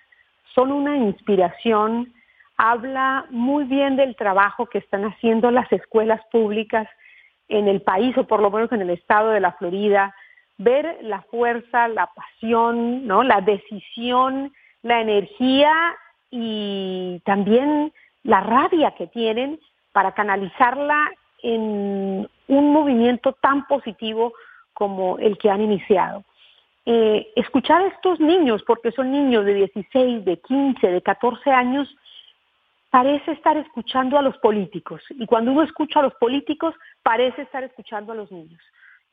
son 0.55 0.71
una 0.71 0.97
inspiración, 0.97 2.13
habla 2.57 3.25
muy 3.29 3.63
bien 3.65 3.95
del 3.95 4.15
trabajo 4.15 4.65
que 4.65 4.79
están 4.79 5.05
haciendo 5.05 5.51
las 5.51 5.71
escuelas 5.71 6.21
públicas 6.31 6.87
en 7.47 7.67
el 7.67 7.81
país 7.81 8.17
o 8.17 8.25
por 8.25 8.41
lo 8.41 8.51
menos 8.51 8.71
en 8.71 8.81
el 8.81 8.89
estado 8.89 9.29
de 9.29 9.39
la 9.39 9.53
Florida, 9.53 10.13
ver 10.57 10.97
la 11.01 11.21
fuerza, 11.23 11.87
la 11.87 12.07
pasión, 12.07 13.07
¿no? 13.07 13.23
la 13.23 13.41
decisión, 13.41 14.51
la 14.81 15.01
energía 15.01 15.73
y 16.29 17.21
también 17.25 17.91
la 18.23 18.41
rabia 18.41 18.91
que 18.91 19.07
tienen 19.07 19.59
para 19.93 20.11
canalizarla 20.13 21.11
en 21.41 22.29
un 22.47 22.73
movimiento 22.73 23.33
tan 23.33 23.65
positivo 23.67 24.33
como 24.73 25.17
el 25.17 25.37
que 25.37 25.49
han 25.49 25.61
iniciado. 25.61 26.23
Eh, 26.85 27.31
escuchar 27.35 27.81
a 27.81 27.87
estos 27.87 28.19
niños, 28.19 28.63
porque 28.65 28.91
son 28.91 29.11
niños 29.11 29.45
de 29.45 29.53
16, 29.53 30.25
de 30.25 30.39
15, 30.39 30.87
de 30.87 31.01
14 31.01 31.51
años, 31.51 31.93
parece 32.89 33.31
estar 33.31 33.57
escuchando 33.57 34.17
a 34.17 34.21
los 34.21 34.37
políticos. 34.37 35.01
Y 35.11 35.25
cuando 35.25 35.51
uno 35.51 35.63
escucha 35.63 35.99
a 35.99 36.03
los 36.03 36.15
políticos, 36.15 36.73
parece 37.03 37.43
estar 37.43 37.63
escuchando 37.63 38.13
a 38.13 38.15
los 38.15 38.31
niños, 38.31 38.61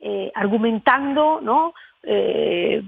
eh, 0.00 0.32
argumentando 0.34 1.40
¿no? 1.42 1.74
Eh, 2.02 2.82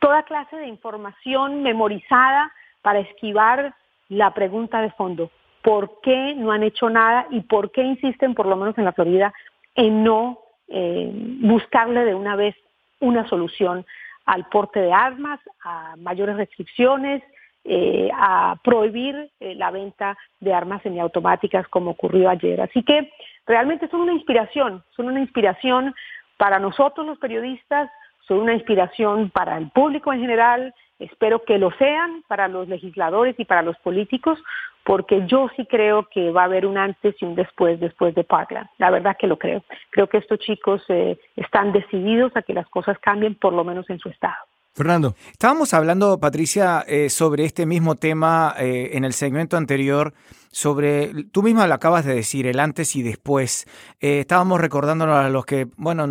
toda 0.00 0.24
clase 0.24 0.56
de 0.56 0.66
información 0.66 1.62
memorizada 1.62 2.52
para 2.82 2.98
esquivar 2.98 3.74
la 4.08 4.34
pregunta 4.34 4.82
de 4.82 4.90
fondo. 4.90 5.30
¿Por 5.62 6.00
qué 6.02 6.34
no 6.34 6.52
han 6.52 6.62
hecho 6.62 6.90
nada 6.90 7.26
y 7.30 7.40
por 7.40 7.70
qué 7.70 7.82
insisten, 7.82 8.34
por 8.34 8.44
lo 8.44 8.56
menos 8.56 8.76
en 8.76 8.84
la 8.84 8.92
Florida, 8.92 9.32
en 9.74 10.04
no 10.04 10.40
buscarle 10.66 12.04
de 12.04 12.14
una 12.14 12.36
vez 12.36 12.56
una 13.04 13.28
solución 13.28 13.84
al 14.26 14.46
porte 14.46 14.80
de 14.80 14.92
armas, 14.92 15.40
a 15.64 15.94
mayores 15.96 16.36
restricciones, 16.36 17.22
eh, 17.64 18.10
a 18.14 18.56
prohibir 18.62 19.30
eh, 19.40 19.54
la 19.54 19.70
venta 19.70 20.18
de 20.40 20.52
armas 20.52 20.82
semiautomáticas 20.82 21.66
como 21.68 21.92
ocurrió 21.92 22.28
ayer. 22.28 22.60
Así 22.60 22.82
que 22.82 23.10
realmente 23.46 23.88
son 23.88 24.02
una 24.02 24.12
inspiración, 24.12 24.82
son 24.96 25.06
una 25.08 25.20
inspiración 25.20 25.94
para 26.36 26.58
nosotros 26.58 27.06
los 27.06 27.18
periodistas, 27.18 27.90
son 28.26 28.40
una 28.40 28.54
inspiración 28.54 29.30
para 29.30 29.56
el 29.58 29.70
público 29.70 30.12
en 30.12 30.20
general, 30.20 30.74
espero 30.98 31.42
que 31.44 31.58
lo 31.58 31.70
sean 31.72 32.22
para 32.28 32.48
los 32.48 32.68
legisladores 32.68 33.34
y 33.38 33.44
para 33.44 33.62
los 33.62 33.76
políticos, 33.78 34.38
porque 34.84 35.26
yo 35.26 35.48
sí 35.56 35.66
creo 35.66 36.06
que 36.10 36.30
va 36.30 36.42
a 36.42 36.44
haber 36.44 36.66
un 36.66 36.76
antes 36.76 37.14
y 37.20 37.24
un 37.24 37.34
después 37.34 37.80
después 37.80 38.14
de 38.14 38.24
Parkland. 38.24 38.68
La 38.78 38.90
verdad 38.90 39.16
que 39.18 39.26
lo 39.26 39.38
creo. 39.38 39.64
Creo 39.90 40.08
que 40.08 40.18
estos 40.18 40.38
chicos 40.40 40.82
eh, 40.88 41.18
están 41.36 41.72
decididos 41.72 42.32
a 42.36 42.42
que 42.42 42.52
las 42.52 42.68
cosas 42.68 42.98
cambien, 42.98 43.34
por 43.34 43.52
lo 43.52 43.64
menos 43.64 43.88
en 43.88 43.98
su 43.98 44.10
estado. 44.10 44.36
Fernando. 44.74 45.14
Estábamos 45.30 45.72
hablando, 45.72 46.18
Patricia, 46.18 46.84
eh, 46.88 47.08
sobre 47.08 47.44
este 47.44 47.64
mismo 47.64 47.94
tema 47.94 48.54
eh, 48.58 48.90
en 48.94 49.04
el 49.04 49.12
segmento 49.12 49.56
anterior, 49.56 50.12
sobre, 50.50 51.12
tú 51.30 51.44
misma 51.44 51.68
lo 51.68 51.74
acabas 51.74 52.04
de 52.04 52.14
decir, 52.14 52.48
el 52.48 52.58
antes 52.58 52.96
y 52.96 53.02
después. 53.02 53.66
estábamos 54.00 54.60
recordándonos 54.60 55.16
a 55.16 55.28
los 55.28 55.46
que, 55.46 55.68
bueno, 55.76 56.08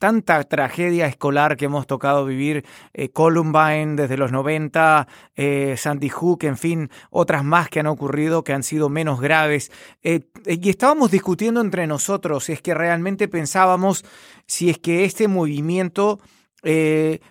tanta 0.00 0.42
tragedia 0.42 1.06
escolar 1.06 1.56
que 1.56 1.66
hemos 1.66 1.86
tocado 1.86 2.24
vivir, 2.24 2.64
eh, 2.92 3.10
Columbine 3.10 3.94
desde 3.94 4.16
los 4.16 4.32
90, 4.32 5.06
eh, 5.36 5.76
Sandy 5.76 6.08
Hook, 6.08 6.42
en 6.42 6.56
fin, 6.56 6.90
otras 7.10 7.44
más 7.44 7.68
que 7.68 7.78
han 7.78 7.86
ocurrido 7.86 8.42
que 8.42 8.52
han 8.52 8.64
sido 8.64 8.88
menos 8.88 9.20
graves. 9.20 9.70
y 10.02 10.68
estábamos 10.68 11.10
discutiendo 11.12 11.60
entre 11.60 11.86
nosotros 11.86 12.44
si 12.44 12.52
es 12.52 12.62
que 12.62 12.74
realmente 12.74 13.28
pensábamos 13.28 14.04
si 14.46 14.70
es 14.70 14.78
que 14.78 15.04
este 15.04 15.28
movimiento 15.28 16.18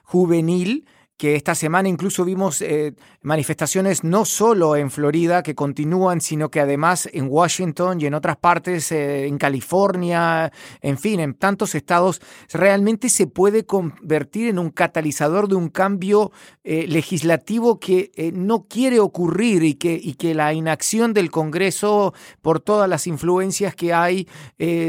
juvenil 0.04 0.86
que 1.20 1.36
esta 1.36 1.54
semana 1.54 1.90
incluso 1.90 2.24
vimos 2.24 2.62
eh, 2.62 2.94
manifestaciones 3.24 4.06
no 4.06 4.24
solo 4.24 4.78
en 4.78 4.90
Florida 4.90 5.44
que 5.44 5.54
continúan, 5.54 6.22
sino 6.22 6.50
que 6.50 6.62
además 6.62 7.10
en 7.12 7.28
Washington 7.30 8.00
y 8.00 8.06
en 8.06 8.14
otras 8.14 8.38
partes, 8.38 8.90
eh, 8.94 9.28
en 9.28 9.38
California, 9.38 10.50
en 10.82 10.98
fin, 10.98 11.20
en 11.20 11.34
tantos 11.34 11.76
estados, 11.76 12.22
realmente 12.54 13.10
se 13.10 13.28
puede 13.28 13.66
convertir 13.66 14.48
en 14.48 14.60
un 14.60 14.70
catalizador 14.70 15.50
de 15.50 15.56
un 15.56 15.68
cambio 15.68 16.32
eh, 16.64 16.88
legislativo 16.88 17.82
que 17.82 18.32
no 18.34 18.68
quiere 18.70 19.02
ocurrir 19.02 19.64
y 19.64 19.74
que, 19.74 20.00
y 20.02 20.14
que 20.14 20.34
la 20.34 20.54
inacción 20.54 21.14
del 21.14 21.32
Congreso 21.32 22.14
por 22.42 22.62
todas 22.62 22.88
las 22.88 23.08
influencias 23.08 23.76
que 23.76 23.94
hay 23.94 24.26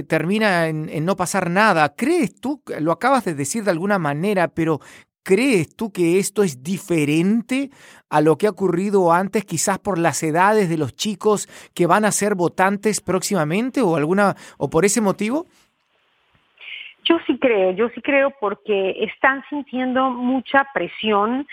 termina 0.07 0.68
en, 0.68 0.89
en 0.91 1.05
no 1.05 1.16
pasar 1.16 1.51
nada. 1.51 1.93
¿Crees 1.97 2.37
tú, 2.37 2.62
lo 2.78 2.93
acabas 2.93 3.24
de 3.24 3.35
decir 3.35 3.64
de 3.64 3.72
alguna 3.72 3.99
manera, 3.99 4.47
pero 4.47 4.81
¿Crees 5.22 5.76
tú 5.76 5.92
que 5.92 6.18
esto 6.18 6.42
es 6.42 6.62
diferente 6.62 7.70
a 8.08 8.20
lo 8.20 8.36
que 8.36 8.46
ha 8.46 8.50
ocurrido 8.50 9.12
antes, 9.12 9.44
quizás 9.44 9.78
por 9.78 9.98
las 9.98 10.22
edades 10.22 10.68
de 10.68 10.78
los 10.78 10.96
chicos 10.96 11.46
que 11.74 11.86
van 11.86 12.04
a 12.04 12.10
ser 12.10 12.34
votantes 12.34 13.00
próximamente 13.00 13.82
o 13.82 13.96
alguna 13.96 14.34
o 14.58 14.70
por 14.70 14.84
ese 14.84 15.00
motivo? 15.00 15.46
Yo 17.04 17.18
sí 17.26 17.38
creo, 17.38 17.72
yo 17.72 17.88
sí 17.90 18.00
creo 18.00 18.32
porque 18.40 19.04
están 19.04 19.42
sintiendo 19.48 20.10
mucha 20.10 20.66
presión, 20.72 21.46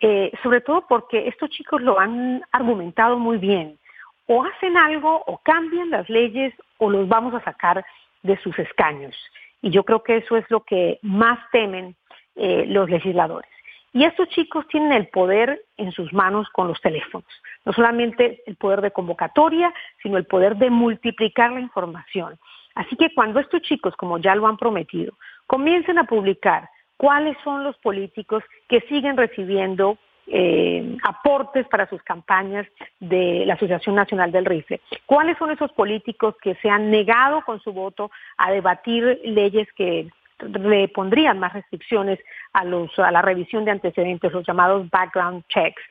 eh, 0.00 0.32
sobre 0.42 0.60
todo 0.60 0.86
porque 0.88 1.28
estos 1.28 1.50
chicos 1.50 1.80
lo 1.80 2.00
han 2.00 2.42
argumentado 2.50 3.18
muy 3.18 3.38
bien. 3.38 3.78
O 4.26 4.44
hacen 4.44 4.76
algo, 4.76 5.22
o 5.26 5.38
cambian 5.38 5.90
las 5.90 6.08
leyes, 6.08 6.54
o 6.78 6.90
los 6.90 7.08
vamos 7.08 7.34
a 7.34 7.44
sacar 7.44 7.84
de 8.22 8.36
sus 8.38 8.58
escaños. 8.58 9.14
Y 9.60 9.70
yo 9.70 9.84
creo 9.84 10.02
que 10.02 10.16
eso 10.16 10.36
es 10.36 10.44
lo 10.50 10.62
que 10.64 10.98
más 11.02 11.38
temen 11.50 11.94
eh, 12.36 12.64
los 12.66 12.88
legisladores. 12.88 13.50
Y 13.92 14.04
estos 14.04 14.28
chicos 14.30 14.66
tienen 14.68 14.92
el 14.92 15.08
poder 15.08 15.62
en 15.76 15.92
sus 15.92 16.12
manos 16.12 16.48
con 16.50 16.68
los 16.68 16.80
teléfonos. 16.80 17.28
No 17.64 17.72
solamente 17.72 18.42
el 18.46 18.56
poder 18.56 18.80
de 18.80 18.90
convocatoria, 18.90 19.72
sino 20.02 20.16
el 20.16 20.24
poder 20.24 20.56
de 20.56 20.70
multiplicar 20.70 21.52
la 21.52 21.60
información. 21.60 22.38
Así 22.74 22.96
que 22.96 23.14
cuando 23.14 23.38
estos 23.38 23.60
chicos, 23.62 23.94
como 23.96 24.18
ya 24.18 24.34
lo 24.34 24.46
han 24.46 24.56
prometido, 24.56 25.12
comiencen 25.46 25.98
a 25.98 26.04
publicar 26.04 26.70
cuáles 26.96 27.36
son 27.44 27.64
los 27.64 27.76
políticos 27.78 28.42
que 28.68 28.80
siguen 28.82 29.16
recibiendo 29.16 29.98
eh, 30.28 30.96
aportes 31.02 31.66
para 31.68 31.88
sus 31.88 32.02
campañas 32.02 32.66
de 33.00 33.44
la 33.44 33.54
Asociación 33.54 33.96
Nacional 33.96 34.32
del 34.32 34.46
Rifle. 34.46 34.80
¿Cuáles 35.04 35.36
son 35.36 35.50
esos 35.50 35.72
políticos 35.72 36.36
que 36.40 36.54
se 36.56 36.70
han 36.70 36.90
negado 36.90 37.42
con 37.44 37.60
su 37.60 37.72
voto 37.72 38.10
a 38.38 38.52
debatir 38.52 39.20
leyes 39.24 39.68
que 39.74 40.08
le 40.42 40.88
pondrían 40.88 41.38
más 41.38 41.52
restricciones 41.52 42.18
a, 42.52 42.64
los, 42.64 42.96
a 42.98 43.10
la 43.10 43.22
revisión 43.22 43.64
de 43.64 43.70
antecedentes, 43.70 44.32
los 44.32 44.46
llamados 44.46 44.88
background 44.90 45.44
checks. 45.48 45.82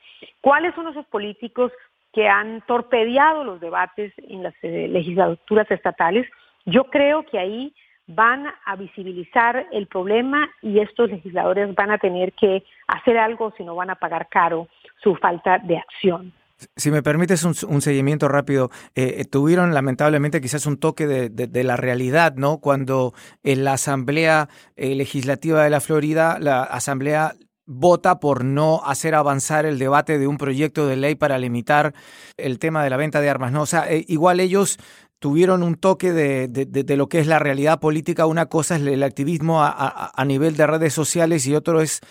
¿Cuáles 0.42 0.76
son 0.76 0.88
esos 0.88 1.06
políticos 1.08 1.72
que 2.14 2.28
han 2.28 2.62
torpedeado 2.62 3.44
los 3.44 3.60
debates 3.60 4.14
en 4.18 4.44
las 4.44 4.54
eh, 4.62 4.88
legislaturas 4.90 5.70
estatales? 5.72 6.28
Yo 6.66 6.86
creo 6.86 7.24
que 7.24 7.40
ahí 7.40 7.74
van 8.08 8.48
a 8.66 8.76
visibilizar 8.76 9.68
el 9.72 9.88
problema 9.88 10.50
y 10.62 10.80
estos 10.80 11.10
legisladores 11.10 11.74
van 11.76 11.92
a 11.92 11.98
tener 11.98 12.34
que 12.34 12.64
hacer 12.88 13.18
algo 13.18 13.54
si 13.58 13.64
no 13.64 13.76
van 13.76 13.90
a 13.90 13.96
pagar 13.96 14.28
caro 14.30 14.68
su 15.02 15.16
falta 15.16 15.60
de 15.60 15.78
acción. 15.78 16.34
Si 16.76 16.92
me 16.92 17.02
permites 17.02 17.44
un, 17.44 17.82
seguimiento 17.82 18.28
rápido, 18.28 18.70
eh, 18.96 19.16
eh, 19.18 19.26
tuvieron 19.26 19.74
lamentablemente 19.74 20.42
quizás 20.42 20.66
un 20.66 20.78
toque 20.78 21.08
de, 21.08 21.64
la 21.64 21.78
realidad, 21.78 22.36
¿no? 22.36 22.60
Cuando 22.60 23.14
en 23.44 23.64
la 23.64 23.74
Asamblea 23.74 24.50
eh, 24.76 24.96
Legislativa 24.96 25.64
de 25.64 25.70
la 25.70 25.82
Florida, 25.82 26.38
la 26.40 26.64
Asamblea 26.64 27.36
vota 27.66 28.20
por 28.20 28.44
no 28.44 28.82
hacer 28.86 29.16
avanzar 29.16 29.66
el 29.66 29.80
debate 29.80 30.20
de 30.20 30.28
un 30.28 30.38
proyecto 30.38 30.88
de 30.88 30.98
ley 30.98 31.16
para 31.16 31.38
limitar 31.38 31.94
el 32.38 32.60
tema 32.60 32.84
de 32.84 32.90
la 32.90 32.98
venta 32.98 33.22
de 33.22 33.30
armas, 33.30 33.52
¿no? 33.52 33.62
O 33.62 33.68
sea, 33.68 33.88
igual 33.92 34.40
ellos 34.40 34.78
tuvieron 35.20 35.64
un 35.64 35.76
toque 35.76 36.12
de, 36.12 36.96
lo 36.98 37.08
que 37.08 37.20
es 37.20 37.28
la 37.28 37.40
realidad 37.40 37.80
política. 37.80 38.26
Una 38.26 38.48
cosa 38.48 38.76
es 38.76 38.82
el 38.82 39.04
activismo 39.04 39.62
a 39.64 40.26
nivel 40.26 40.58
de 40.58 40.68
redes 40.68 40.94
sociales 40.94 41.46
y 41.46 41.56
otro 41.56 41.82
es 41.82 42.02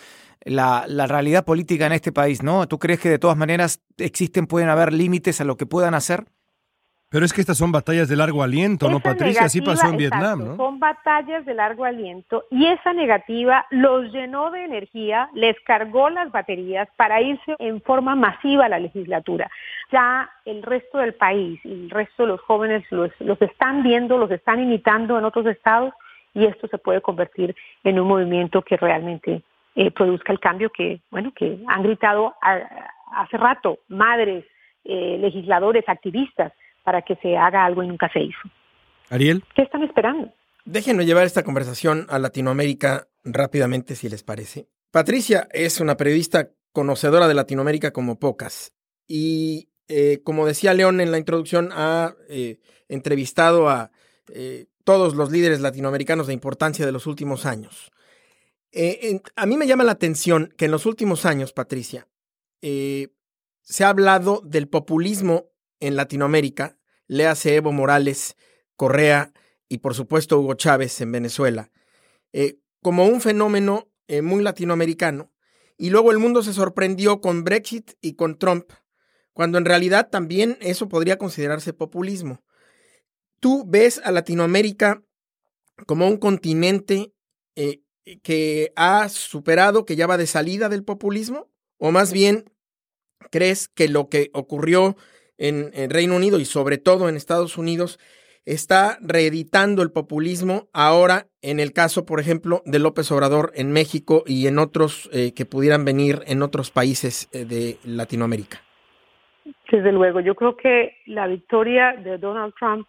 la, 0.45 0.85
la, 0.89 1.07
realidad 1.07 1.45
política 1.45 1.87
en 1.87 1.93
este 1.93 2.13
país, 2.13 2.43
¿no? 2.43 2.67
¿Tú 2.67 2.79
crees 2.79 3.01
que 3.01 3.09
de 3.09 3.19
todas 3.19 3.37
maneras 3.37 3.83
existen, 3.99 4.47
pueden 4.47 4.69
haber 4.69 4.93
límites 4.93 5.41
a 5.41 5.45
lo 5.45 5.57
que 5.57 5.67
puedan 5.67 5.95
hacer? 5.95 6.25
Pero 7.11 7.25
es 7.25 7.33
que 7.33 7.41
estas 7.41 7.59
son 7.59 7.73
batallas 7.73 8.09
de 8.09 8.15
largo 8.15 8.41
aliento, 8.41 8.89
¿no, 8.89 9.01
Patricia? 9.01 9.43
Así 9.43 9.61
pasó 9.61 9.89
en 9.89 9.97
Vietnam, 9.97 10.45
¿no? 10.45 10.57
Son 10.57 10.79
batallas 10.79 11.45
de 11.45 11.55
largo 11.55 11.85
aliento 11.85 12.45
y 12.53 12.67
esa 12.67 12.93
negativa 12.93 13.67
los 13.71 14.13
llenó 14.13 14.53
de 14.53 14.65
energía, 14.65 15.29
les 15.35 15.59
cargó 15.67 16.09
las 16.09 16.31
baterías 16.31 16.89
para 16.97 17.21
irse 17.21 17.57
en 17.59 17.83
forma 17.83 18.15
masiva 18.15 18.67
a 18.67 18.69
la 18.69 18.79
legislatura. 18.79 19.51
Ya 19.91 20.31
el 20.45 20.63
resto 20.63 20.99
del 20.99 21.15
país 21.15 21.59
y 21.65 21.73
el 21.73 21.91
resto 21.91 22.23
de 22.23 22.29
los 22.29 22.41
jóvenes 22.43 22.85
los, 22.91 23.11
los 23.19 23.43
están 23.43 23.83
viendo, 23.83 24.17
los 24.17 24.31
están 24.31 24.63
imitando 24.63 25.19
en 25.19 25.25
otros 25.25 25.47
estados 25.47 25.93
y 26.33 26.47
esto 26.47 26.69
se 26.69 26.79
puede 26.79 27.01
convertir 27.01 27.57
en 27.83 27.99
un 27.99 28.07
movimiento 28.07 28.63
que 28.63 28.77
realmente 28.77 29.43
eh, 29.77 29.91
produzca 29.93 30.33
el 30.33 30.41
cambio 30.41 30.71
que, 30.71 31.01
bueno, 31.11 31.33
que 31.35 31.59
han 31.69 31.83
gritado 31.83 32.35
hace 33.13 33.37
rato 33.37 33.79
madres, 33.89 34.45
eh, 34.85 35.17
legisladores, 35.21 35.85
activistas, 35.89 36.53
para 36.83 37.03
que 37.03 37.17
se 37.17 37.37
haga 37.37 37.65
algo 37.65 37.83
y 37.83 37.89
nunca 37.89 38.11
se 38.13 38.21
hizo. 38.21 38.41
Ariel. 39.11 39.45
¿Qué 39.55 39.63
están 39.63 39.83
esperando? 39.83 40.33
Déjenme 40.65 41.07
llevar 41.07 41.25
esta 41.25 41.45
conversación 41.45 42.07
a 42.09 42.19
Latinoamérica 42.19 43.07
rápidamente, 43.25 43.95
si 43.95 44.09
les 44.09 44.25
parece. 44.25 44.67
Patricia 44.91 45.47
es 45.53 45.81
una 45.81 45.97
periodista 45.97 46.49
conocedora 46.73 47.29
de 47.29 47.35
Latinoamérica 47.35 47.93
como 47.93 48.19
pocas. 48.19 48.73
Y 49.07 49.69
eh, 49.89 50.21
como 50.25 50.47
decía 50.47 50.75
León 50.75 51.01
en 51.01 51.13
la 51.13 51.19
introducción, 51.19 51.71
ha 51.73 52.15
entrevistado 52.89 53.69
a 53.69 53.91
todos 54.85 55.15
los 55.15 55.31
líderes 55.31 55.61
latinoamericanos 55.61 56.27
de 56.27 56.33
importancia 56.33 56.87
de 56.87 56.93
los 56.93 57.07
últimos 57.07 57.47
años. 57.47 57.91
Eh, 58.73 59.21
a 59.35 59.47
mí 59.47 59.57
me 59.57 59.67
llama 59.67 59.85
la 59.85 59.93
atención 59.93 60.55
que 60.57 60.67
en 60.67 60.71
los 60.71 60.87
últimos 60.87 61.27
años, 61.27 61.53
Patricia, 61.53 62.09
eh, 62.63 63.09
se 63.63 63.85
ha 63.85 63.89
hablado 63.89 64.43
del 64.45 64.69
populismo 64.69 65.51
en 65.81 65.97
Latinoamérica, 65.97 66.79
léase 67.07 67.57
Evo 67.57 67.73
Morales, 67.73 68.37
Correa 68.77 69.33
y 69.69 69.79
por 69.79 69.95
supuesto 69.95 70.39
Hugo 70.39 70.55
Chávez 70.55 71.01
en 71.01 71.13
Venezuela, 71.13 71.71
eh, 72.33 72.61
como 72.81 73.07
un 73.07 73.21
fenómeno 73.21 73.89
muy 74.23 74.43
latinoamericano. 74.43 75.33
Y 75.77 75.91
luego 75.91 76.11
el 76.11 76.19
mundo 76.19 76.43
se 76.43 76.53
sorprendió 76.53 77.21
con 77.21 77.45
Brexit 77.45 77.93
y 78.01 78.15
con 78.15 78.39
Trump, 78.39 78.73
cuando 79.33 79.57
en 79.57 79.65
realidad 79.65 80.11
también 80.11 80.59
eso 80.61 80.89
podría 80.89 81.17
considerarse 81.17 81.73
populismo. 81.73 82.43
¿Tú 83.39 83.65
ves 83.69 84.01
a 84.03 84.11
Latinoamérica 84.11 85.05
como 85.87 86.09
un 86.09 86.17
continente 86.17 87.15
que 88.23 88.73
ha 88.77 89.09
superado, 89.09 89.85
que 89.85 89.97
ya 89.97 90.07
va 90.07 90.17
de 90.17 90.27
salida 90.27 90.69
del 90.69 90.85
populismo? 90.85 91.49
¿O 91.79 91.93
más 91.93 92.13
bien 92.13 92.45
crees 93.31 93.69
que 93.69 93.89
lo 93.89 94.09
que 94.09 94.31
ocurrió 94.33 94.97
en, 95.39 95.91
Reino 95.91 96.17
Unido 96.17 96.39
y 96.39 96.45
sobre 96.45 96.79
todo 96.79 97.09
en 97.09 97.17
Estados 97.17 97.57
Unidos 97.57 97.99
está 98.45 98.99
reeditando 99.01 99.83
el 99.83 99.91
populismo 99.91 100.69
ahora 100.73 101.27
en 101.43 101.61
el 101.61 101.73
caso, 101.73 102.05
por 102.05 102.21
ejemplo, 102.21 102.63
de 102.65 102.79
López 102.79 103.11
Obrador 103.13 103.53
en 103.55 103.73
México 103.73 104.23
y 104.27 104.47
en 104.47 104.59
otros 104.59 105.09
eh, 105.13 105.33
que 105.35 105.47
pudieran 105.47 105.85
venir 105.85 106.21
en 106.27 106.43
otros 106.43 106.71
países 106.71 107.29
eh, 107.33 107.45
de 107.45 107.77
Latinoamérica? 107.85 108.61
Desde 109.71 109.93
luego, 109.93 110.21
yo 110.21 110.35
creo 110.35 110.57
que 110.57 110.97
la 111.07 111.27
victoria 111.27 111.95
de 111.97 112.19
Donald 112.19 112.53
Trump 112.59 112.87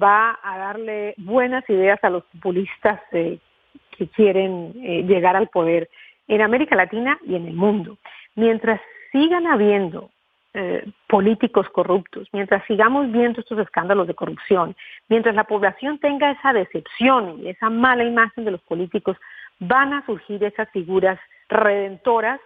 va 0.00 0.38
a 0.42 0.58
darle 0.58 1.14
buenas 1.18 1.68
ideas 1.68 1.98
a 2.02 2.10
los 2.10 2.24
populistas 2.24 3.00
eh, 3.12 3.38
que 3.96 4.06
quieren 4.08 4.72
eh, 4.82 5.02
llegar 5.02 5.36
al 5.36 5.48
poder 5.48 5.90
en 6.28 6.40
América 6.42 6.76
Latina 6.76 7.18
y 7.26 7.34
en 7.34 7.46
el 7.46 7.54
mundo. 7.54 7.98
Mientras 8.36 8.80
sigan 9.10 9.46
habiendo 9.46 10.10
eh, 10.54 10.84
políticos 11.08 11.68
corruptos, 11.70 12.28
mientras 12.32 12.64
sigamos 12.66 13.10
viendo 13.10 13.40
estos 13.40 13.58
escándalos 13.58 14.06
de 14.06 14.14
corrupción, 14.14 14.76
mientras 15.08 15.34
la 15.34 15.44
población 15.44 15.98
tenga 15.98 16.30
esa 16.30 16.52
decepción 16.52 17.40
y 17.42 17.48
esa 17.48 17.70
mala 17.70 18.04
imagen 18.04 18.44
de 18.44 18.52
los 18.52 18.60
políticos, 18.62 19.16
van 19.58 19.92
a 19.92 20.06
surgir 20.06 20.42
esas 20.44 20.70
figuras 20.70 21.18
redentoras 21.48 22.40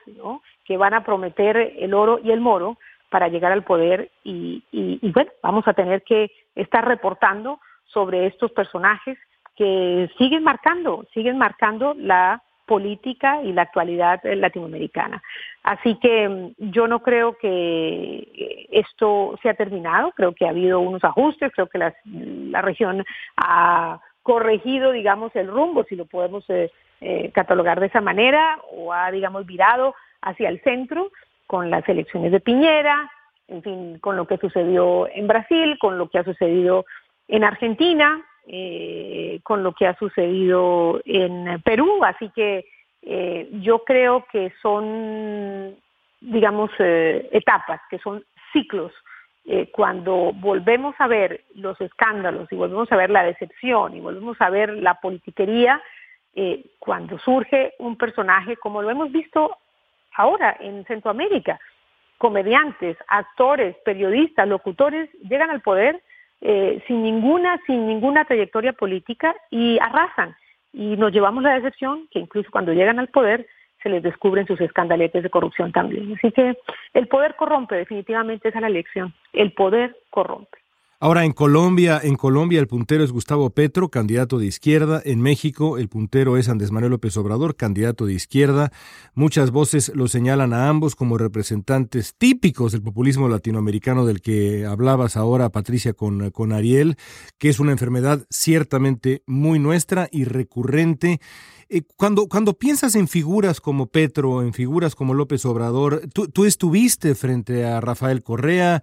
que 0.65 0.77
van 0.77 0.95
a 0.95 1.05
prometer 1.05 1.57
el 1.57 1.93
oro 1.93 2.19
y 2.23 2.31
el 2.31 2.41
moro 2.41 2.79
para 3.11 3.29
llegar 3.29 3.53
al 3.53 3.65
poder 3.65 4.11
y, 4.25 4.65
y 4.71 5.11
bueno, 5.11 5.31
vamos 5.43 5.69
a 5.69 5.75
tener 5.75 6.03
que 6.03 6.31
estar 6.55 6.87
reportando 6.87 7.61
sobre 7.85 8.27
estos 8.27 8.53
personajes 8.53 9.19
que 9.57 10.11
siguen 10.19 10.45
marcando, 10.45 11.05
siguen 11.13 11.39
marcando 11.39 11.95
la 11.97 12.43
política 12.67 13.43
y 13.43 13.53
la 13.53 13.63
actualidad 13.63 14.21
latinoamericana. 14.25 15.23
Así 15.63 15.97
que 15.97 16.29
mm, 16.29 16.71
yo 16.71 16.87
no 16.87 17.01
creo 17.01 17.37
que 17.37 18.67
esto 18.71 19.39
se 19.43 19.51
ha 19.51 19.55
terminado, 19.55 20.13
creo 20.13 20.33
que 20.33 20.47
ha 20.47 20.51
habido 20.51 20.81
unos 20.81 21.05
ajustes, 21.05 21.53
creo 21.55 21.67
que 21.67 21.79
la, 21.79 22.63
región 22.63 23.05
ha 23.37 24.01
corregido, 24.23 24.93
digamos, 24.93 25.35
el 25.35 25.49
rumbo, 25.49 25.85
si 25.85 25.97
lo 25.97 26.07
podemos 26.07 26.49
eh, 26.49 26.71
eh, 27.01 27.31
catalogar 27.35 27.81
de 27.81 27.87
esa 27.87 28.01
manera, 28.01 28.59
o 28.71 28.93
ha, 28.93 29.11
digamos, 29.11 29.45
virado 29.45 29.95
hacia 30.21 30.49
el 30.49 30.63
centro 30.63 31.11
con 31.47 31.69
las 31.71 31.87
elecciones 31.89 32.33
de 32.33 32.41
Piñera, 32.41 33.11
en 33.49 33.63
fin, 33.63 33.99
con 33.99 34.17
lo 34.17 34.27
que 34.27 34.39
sucedió 34.39 35.09
en 35.09 35.27
Brasil, 35.27 35.77
con 35.79 35.99
lo 35.99 36.09
que 36.09 36.19
ha 36.19 36.25
sucedido 36.25 36.87
en 37.29 37.45
Argentina, 37.45 38.25
eh, 38.47 39.39
con 39.45 39.63
lo 39.63 39.73
que 39.73 39.87
ha 39.87 39.97
sucedido 39.97 41.01
en 41.05 41.63
Perú. 41.63 42.03
Así 42.05 42.29
que 42.35 42.67
eh, 43.03 43.49
yo 43.61 43.85
creo 43.85 44.27
que 44.33 44.53
son, 44.61 45.77
digamos, 46.21 46.71
eh, 46.81 47.29
etapas, 47.33 47.81
que 47.89 47.99
son 47.99 48.25
ciclos. 48.53 48.93
cuando 49.73 50.33
volvemos 50.35 50.95
a 50.99 51.09
ver 51.09 51.43
los 51.55 51.81
escándalos 51.81 52.47
y 52.53 52.57
volvemos 52.57 52.93
a 52.93 52.97
ver 52.97 53.11
la 53.11 53.25
decepción 53.25 53.97
y 53.97 54.01
volvemos 54.01 54.41
a 54.41 54.51
ver 54.51 54.71
la 54.71 54.95
politiquería, 55.01 55.83
cuando 56.79 57.19
surge 57.19 57.75
un 57.79 57.97
personaje 57.97 58.57
como 58.57 58.83
lo 58.83 58.91
hemos 58.91 59.11
visto 59.11 59.57
ahora 60.15 60.57
en 60.61 60.85
Centroamérica, 60.85 61.59
comediantes, 62.19 62.97
actores, 63.09 63.75
periodistas, 63.85 64.47
locutores 64.47 65.11
llegan 65.29 65.51
al 65.51 65.61
poder 65.61 66.01
eh, 66.45 66.83
sin 66.89 67.05
ninguna, 67.05 67.61
sin 67.67 67.87
ninguna 67.87 68.25
trayectoria 68.25 68.73
política 68.73 69.35
y 69.51 69.79
arrasan. 69.79 70.35
Y 70.73 70.97
nos 70.97 71.13
llevamos 71.13 71.43
la 71.43 71.55
decepción 71.55 72.09
que 72.11 72.19
incluso 72.19 72.51
cuando 72.51 72.73
llegan 72.73 72.99
al 72.99 73.09
poder 73.09 73.47
se 73.83 73.89
les 73.89 74.03
descubren 74.03 74.47
sus 74.47 74.61
escandaletes 74.61 75.23
de 75.23 75.31
corrupción 75.31 75.71
también. 75.71 76.15
Así 76.15 76.33
que 76.33 76.57
el 76.95 77.07
poder 77.07 77.37
corrompe, 77.37 77.77
definitivamente 77.77 78.49
esa 78.49 78.59
es 78.59 78.63
la 78.63 78.69
elección. 78.69 79.15
El 79.33 79.53
poder 79.53 79.97
corrompe. 80.11 80.59
Ahora 81.05 81.25
en 81.25 81.33
Colombia, 81.33 82.01
en 82.01 82.15
Colombia 82.15 82.61
el 82.61 82.69
puntero 82.69 83.03
es 83.03 83.11
Gustavo 83.11 83.51
Petro, 83.51 83.91
candidato 83.91 84.39
de 84.39 84.47
izquierda. 84.47 85.03
En 85.05 85.21
México 85.21 85.77
el 85.77 85.89
puntero 85.89 86.37
es 86.37 86.49
Andrés 86.49 86.71
Manuel 86.71 86.93
López 86.93 87.17
Obrador, 87.17 87.57
candidato 87.57 88.07
de 88.07 88.13
izquierda. 88.13 88.71
Muchas 89.13 89.51
voces 89.51 89.91
lo 89.97 90.07
señalan 90.07 90.53
a 90.53 90.69
ambos 90.69 90.95
como 90.95 91.19
representantes 91.19 92.15
típicos 92.17 92.71
del 92.71 92.83
populismo 92.83 93.29
latinoamericano 93.29 94.07
del 94.07 94.21
que 94.21 94.65
hablabas 94.65 95.17
ahora, 95.17 95.51
Patricia, 95.51 95.93
con, 95.93 96.31
con 96.31 96.53
Ariel, 96.53 96.97
que 97.37 97.49
es 97.49 97.59
una 97.59 97.73
enfermedad 97.73 98.25
ciertamente 98.31 99.25
muy 99.27 99.59
nuestra 99.59 100.09
y 100.13 100.23
recurrente 100.23 101.19
eh, 101.75 101.85
cuando, 101.97 102.29
cuando 102.29 102.53
piensas 102.53 102.95
en 102.97 103.09
figuras 103.09 103.59
como 103.59 103.87
Petro, 103.87 104.43
en 104.43 104.53
figuras 104.53 104.95
como 104.95 105.15
López 105.15 105.47
Obrador, 105.47 106.03
tú, 106.13 106.45
estuviste 106.45 107.15
frente 107.15 107.65
a 107.65 107.81
Rafael 107.81 108.23
Correa, 108.23 108.83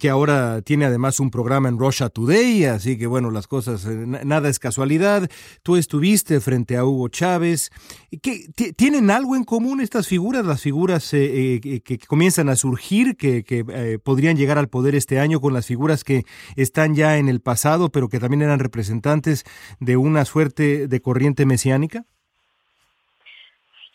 que 0.00 0.10
ahora 0.10 0.60
tiene 0.62 0.86
además 0.86 1.20
un 1.20 1.30
programa 1.30 1.45
en 1.54 1.78
Russia 1.78 2.08
Today, 2.08 2.64
así 2.64 2.98
que 2.98 3.06
bueno, 3.06 3.30
las 3.30 3.46
cosas, 3.46 3.86
eh, 3.86 4.04
nada 4.24 4.48
es 4.48 4.58
casualidad. 4.58 5.28
Tú 5.62 5.76
estuviste 5.76 6.40
frente 6.40 6.76
a 6.76 6.84
Hugo 6.84 7.08
Chávez. 7.08 7.70
¿Qué, 8.22 8.46
¿Tienen 8.76 9.10
algo 9.10 9.36
en 9.36 9.44
común 9.44 9.80
estas 9.80 10.08
figuras, 10.08 10.44
las 10.44 10.62
figuras 10.62 11.12
eh, 11.14 11.60
que 11.84 11.98
comienzan 11.98 12.48
a 12.48 12.56
surgir, 12.56 13.16
que, 13.16 13.44
que 13.44 13.98
podrían 14.04 14.36
llegar 14.36 14.58
al 14.58 14.68
poder 14.68 14.94
este 14.94 15.20
año 15.20 15.40
con 15.40 15.54
las 15.54 15.66
figuras 15.66 16.02
que 16.02 16.24
están 16.56 16.94
ya 16.94 17.16
en 17.16 17.28
el 17.28 17.40
pasado, 17.40 17.90
pero 17.90 18.08
que 18.08 18.18
también 18.18 18.42
eran 18.42 18.58
representantes 18.58 19.44
de 19.78 19.96
una 19.96 20.24
suerte 20.24 20.88
de 20.88 21.00
corriente 21.00 21.46
mesiánica? 21.46 22.04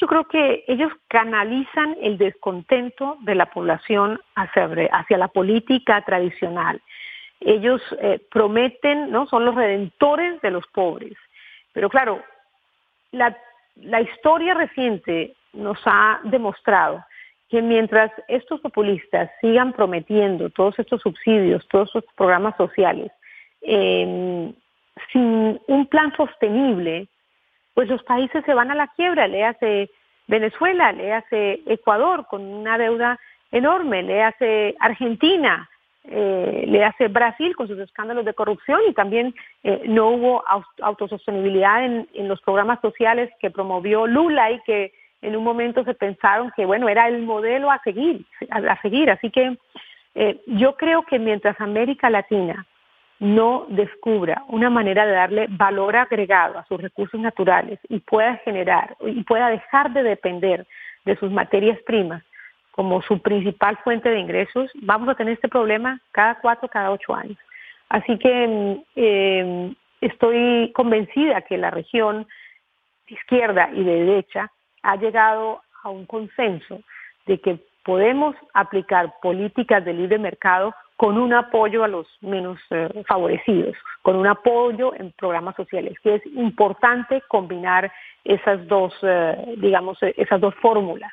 Yo 0.01 0.07
creo 0.07 0.23
que 0.23 0.63
ellos 0.67 0.91
canalizan 1.09 1.95
el 2.01 2.17
descontento 2.17 3.17
de 3.21 3.35
la 3.35 3.45
población 3.45 4.19
hacia, 4.35 4.67
hacia 4.93 5.17
la 5.19 5.27
política 5.27 6.01
tradicional. 6.01 6.81
Ellos 7.41 7.81
eh, 7.99 8.19
prometen, 8.31 9.11
¿no? 9.11 9.27
Son 9.27 9.43
los 9.43 9.55
redentores 9.55 10.39
de 10.41 10.51
los 10.51 10.65
pobres. 10.67 11.17
Pero 11.73 11.89
claro, 11.89 12.23
la, 13.11 13.35
historia 14.01 14.53
reciente 14.53 15.33
nos 15.53 15.79
ha 15.85 16.19
demostrado 16.23 17.03
que 17.49 17.61
mientras 17.61 18.11
estos 18.27 18.61
populistas 18.61 19.29
sigan 19.41 19.73
prometiendo 19.73 20.49
todos 20.49 20.77
estos 20.79 21.01
subsidios, 21.01 21.67
todos 21.67 21.89
estos 21.89 22.13
programas 22.15 22.55
sociales, 22.55 23.11
eh, 23.61 24.53
sin 25.11 25.59
un 25.67 25.87
plan 25.87 26.15
sostenible, 26.15 27.07
pues 27.73 27.89
los 27.89 28.03
países 28.03 28.43
se 28.45 28.53
van 28.53 28.71
a 28.71 28.75
la 28.75 28.87
quiebra, 28.87 29.27
le 29.27 29.43
hace 29.43 29.89
Venezuela, 30.27 30.91
le 30.91 31.13
hace 31.13 31.61
Ecuador 31.65 32.27
con 32.27 32.41
una 32.41 32.77
deuda 32.77 33.19
enorme, 33.51 34.03
le 34.03 34.23
hace 34.23 34.75
Argentina, 34.79 35.69
eh, 36.03 36.65
le 36.67 36.83
hace 36.83 37.09
Brasil 37.09 37.55
con 37.55 37.67
sus 37.67 37.77
escándalos 37.77 38.25
de 38.25 38.33
corrupción 38.33 38.79
y 38.89 38.93
también 38.93 39.35
eh, 39.63 39.83
no 39.85 40.09
hubo 40.09 40.43
autosostenibilidad 40.81 41.85
en, 41.85 42.27
los 42.27 42.41
programas 42.41 42.79
sociales 42.81 43.29
que 43.39 43.51
promovió 43.51 44.07
Lula 44.07 44.51
y 44.51 44.59
que 44.61 44.93
en 45.21 45.35
un 45.35 45.43
momento 45.43 45.83
se 45.83 45.93
pensaron 45.93 46.51
que 46.55 46.65
bueno 46.65 46.89
era 46.89 47.07
el 47.07 47.21
modelo 47.21 47.69
a 47.69 47.79
seguir, 47.83 48.25
a, 48.49 48.81
seguir. 48.81 49.11
Así 49.11 49.29
que 49.29 49.57
eh, 50.15 50.41
yo 50.47 50.75
creo 50.75 51.03
que 51.03 51.19
mientras 51.19 51.59
América 51.61 52.09
Latina 52.09 52.65
no 53.19 53.67
descubra 53.69 54.43
una 54.47 54.71
manera 54.71 55.05
de 55.05 55.11
darle 55.11 55.45
valor 55.51 55.95
agregado 55.95 56.57
a 56.57 56.65
sus 56.65 56.81
recursos 56.81 57.19
naturales 57.19 57.79
y 57.89 57.99
pueda 57.99 58.37
generar 58.37 58.97
y 59.05 59.23
pueda 59.23 59.49
dejar 59.49 59.93
de 59.93 60.01
depender 60.01 60.65
de 61.05 61.15
sus 61.17 61.31
materias 61.31 61.77
primas 61.85 62.23
como 62.71 63.01
su 63.01 63.19
principal 63.21 63.77
fuente 63.83 64.09
de 64.09 64.19
ingresos, 64.19 64.71
vamos 64.81 65.09
a 65.09 65.15
tener 65.15 65.33
este 65.33 65.49
problema 65.49 65.99
cada 66.11 66.35
cuatro, 66.35 66.69
cada 66.69 66.91
ocho 66.91 67.13
años. 67.13 67.37
Así 67.89 68.17
que 68.17 68.81
eh, 68.95 69.73
estoy 69.99 70.71
convencida 70.73 71.41
que 71.41 71.57
la 71.57 71.71
región 71.71 72.27
izquierda 73.07 73.69
y 73.73 73.83
de 73.83 74.05
derecha 74.05 74.51
ha 74.83 74.95
llegado 74.95 75.61
a 75.83 75.89
un 75.89 76.05
consenso 76.05 76.81
de 77.25 77.39
que 77.39 77.59
podemos 77.83 78.35
aplicar 78.53 79.13
políticas 79.21 79.83
de 79.83 79.93
libre 79.93 80.17
mercado 80.17 80.73
con 80.95 81.17
un 81.17 81.33
apoyo 81.33 81.83
a 81.83 81.87
los 81.87 82.07
menos 82.21 82.59
eh, 82.69 82.87
favorecidos, 83.07 83.75
con 84.03 84.15
un 84.15 84.27
apoyo 84.27 84.93
en 84.93 85.11
programas 85.13 85.55
sociales, 85.55 85.97
que 86.03 86.15
es 86.15 86.25
importante 86.27 87.23
combinar 87.27 87.91
esas 88.23 88.67
dos, 88.67 88.93
eh, 89.01 89.55
digamos, 89.57 89.97
eh, 90.03 90.13
esas 90.17 90.39
dos 90.39 90.53
fórmulas. 90.61 91.11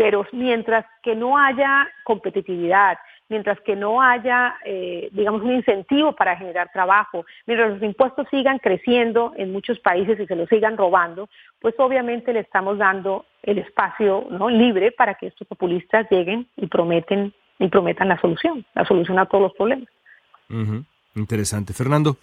Pero 0.00 0.26
mientras 0.32 0.86
que 1.02 1.14
no 1.14 1.36
haya 1.36 1.86
competitividad, 2.04 2.96
mientras 3.28 3.60
que 3.60 3.76
no 3.76 4.00
haya, 4.00 4.54
digamos, 5.12 5.42
un 5.42 5.52
incentivo 5.52 6.12
para 6.12 6.38
generar 6.38 6.70
trabajo, 6.72 7.26
mientras 7.46 7.74
los 7.74 7.82
impuestos 7.82 8.26
sigan 8.30 8.58
creciendo 8.60 9.34
en 9.36 9.52
muchos 9.52 9.78
países 9.80 10.18
y 10.18 10.24
se 10.24 10.36
los 10.36 10.48
sigan 10.48 10.78
robando, 10.78 11.28
pues 11.60 11.74
obviamente 11.76 12.32
le 12.32 12.40
estamos 12.40 12.78
dando 12.78 13.26
el 13.42 13.58
espacio 13.58 14.26
¿no? 14.30 14.48
libre 14.48 14.90
para 14.90 15.16
que 15.16 15.26
estos 15.26 15.46
populistas 15.46 16.06
lleguen 16.10 16.46
y 16.56 16.66
prometen 16.66 17.34
y 17.58 17.68
prometan 17.68 18.08
la 18.08 18.18
solución, 18.22 18.64
la 18.74 18.86
solución 18.86 19.18
a 19.18 19.26
todos 19.26 19.42
los 19.42 19.52
problemas. 19.52 19.88
Interesante. 21.14 21.74
Fernando. 21.74 22.16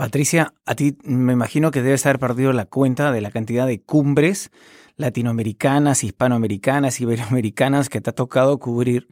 Patricia, 0.00 0.54
a 0.64 0.74
ti 0.74 0.96
me 1.04 1.34
imagino 1.34 1.70
que 1.70 1.82
debes 1.82 2.06
haber 2.06 2.18
perdido 2.18 2.54
la 2.54 2.64
cuenta 2.64 3.12
de 3.12 3.20
la 3.20 3.30
cantidad 3.30 3.66
de 3.66 3.82
cumbres 3.82 4.50
latinoamericanas, 4.96 6.04
hispanoamericanas, 6.04 7.02
iberoamericanas 7.02 7.90
que 7.90 8.00
te 8.00 8.08
ha 8.08 8.14
tocado 8.14 8.58
cubrir, 8.58 9.08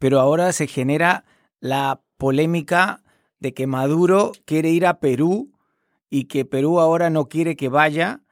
pero 0.00 0.18
ahora 0.18 0.50
se 0.50 0.66
genera 0.66 1.24
la 1.60 2.02
polémica 2.16 3.04
de 3.38 3.54
que 3.54 3.68
Maduro 3.68 4.32
quiere 4.44 4.70
ir 4.70 4.86
a 4.86 4.98
Perú 4.98 5.52
y 6.10 6.24
que 6.24 6.44
Perú 6.44 6.80
ahora 6.80 7.10
no 7.10 7.28
quiere 7.28 7.54
que 7.54 7.68
vaya 7.68 8.23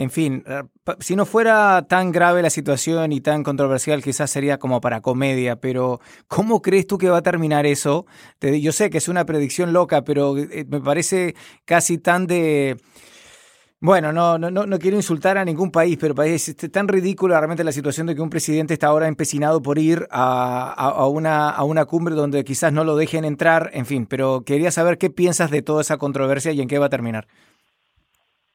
en 0.00 0.10
fin, 0.10 0.42
eh, 0.46 0.62
si 1.00 1.14
no 1.14 1.26
fuera 1.26 1.86
tan 1.86 2.10
grave 2.10 2.40
la 2.40 2.48
situación 2.48 3.12
y 3.12 3.20
tan 3.20 3.44
controversial, 3.44 4.02
quizás 4.02 4.30
sería 4.30 4.58
como 4.58 4.80
para 4.80 5.02
comedia, 5.02 5.56
pero 5.56 6.00
¿cómo 6.26 6.62
crees 6.62 6.86
tú 6.86 6.96
que 6.96 7.10
va 7.10 7.18
a 7.18 7.22
terminar 7.22 7.66
eso? 7.66 8.06
yo 8.40 8.72
sé 8.72 8.88
que 8.88 8.96
es 8.96 9.08
una 9.08 9.26
predicción 9.26 9.74
loca, 9.74 10.02
pero 10.02 10.38
eh, 10.38 10.64
me 10.66 10.80
parece 10.80 11.34
casi 11.66 11.98
tan 11.98 12.26
de... 12.26 12.78
Bueno, 13.82 14.10
no, 14.10 14.38
no, 14.38 14.50
no 14.50 14.78
quiero 14.78 14.96
insultar 14.96 15.36
a 15.36 15.44
ningún 15.44 15.70
país, 15.70 15.98
pero 16.00 16.14
parece 16.14 16.54
tan 16.54 16.88
ridícula 16.88 17.38
realmente 17.38 17.64
la 17.64 17.72
situación 17.72 18.06
de 18.06 18.14
que 18.14 18.22
un 18.22 18.30
presidente 18.30 18.74
está 18.74 18.86
ahora 18.86 19.06
empecinado 19.06 19.60
por 19.60 19.78
ir 19.78 20.06
a, 20.10 20.72
a, 20.72 21.06
una, 21.08 21.50
a 21.50 21.62
una 21.64 21.84
cumbre 21.84 22.14
donde 22.14 22.42
quizás 22.44 22.72
no 22.72 22.84
lo 22.84 22.96
dejen 22.96 23.26
entrar, 23.26 23.70
en 23.74 23.84
fin, 23.84 24.06
pero 24.06 24.44
quería 24.46 24.70
saber 24.70 24.96
qué 24.96 25.10
piensas 25.10 25.50
de 25.50 25.60
toda 25.60 25.82
esa 25.82 25.98
controversia 25.98 26.52
y 26.52 26.60
en 26.62 26.68
qué 26.68 26.78
va 26.78 26.86
a 26.86 26.90
terminar. 26.90 27.26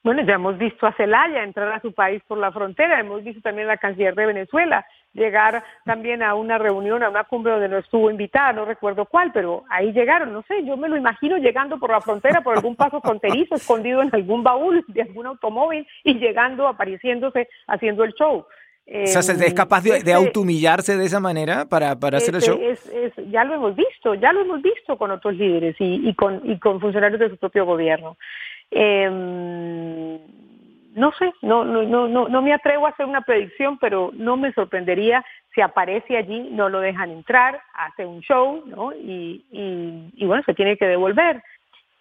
Bueno, 0.06 0.22
ya 0.22 0.36
hemos 0.36 0.56
visto 0.60 0.86
a 0.86 0.94
Zelaya 0.94 1.44
entrar 1.44 1.72
a 1.72 1.82
su 1.82 1.92
país 1.92 2.22
por 2.28 2.38
la 2.38 2.52
frontera, 2.52 3.00
hemos 3.00 3.24
visto 3.24 3.42
también 3.42 3.68
a 3.68 3.72
la 3.72 3.78
canciller 3.78 4.14
de 4.14 4.28
Venezuela 4.28 4.86
llegar 5.14 5.64
también 5.84 6.22
a 6.22 6.36
una 6.36 6.60
reunión, 6.60 7.02
a 7.02 7.10
una 7.10 7.24
cumbre 7.24 7.54
donde 7.54 7.70
no 7.70 7.80
estuvo 7.80 8.12
invitada, 8.12 8.54
no 8.54 8.66
recuerdo 8.66 9.06
cuál, 9.06 9.32
pero 9.32 9.64
ahí 9.68 9.92
llegaron, 9.94 10.32
no 10.32 10.44
sé, 10.44 10.64
yo 10.64 10.78
me 10.78 10.90
lo 10.90 10.96
imagino 10.96 11.38
llegando 11.38 11.80
por 11.80 11.90
la 11.90 12.02
frontera, 12.02 12.42
por 12.42 12.56
algún 12.56 12.76
paso 12.76 13.02
fronterizo, 13.02 13.56
escondido 13.56 14.04
en 14.04 14.14
algún 14.14 14.44
baúl 14.44 14.86
de 14.90 15.02
algún 15.02 15.26
automóvil 15.26 15.88
y 16.04 16.20
llegando, 16.20 16.68
apareciéndose, 16.68 17.50
haciendo 17.66 18.04
el 18.04 18.14
show. 18.14 18.46
O 18.88 19.08
sea, 19.08 19.22
¿es 19.46 19.54
capaz 19.54 19.82
de, 19.84 19.92
de 19.92 19.98
este 19.98 20.14
automillarse 20.14 20.98
de 20.98 21.06
esa 21.06 21.20
manera 21.20 21.66
para, 21.66 22.00
para 22.00 22.18
hacer 22.18 22.36
el 22.36 22.42
show? 22.42 22.60
Es, 22.62 22.86
es, 22.88 23.14
ya 23.32 23.44
lo 23.44 23.56
hemos 23.56 23.76
visto, 23.76 24.14
ya 24.16 24.32
lo 24.32 24.42
hemos 24.42 24.62
visto 24.62 24.98
con 24.98 25.12
otros 25.12 25.36
líderes 25.36 25.76
y, 25.80 26.08
y, 26.08 26.14
con, 26.14 26.42
y 26.44 26.60
con 26.60 26.80
funcionarios 26.80 27.20
de 27.20 27.30
su 27.30 27.38
propio 27.38 27.66
gobierno. 27.66 28.18
Eh, 28.72 30.20
no 30.96 31.12
sé, 31.20 31.34
no, 31.42 31.66
no, 31.66 32.08
no, 32.08 32.28
no 32.30 32.42
me 32.42 32.54
atrevo 32.54 32.88
a 32.88 32.92
hacer 32.92 33.06
una 33.06 33.22
predicción, 33.22 33.78
pero 33.80 34.12
no 34.14 34.38
me 34.38 34.54
sorprendería 34.54 35.26
si 35.54 35.62
aparece 35.62 36.18
allí, 36.18 36.50
no 36.52 36.70
lo 36.70 36.80
dejan 36.80 37.12
entrar, 37.12 37.62
hace 37.74 38.06
un 38.06 38.22
show, 38.22 38.64
¿no? 38.66 38.94
Y, 38.94 39.44
y, 39.52 40.26
bueno, 40.26 40.44
se 40.46 40.54
tiene 40.54 40.78
que 40.78 40.86
devolver. 40.86 41.42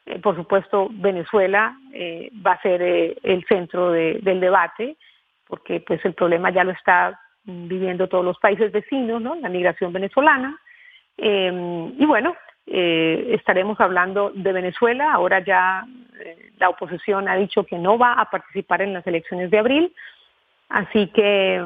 Eh, 0.07 0.18
por 0.20 0.37
supuesto, 0.37 0.89
Venezuela 0.91 1.76
eh, 1.93 2.30
va 2.45 2.53
a 2.53 2.62
ser 2.62 2.82
eh, 2.82 3.16
el 3.22 3.45
centro 3.47 3.91
del 3.91 4.41
debate, 4.41 4.97
porque 5.47 5.80
pues 5.80 6.05
el 6.05 6.14
problema 6.14 6.51
ya 6.51 6.64
lo 6.64 6.72
está 6.72 7.20
viviendo 7.45 8.09
todos 8.09 8.24
los 8.24 8.38
países 8.38 8.72
vecinos, 8.72 9.20
¿no? 9.20 9.34
La 9.34 9.49
migración 9.49 9.92
venezolana. 9.92 10.59
y 11.16 12.05
bueno, 12.07 12.34
eh, 12.66 13.34
estaremos 13.34 13.78
hablando 13.80 14.30
de 14.34 14.53
Venezuela. 14.53 15.12
Ahora 15.12 15.40
ya 15.45 15.84
eh, 16.18 16.53
la 16.59 16.70
oposición 16.70 17.28
ha 17.28 17.36
dicho 17.36 17.64
que 17.64 17.78
no 17.78 17.99
va 17.99 18.14
a 18.14 18.30
participar 18.30 18.82
en 18.82 18.95
las 18.95 19.07
elecciones 19.07 19.51
de 19.51 19.59
abril. 19.59 19.95
Así 20.70 21.09
que 21.09 21.62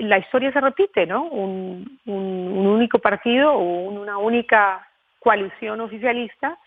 la 0.00 0.18
historia 0.18 0.50
se 0.52 0.60
repite, 0.60 1.06
¿no? 1.06 1.24
Un 1.24 1.98
único 2.06 2.98
partido 2.98 3.52
o 3.52 3.62
una 3.90 4.16
única 4.18 4.88
coalición 5.20 5.80
oficialista 5.80 6.58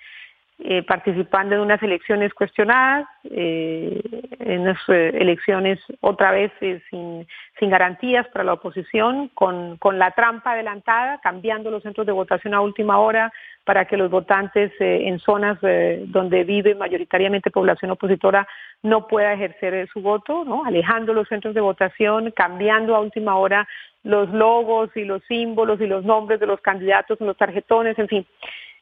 eh, 0.64 0.84
participando 0.84 1.55
en 1.55 1.62
unas 1.62 1.82
elecciones 1.82 2.32
cuestionadas, 2.36 3.07
eh, 3.24 3.99
en 4.39 4.62
unas 4.62 4.78
eh, 4.89 5.12
elecciones 5.16 5.80
otra 6.01 6.30
vez 6.30 6.51
sin, 6.59 7.26
sin, 7.57 7.70
garantías 7.72 8.28
para 8.28 8.45
la 8.45 8.53
oposición, 8.53 9.30
con, 9.30 9.78
con, 9.78 9.97
la 9.97 10.12
trampa 10.12 10.51
adelantada, 10.51 11.20
cambiando 11.24 11.72
los 11.72 11.82
centros 11.82 12.05
de 12.05 12.14
votación 12.14 12.53
a 12.53 12.62
última 12.62 12.99
hora 12.99 13.34
para 13.64 13.86
que 13.86 13.97
los 13.97 14.12
votantes 14.12 14.72
en 14.80 15.18
zonas 15.20 15.59
donde 15.62 16.43
vive 16.43 16.76
mayoritariamente 16.76 17.51
población 17.51 17.91
opositora 17.91 18.47
no 18.82 19.07
pueda 19.07 19.34
ejercer 19.34 19.88
su 19.93 20.01
voto, 20.01 20.43
¿no? 20.45 20.66
alejando 20.66 21.14
los 21.14 21.28
centros 21.28 21.53
de 21.53 21.62
votación, 21.62 22.32
cambiando 22.32 22.95
a 22.95 23.01
última 23.01 23.36
hora 23.38 23.68
los 24.03 24.30
logos 24.30 24.89
y 24.95 25.05
los 25.05 25.24
símbolos 25.26 25.80
y 25.80 25.88
los 25.88 26.03
nombres 26.03 26.39
de 26.39 26.47
los 26.47 26.59
candidatos 26.62 27.22
en 27.22 27.28
los 27.28 27.38
tarjetones, 27.38 27.97
en 27.99 28.07
fin. 28.07 28.28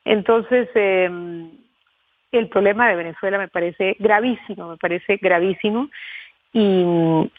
Entonces, 0.06 0.70
eh, 0.76 1.10
el 2.32 2.50
problema 2.50 2.88
de 2.90 2.96
Venezuela 2.96 3.38
me 3.38 3.48
parece 3.48 3.96
gravísimo, 4.00 4.70
me 4.70 4.78
parece 4.78 5.18
gravísimo 5.18 5.90
y, 6.54 6.84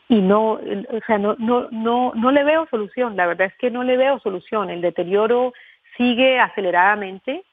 y 0.09 0.21
no, 0.21 0.53
o 0.53 1.01
sea, 1.07 1.19
no, 1.19 1.37
no, 1.39 1.69
no, 1.71 2.13
no 2.15 2.31
le 2.31 2.45
veo 2.45 2.67
solución, 2.71 3.17
la 3.17 3.27
verdad 3.27 3.49
es 3.49 3.55
que 3.57 3.71
no 3.71 3.83
le 3.83 3.97
veo 3.97 4.21
solución, 4.21 4.71
el 4.71 4.81
deterioro 4.81 5.53
sigue 5.97 6.39
aceleradamente 6.39 7.45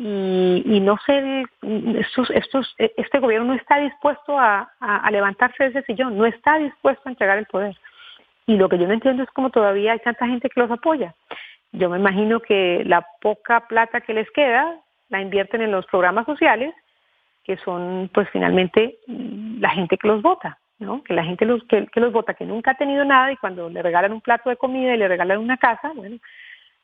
y, 0.00 0.78
no 0.80 0.96
sé, 1.04 1.44
estos, 1.98 2.30
estos, 2.30 2.74
este 2.78 3.18
gobierno 3.18 3.48
no 3.48 3.54
está 3.54 3.78
dispuesto 3.80 4.38
a, 4.38 4.70
a, 4.78 5.10
levantarse 5.10 5.64
de 5.64 5.70
ese 5.70 5.82
sillón, 5.82 6.16
no 6.16 6.24
está 6.24 6.56
dispuesto 6.58 7.02
a 7.04 7.10
entregar 7.10 7.36
el 7.36 7.46
poder. 7.46 7.76
Y 8.46 8.56
lo 8.56 8.68
que 8.68 8.78
yo 8.78 8.86
no 8.86 8.94
entiendo 8.94 9.24
es 9.24 9.30
cómo 9.30 9.50
todavía 9.50 9.92
hay 9.92 9.98
tanta 9.98 10.28
gente 10.28 10.50
que 10.50 10.60
los 10.60 10.70
apoya. 10.70 11.14
Yo 11.72 11.90
me 11.90 11.98
imagino 11.98 12.38
que 12.38 12.84
la 12.86 13.04
poca 13.20 13.66
plata 13.66 14.00
que 14.00 14.14
les 14.14 14.30
queda 14.30 14.76
la 15.08 15.20
invierten 15.20 15.62
en 15.62 15.72
los 15.72 15.86
programas 15.86 16.26
sociales, 16.26 16.74
que 17.44 17.56
son 17.58 18.10
pues 18.12 18.28
finalmente 18.30 18.98
mm, 19.06 19.60
la 19.60 19.70
gente 19.70 19.96
que 19.96 20.08
los 20.08 20.22
vota, 20.22 20.58
¿no? 20.78 21.02
Que 21.02 21.14
la 21.14 21.24
gente 21.24 21.44
los, 21.44 21.62
que, 21.64 21.86
que 21.86 22.00
los 22.00 22.12
vota, 22.12 22.34
que 22.34 22.44
nunca 22.44 22.72
ha 22.72 22.76
tenido 22.76 23.04
nada 23.04 23.32
y 23.32 23.36
cuando 23.36 23.68
le 23.68 23.82
regalan 23.82 24.12
un 24.12 24.20
plato 24.20 24.50
de 24.50 24.56
comida 24.56 24.94
y 24.94 24.98
le 24.98 25.08
regalan 25.08 25.38
una 25.38 25.56
casa, 25.56 25.92
bueno, 25.94 26.18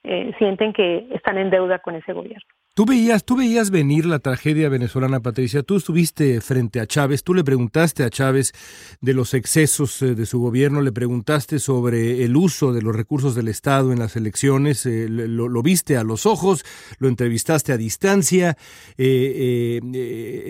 eh, 0.03 0.35
sienten 0.39 0.73
que 0.73 1.07
están 1.13 1.39
en 1.39 1.51
deuda 1.51 1.79
con 1.79 1.95
ese 1.95 2.13
gobierno. 2.13 2.49
Tú 2.77 2.87
veías, 2.87 3.25
tú 3.25 3.37
veías 3.37 3.71
venir 3.71 4.05
la 4.05 4.19
tragedia 4.19 4.69
venezolana, 4.69 5.21
Patricia. 5.21 5.63
Tú 5.63 5.77
estuviste 5.77 6.41
frente 6.41 6.81
a 6.81 6.89
Chávez, 6.89 7.23
tú 7.23 7.33
le 7.33 7.45
preguntaste 7.45 8.03
a 8.03 8.11
Chávez 8.11 8.53
de 9.01 9.15
los 9.15 9.33
excesos 9.33 10.03
eh, 10.03 10.17
de 10.17 10.27
su 10.27 10.41
gobierno, 10.41 10.83
le 10.83 10.91
preguntaste 10.91 11.61
sobre 11.61 12.25
el 12.25 12.37
uso 12.37 12.73
de 12.73 12.83
los 12.83 12.97
recursos 12.97 13.37
del 13.37 13.47
Estado 13.47 13.93
en 13.93 14.01
las 14.01 14.17
elecciones, 14.17 14.87
eh, 14.87 15.07
lo, 15.09 15.63
viste 15.63 15.97
a 15.97 16.03
los 16.03 16.27
ojos, 16.27 16.65
lo 16.99 17.07
entrevistaste 17.07 17.73
a 17.73 17.77
distancia. 17.77 18.59
Eh, 18.99 19.79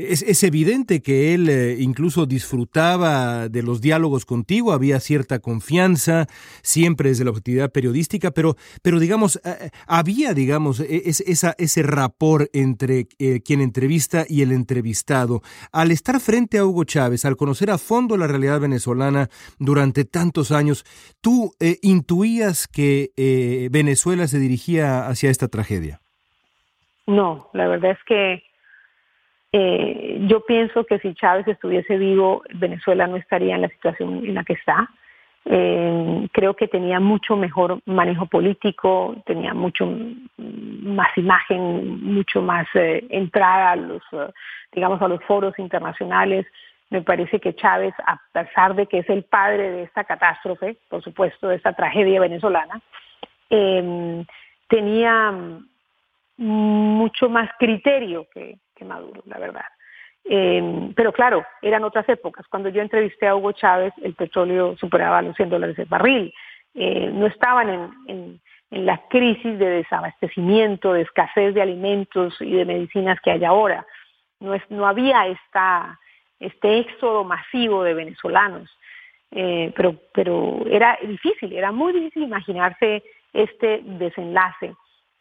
es, 0.09 0.43
evidente 0.45 1.03
que 1.03 1.35
él 1.35 1.77
incluso 1.79 2.25
disfrutaba 2.25 3.51
de 3.51 3.63
los 3.63 3.83
diálogos 3.83 4.25
contigo, 4.25 4.73
había 4.73 4.99
cierta 4.99 5.41
confianza, 5.41 6.27
siempre 6.63 7.11
desde 7.11 7.25
la 7.25 7.31
objetividad 7.33 7.71
periodística, 7.71 8.31
pero, 8.31 8.57
pero 8.81 8.99
digamos, 8.99 9.39
había, 9.87 10.33
digamos, 10.33 10.81
e, 10.81 11.03
esa, 11.05 11.55
ese 11.59 11.83
rapport 11.83 12.14
por 12.19 12.49
entre 12.53 13.07
eh, 13.19 13.41
quien 13.45 13.61
entrevista 13.61 14.25
y 14.29 14.43
el 14.43 14.53
entrevistado. 14.53 15.41
Al 15.73 15.91
estar 15.91 16.21
frente 16.21 16.59
a 16.59 16.65
Hugo 16.65 16.85
Chávez, 16.85 17.25
al 17.25 17.37
conocer 17.37 17.71
a 17.71 17.79
fondo 17.79 18.17
la 18.17 18.27
realidad 18.27 18.61
venezolana 18.61 19.29
durante 19.59 20.05
tantos 20.05 20.53
años, 20.53 20.85
¿tú 21.21 21.53
eh, 21.61 21.77
intuías 21.83 22.69
que 22.69 23.11
eh, 23.17 23.69
Venezuela 23.71 24.27
se 24.27 24.39
dirigía 24.39 25.07
hacia 25.07 25.31
esta 25.31 25.49
tragedia? 25.49 26.01
No, 27.07 27.51
la 27.53 27.69
verdad 27.69 27.93
es 27.93 28.05
que 28.07 28.43
yo 30.27 30.45
pienso 30.47 30.85
que 30.85 30.99
si 30.99 31.15
Chávez 31.15 31.47
estuviese 31.47 31.97
vivo, 31.97 32.43
Venezuela 32.55 33.07
no 33.07 33.17
estaría 33.17 33.55
en 33.55 33.63
la 33.63 33.69
situación 33.69 34.27
en 34.27 34.35
la 34.35 34.43
que 34.43 34.55
está. 34.55 34.91
Eh, 35.47 36.29
creo 36.33 36.55
que 36.55 36.69
tenía 36.69 37.01
mucho 37.01 37.37
mejor 37.37 37.81
manejo 37.85 38.27
político, 38.27 39.15
tenía 39.27 39.53
mucho 39.53 39.87
más 40.39 41.17
imagen, 41.19 42.03
mucho 42.03 42.41
más 42.41 42.67
eh, 42.75 43.05
entrada 43.11 43.73
a 43.73 43.77
los, 43.77 44.03
eh, 44.13 44.33
digamos, 44.73 45.03
a 45.03 45.09
los 45.09 45.23
foros 45.25 45.59
internacionales. 45.59 46.47
Me 46.91 47.03
parece 47.03 47.41
que 47.41 47.55
Chávez, 47.55 47.95
a 48.07 48.19
pesar 48.33 48.75
de 48.75 48.87
que 48.87 48.99
es 48.99 49.11
el 49.11 49.25
padre 49.25 49.71
de 49.71 49.83
esta 49.83 50.05
catástrofe, 50.05 50.77
por 50.89 51.03
supuesto, 51.03 51.49
de 51.49 51.57
esta 51.57 51.73
tragedia 51.73 52.21
venezolana, 52.21 52.81
em, 53.51 54.25
tenía 54.69 55.33
mucho 56.37 57.29
más 57.29 57.51
criterio 57.59 58.27
que 58.33 58.59
Maduro, 58.85 59.23
la 59.27 59.39
verdad. 59.39 59.65
Eh, 60.25 60.91
pero 60.97 61.13
claro, 61.13 61.45
eran 61.61 61.85
otras 61.85 62.09
épocas. 62.09 62.47
Cuando 62.49 62.69
yo 62.71 62.81
entrevisté 62.81 63.27
a 63.27 63.37
Hugo 63.37 63.53
Chávez, 63.53 63.93
el 64.03 64.15
petróleo 64.15 64.77
superaba 64.79 65.23
los 65.23 65.37
100 65.37 65.51
dólares 65.51 65.79
el 65.79 65.87
barril. 65.87 66.33
Eh, 66.75 67.11
no 67.13 67.27
estaban 67.27 67.69
en, 67.69 68.41
en, 68.71 68.87
la 68.87 69.01
crisis 69.09 69.57
de 69.59 69.71
desabastecimiento, 69.71 70.93
de 70.93 71.03
escasez 71.03 71.55
de 71.55 71.63
alimentos 71.63 72.35
y 72.41 72.53
de 72.55 72.65
medicinas 72.65 73.21
que 73.21 73.31
hay 73.31 73.45
ahora. 73.45 73.87
No, 74.41 74.87
había 74.87 75.27
este 76.41 76.79
éxodo 76.79 77.23
masivo 77.23 77.85
de 77.85 77.95
venezolanos. 77.95 78.69
Eh, 79.31 79.73
pero, 79.77 79.95
pero 80.13 80.65
era 80.67 80.99
difícil, 81.03 81.53
era 81.53 81.71
muy 81.71 81.93
difícil 81.93 82.25
imaginarse 82.25 83.05
este 83.33 83.81
desenlace 83.85 84.75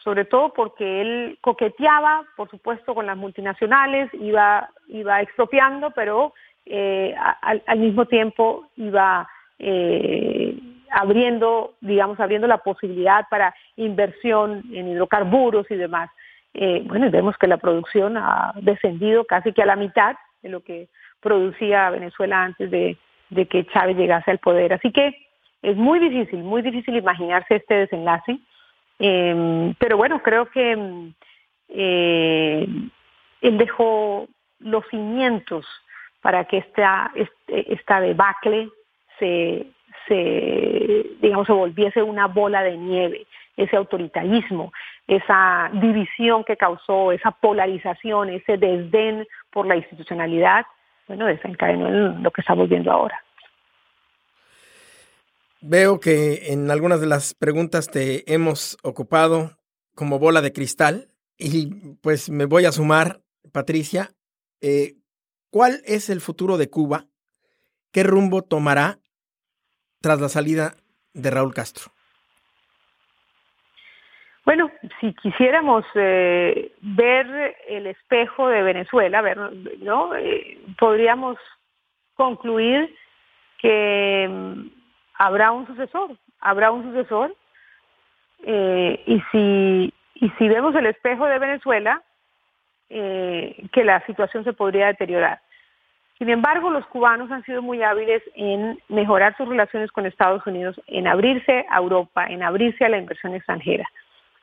sobre 0.03 0.25
todo 0.25 0.53
porque 0.53 1.01
él 1.01 1.37
coqueteaba, 1.41 2.23
por 2.35 2.49
supuesto, 2.49 2.93
con 2.93 3.05
las 3.05 3.17
multinacionales, 3.17 4.13
iba, 4.13 4.69
iba 4.87 5.21
expropiando, 5.21 5.91
pero 5.91 6.33
eh, 6.65 7.15
al, 7.41 7.63
al, 7.65 7.79
mismo 7.79 8.05
tiempo 8.05 8.67
iba 8.75 9.27
eh, 9.59 10.57
abriendo, 10.91 11.73
digamos, 11.81 12.19
abriendo 12.19 12.47
la 12.47 12.57
posibilidad 12.57 13.25
para 13.29 13.55
inversión 13.77 14.63
en 14.73 14.89
hidrocarburos 14.89 15.69
y 15.71 15.75
demás. 15.75 16.09
Eh, 16.53 16.83
bueno, 16.85 17.09
vemos 17.09 17.37
que 17.37 17.47
la 17.47 17.57
producción 17.57 18.17
ha 18.17 18.53
descendido 18.61 19.25
casi 19.25 19.53
que 19.53 19.63
a 19.63 19.65
la 19.65 19.75
mitad 19.75 20.15
de 20.41 20.49
lo 20.49 20.61
que 20.61 20.89
producía 21.19 21.89
Venezuela 21.89 22.43
antes 22.43 22.69
de, 22.69 22.97
de 23.29 23.47
que 23.47 23.65
Chávez 23.67 23.97
llegase 23.97 24.31
al 24.31 24.39
poder. 24.39 24.73
Así 24.73 24.91
que 24.91 25.15
es 25.61 25.77
muy 25.77 25.99
difícil, 25.99 26.43
muy 26.43 26.61
difícil 26.61 26.95
imaginarse 26.95 27.55
este 27.55 27.73
desenlace. 27.75 28.37
Eh, 28.99 29.73
pero 29.79 29.97
bueno, 29.97 30.21
creo 30.21 30.45
que 30.47 31.11
eh, 31.69 32.67
él 33.41 33.57
dejó 33.57 34.27
los 34.59 34.85
cimientos 34.89 35.65
para 36.21 36.45
que 36.45 36.57
esta, 36.59 37.11
este, 37.15 37.73
esta 37.73 37.99
debacle 37.99 38.69
se, 39.19 39.67
se, 40.07 41.05
digamos, 41.21 41.47
se 41.47 41.53
volviese 41.53 42.01
una 42.01 42.27
bola 42.27 42.63
de 42.63 42.77
nieve, 42.77 43.27
ese 43.57 43.75
autoritarismo, 43.75 44.71
esa 45.07 45.69
división 45.73 46.43
que 46.43 46.57
causó, 46.57 47.11
esa 47.11 47.31
polarización, 47.31 48.29
ese 48.29 48.57
desdén 48.57 49.27
por 49.51 49.67
la 49.67 49.75
institucionalidad, 49.75 50.65
bueno, 51.07 51.25
desencadenó 51.25 51.87
en 51.87 52.23
lo 52.23 52.31
que 52.31 52.41
estamos 52.41 52.69
viendo 52.69 52.91
ahora. 52.91 53.21
Veo 55.65 56.01
que 56.01 56.51
en 56.51 56.69
algunas 56.69 56.99
de 56.99 57.07
las 57.07 57.33
preguntas 57.33 57.89
te 57.89 58.29
hemos 58.33 58.77
ocupado 58.83 59.51
como 59.95 60.19
bola 60.19 60.41
de 60.41 60.51
cristal 60.51 61.07
y 61.37 61.95
pues 62.01 62.29
me 62.29 62.43
voy 62.43 62.65
a 62.65 62.73
sumar, 62.73 63.21
Patricia. 63.53 64.09
Eh, 64.59 64.95
¿Cuál 65.49 65.79
es 65.85 66.09
el 66.09 66.19
futuro 66.19 66.57
de 66.57 66.69
Cuba? 66.69 67.05
¿Qué 67.93 68.03
rumbo 68.03 68.41
tomará 68.41 68.97
tras 70.01 70.19
la 70.19 70.27
salida 70.27 70.73
de 71.13 71.31
Raúl 71.31 71.53
Castro? 71.53 71.93
Bueno, 74.43 74.69
si 74.99 75.13
quisiéramos 75.13 75.85
eh, 75.95 76.73
ver 76.81 77.55
el 77.69 77.87
espejo 77.87 78.49
de 78.49 78.63
Venezuela, 78.63 79.21
ver, 79.21 79.37
¿no? 79.79 80.13
Eh, 80.13 80.59
podríamos 80.77 81.37
concluir 82.15 82.93
que 83.59 84.27
habrá 85.15 85.51
un 85.51 85.67
sucesor, 85.67 86.17
habrá 86.39 86.71
un 86.71 86.83
sucesor. 86.83 87.35
Eh, 88.45 89.01
y 89.05 89.21
si 89.31 89.93
y 90.15 90.29
si 90.37 90.47
vemos 90.47 90.75
el 90.75 90.85
espejo 90.85 91.25
de 91.25 91.39
Venezuela, 91.39 92.01
que 92.89 93.83
la 93.83 94.05
situación 94.05 94.43
se 94.43 94.53
podría 94.53 94.85
deteriorar. 94.85 95.41
Sin 96.19 96.29
embargo, 96.29 96.69
los 96.69 96.85
cubanos 96.85 97.31
han 97.31 97.43
sido 97.43 97.63
muy 97.63 97.81
hábiles 97.81 98.21
en 98.35 98.79
mejorar 98.87 99.35
sus 99.35 99.47
relaciones 99.47 99.91
con 99.91 100.05
Estados 100.05 100.45
Unidos, 100.45 100.79
en 100.85 101.07
abrirse 101.07 101.65
a 101.71 101.79
Europa, 101.79 102.27
en 102.27 102.43
abrirse 102.43 102.85
a 102.85 102.89
la 102.89 102.99
inversión 102.99 103.33
extranjera 103.33 103.89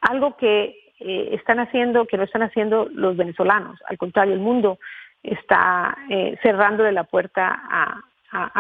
algo 0.01 0.37
que 0.37 0.93
eh, 1.01 1.29
están 1.33 1.61
haciendo, 1.61 2.07
que 2.07 2.17
no 2.17 2.25
están 2.25 2.43
haciendo 2.43 2.89
los 2.93 3.17
venezolanos. 3.17 3.79
Al 3.89 3.99
contrario, 3.99 4.35
el 4.35 4.41
mundo 4.41 4.79
está 5.23 5.97
eh, 6.09 6.39
cerrándole 6.43 6.93
la 6.93 7.05
puerta 7.05 7.61
a, 7.71 8.03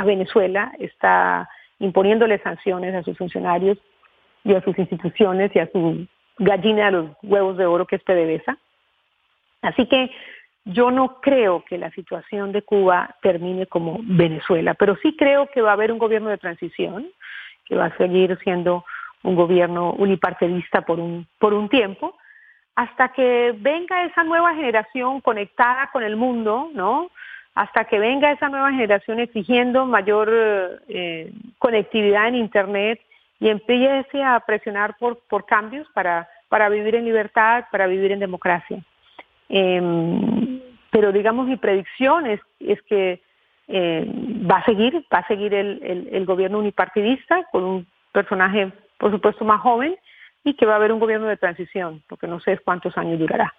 Venezuela, 0.04 0.72
está 0.80 1.48
imponiéndole 1.80 2.38
sanciones 2.38 2.94
a 2.94 3.02
sus 3.02 3.18
funcionarios 3.18 3.78
y 4.44 4.54
a 4.54 4.62
sus 4.62 4.78
instituciones 4.78 5.50
y 5.54 5.58
a 5.58 5.70
su 5.70 6.06
gallina 6.38 6.86
de 6.86 6.92
los 6.92 7.06
huevos 7.22 7.56
de 7.56 7.66
oro 7.66 7.86
que 7.86 7.96
es 7.96 8.02
PDVSA. 8.02 8.56
Así 9.62 9.86
que 9.86 10.10
yo 10.64 10.90
no 10.90 11.20
creo 11.20 11.64
que 11.64 11.78
la 11.78 11.90
situación 11.90 12.52
de 12.52 12.62
Cuba 12.62 13.16
termine 13.22 13.66
como 13.66 13.98
Venezuela, 14.02 14.74
pero 14.74 14.96
sí 15.02 15.16
creo 15.16 15.48
que 15.48 15.62
va 15.62 15.70
a 15.70 15.74
haber 15.74 15.90
un 15.92 15.98
gobierno 15.98 16.30
de 16.30 16.38
transición 16.38 17.08
que 17.64 17.76
va 17.76 17.86
a 17.86 17.96
seguir 17.96 18.38
siendo 18.42 18.84
un 19.22 19.34
gobierno 19.34 19.92
unipartidista 19.92 20.82
por 20.82 20.98
un, 20.98 21.26
por 21.38 21.54
un 21.54 21.68
tiempo, 21.68 22.16
hasta 22.74 23.12
que 23.12 23.54
venga 23.58 24.04
esa 24.04 24.24
nueva 24.24 24.54
generación 24.54 25.20
conectada 25.20 25.90
con 25.92 26.02
el 26.02 26.16
mundo, 26.16 26.70
¿no? 26.72 27.10
Hasta 27.54 27.84
que 27.84 27.98
venga 27.98 28.32
esa 28.32 28.48
nueva 28.48 28.70
generación 28.70 29.18
exigiendo 29.20 29.84
mayor 29.86 30.30
eh, 30.88 31.32
conectividad 31.58 32.28
en 32.28 32.36
Internet 32.36 33.00
y 33.38 33.48
empiece 33.48 34.22
a 34.22 34.38
presionar 34.40 34.96
por, 34.98 35.46
cambios 35.46 35.86
para, 35.92 36.28
vivir 36.68 36.94
en 36.94 37.04
libertad, 37.04 37.64
para 37.70 37.86
vivir 37.86 38.12
en 38.12 38.20
democracia. 38.20 38.82
Em, 39.48 40.60
pero 40.90 41.12
digamos 41.12 41.46
mi 41.46 41.56
predicción 41.56 42.26
es, 42.26 42.40
que 42.82 43.20
eh, 43.68 44.04
va 44.50 44.58
a 44.58 44.64
seguir, 44.64 45.04
va 45.12 45.18
a 45.18 45.26
seguir 45.26 45.54
el 45.54 46.24
gobierno 46.26 46.58
unipartidista 46.58 47.44
con 47.50 47.64
un 47.64 47.86
personaje 48.12 48.72
por 49.00 49.10
supuesto, 49.10 49.44
más 49.44 49.60
joven 49.62 49.96
y 50.44 50.54
que 50.54 50.66
va 50.66 50.74
a 50.74 50.76
haber 50.76 50.92
un 50.92 51.00
gobierno 51.00 51.26
de 51.26 51.38
transición, 51.38 52.02
porque 52.06 52.26
no 52.26 52.38
sé 52.38 52.58
cuántos 52.58 52.96
años 52.96 53.18
durará. 53.18 53.52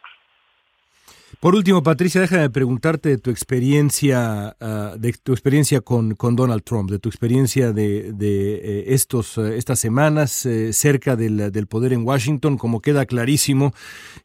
Por 1.39 1.55
último, 1.55 1.81
Patricia, 1.81 2.21
déjame 2.21 2.49
preguntarte 2.49 3.09
de 3.09 3.17
tu 3.17 3.31
experiencia, 3.31 4.55
ah, 4.59 4.95
de 4.97 5.13
tu 5.13 5.31
experiencia 5.31 5.81
con, 5.81 6.15
con, 6.15 6.35
Donald 6.35 6.63
Trump, 6.63 6.91
de 6.91 6.99
tu 6.99 7.09
experiencia 7.09 7.71
de, 7.71 8.11
de 8.13 8.55
eh, 8.55 8.83
estos, 8.87 9.37
eh, 9.37 9.57
estas 9.57 9.79
semanas 9.79 10.45
eh, 10.45 10.73
cerca 10.73 11.15
del, 11.15 11.51
del, 11.51 11.67
poder 11.67 11.93
en 11.93 12.05
Washington, 12.05 12.57
como 12.57 12.81
queda 12.81 13.05
clarísimo, 13.05 13.73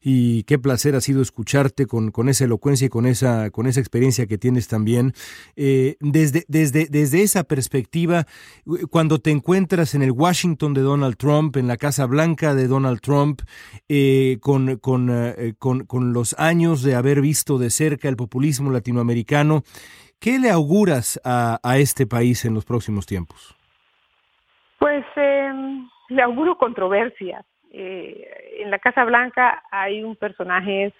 y 0.02 0.42
qué 0.42 0.58
placer 0.58 0.94
ha 0.94 1.00
sido 1.00 1.22
escucharte 1.22 1.86
con, 1.86 2.10
con 2.10 2.28
esa 2.28 2.44
elocuencia 2.44 2.86
y 2.86 2.90
con 2.90 3.06
esa, 3.06 3.50
con 3.50 3.66
esa 3.66 3.80
experiencia 3.80 4.26
que 4.26 4.36
tienes 4.36 4.68
también. 4.68 5.14
desde, 5.54 6.44
desde, 6.48 6.86
desde 6.86 7.22
esa 7.22 7.44
perspectiva, 7.44 8.26
cuando 8.90 9.20
te 9.20 9.30
encuentras 9.30 9.94
en 9.94 10.02
el 10.02 10.12
Washington 10.12 10.74
de 10.74 10.82
Donald 10.82 11.16
Trump, 11.16 11.56
en 11.56 11.68
la 11.68 11.76
Casa 11.76 12.06
Blanca 12.06 12.54
de 12.54 12.66
Donald 12.66 13.00
Trump, 13.00 13.42
con, 14.40 14.76
con, 14.78 15.10
con, 15.58 15.84
con 15.84 16.12
los 16.12 16.34
años 16.38 16.82
de 16.82 16.95
haber 16.96 17.20
visto 17.20 17.58
de 17.58 17.70
cerca 17.70 18.08
el 18.08 18.16
populismo 18.16 18.70
latinoamericano. 18.70 19.62
¿Qué 20.20 20.38
le 20.38 20.50
auguras 20.50 21.20
a, 21.24 21.58
este 21.78 22.06
país 22.06 22.44
en 22.44 22.54
los 22.54 22.64
próximos 22.64 23.06
tiempos? 23.06 23.54
Pues 24.78 25.04
em, 25.16 25.88
le 26.08 26.22
auguro 26.22 26.56
controversia. 26.56 27.44
Eh, 27.70 28.60
en 28.60 28.70
la 28.70 28.78
Casa 28.78 29.04
Blanca 29.04 29.62
hay 29.70 30.02
un 30.02 30.16
personaje 30.16 30.92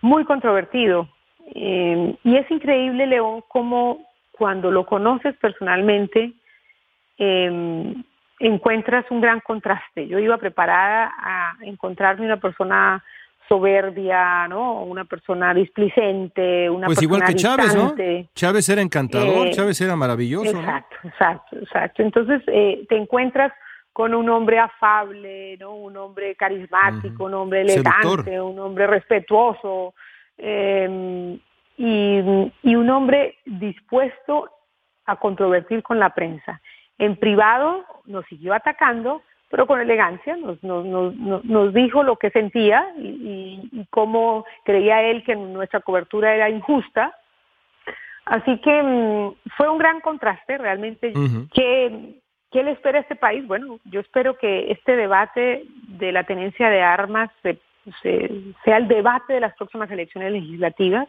muy 0.00 0.24
controvertido 0.24 1.08
em, 1.54 2.16
y 2.22 2.36
es 2.36 2.50
increíble, 2.50 3.06
León, 3.06 3.42
cómo 3.48 4.06
cuando 4.32 4.70
lo 4.70 4.86
conoces 4.86 5.36
personalmente 5.36 6.32
em, 7.18 8.02
encuentras 8.38 9.08
un 9.10 9.20
gran 9.20 9.40
contraste. 9.40 10.08
Yo 10.08 10.18
iba 10.18 10.36
preparada 10.38 11.12
a 11.16 11.56
encontrarme 11.62 12.26
una 12.26 12.38
persona 12.38 13.04
soberbia, 13.48 14.46
¿no? 14.48 14.84
Una 14.84 15.04
persona 15.04 15.52
displicente, 15.54 16.68
una 16.70 16.86
pues 16.86 17.02
igual 17.02 17.24
que 17.24 17.34
Chávez, 17.34 17.74
¿no? 17.74 17.94
Chávez 18.34 18.68
era 18.68 18.82
encantador, 18.82 19.48
eh, 19.48 19.50
Chávez 19.50 19.80
era 19.80 19.96
maravilloso. 19.96 20.58
Exacto, 20.58 20.96
exacto, 21.04 21.58
exacto. 21.58 22.02
Entonces 22.02 22.42
eh, 22.46 22.86
te 22.88 22.96
encuentras 22.96 23.52
con 23.92 24.14
un 24.14 24.28
hombre 24.30 24.58
afable, 24.58 25.56
¿no? 25.58 25.74
Un 25.74 25.96
hombre 25.96 26.34
carismático, 26.34 27.24
un 27.24 27.34
hombre 27.34 27.62
elegante, 27.62 28.40
un 28.40 28.58
hombre 28.58 28.86
respetuoso 28.86 29.94
em, 30.38 31.38
y, 31.76 32.52
y 32.62 32.74
un 32.74 32.90
hombre 32.90 33.36
dispuesto 33.44 34.48
a 35.04 35.16
controvertir 35.16 35.82
con 35.82 35.98
la 35.98 36.14
prensa. 36.14 36.60
En 36.98 37.16
privado 37.16 37.84
nos 38.06 38.24
siguió 38.26 38.54
atacando, 38.54 39.22
pero 39.52 39.66
con 39.66 39.82
elegancia 39.82 40.34
nos, 40.38 40.62
nos, 40.64 40.82
nos, 40.86 41.44
nos 41.44 41.74
dijo 41.74 42.02
lo 42.02 42.16
que 42.16 42.30
sentía 42.30 42.86
y, 42.96 43.68
y, 43.70 43.86
cómo 43.90 44.46
creía 44.64 45.02
él 45.02 45.22
que 45.24 45.36
nuestra 45.36 45.80
cobertura 45.80 46.34
era 46.34 46.48
injusta. 46.48 47.14
Así 48.24 48.58
que 48.60 48.82
mm, 48.82 49.50
fue 49.58 49.68
un 49.68 49.76
gran 49.76 50.00
contraste 50.00 50.56
realmente. 50.56 51.12
¿Qué, 51.52 52.14
¿Qué, 52.50 52.62
le 52.62 52.70
espera 52.70 52.96
a 52.96 53.00
este 53.02 53.14
país? 53.14 53.46
Bueno, 53.46 53.78
yo 53.84 54.00
espero 54.00 54.38
que 54.38 54.72
este 54.72 54.96
debate 54.96 55.66
de 55.86 56.12
la 56.12 56.24
tenencia 56.24 56.70
de 56.70 56.80
armas 56.80 57.28
se, 57.42 57.58
sea 58.64 58.78
el 58.78 58.88
debate 58.88 59.34
de 59.34 59.40
las 59.40 59.54
próximas 59.56 59.90
elecciones 59.90 60.32
legislativas, 60.32 61.08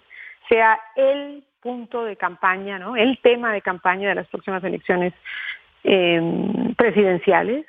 sea 0.49 0.77
el 0.97 1.45
punto 1.61 2.03
de 2.03 2.17
campaña, 2.17 2.77
¿no? 2.77 2.97
el 2.97 3.17
tema 3.19 3.53
de 3.53 3.61
campaña 3.61 4.09
de 4.09 4.15
las 4.15 4.27
próximas 4.27 4.61
elecciones 4.65 5.13
eh, 5.85 6.73
presidenciales 6.75 7.65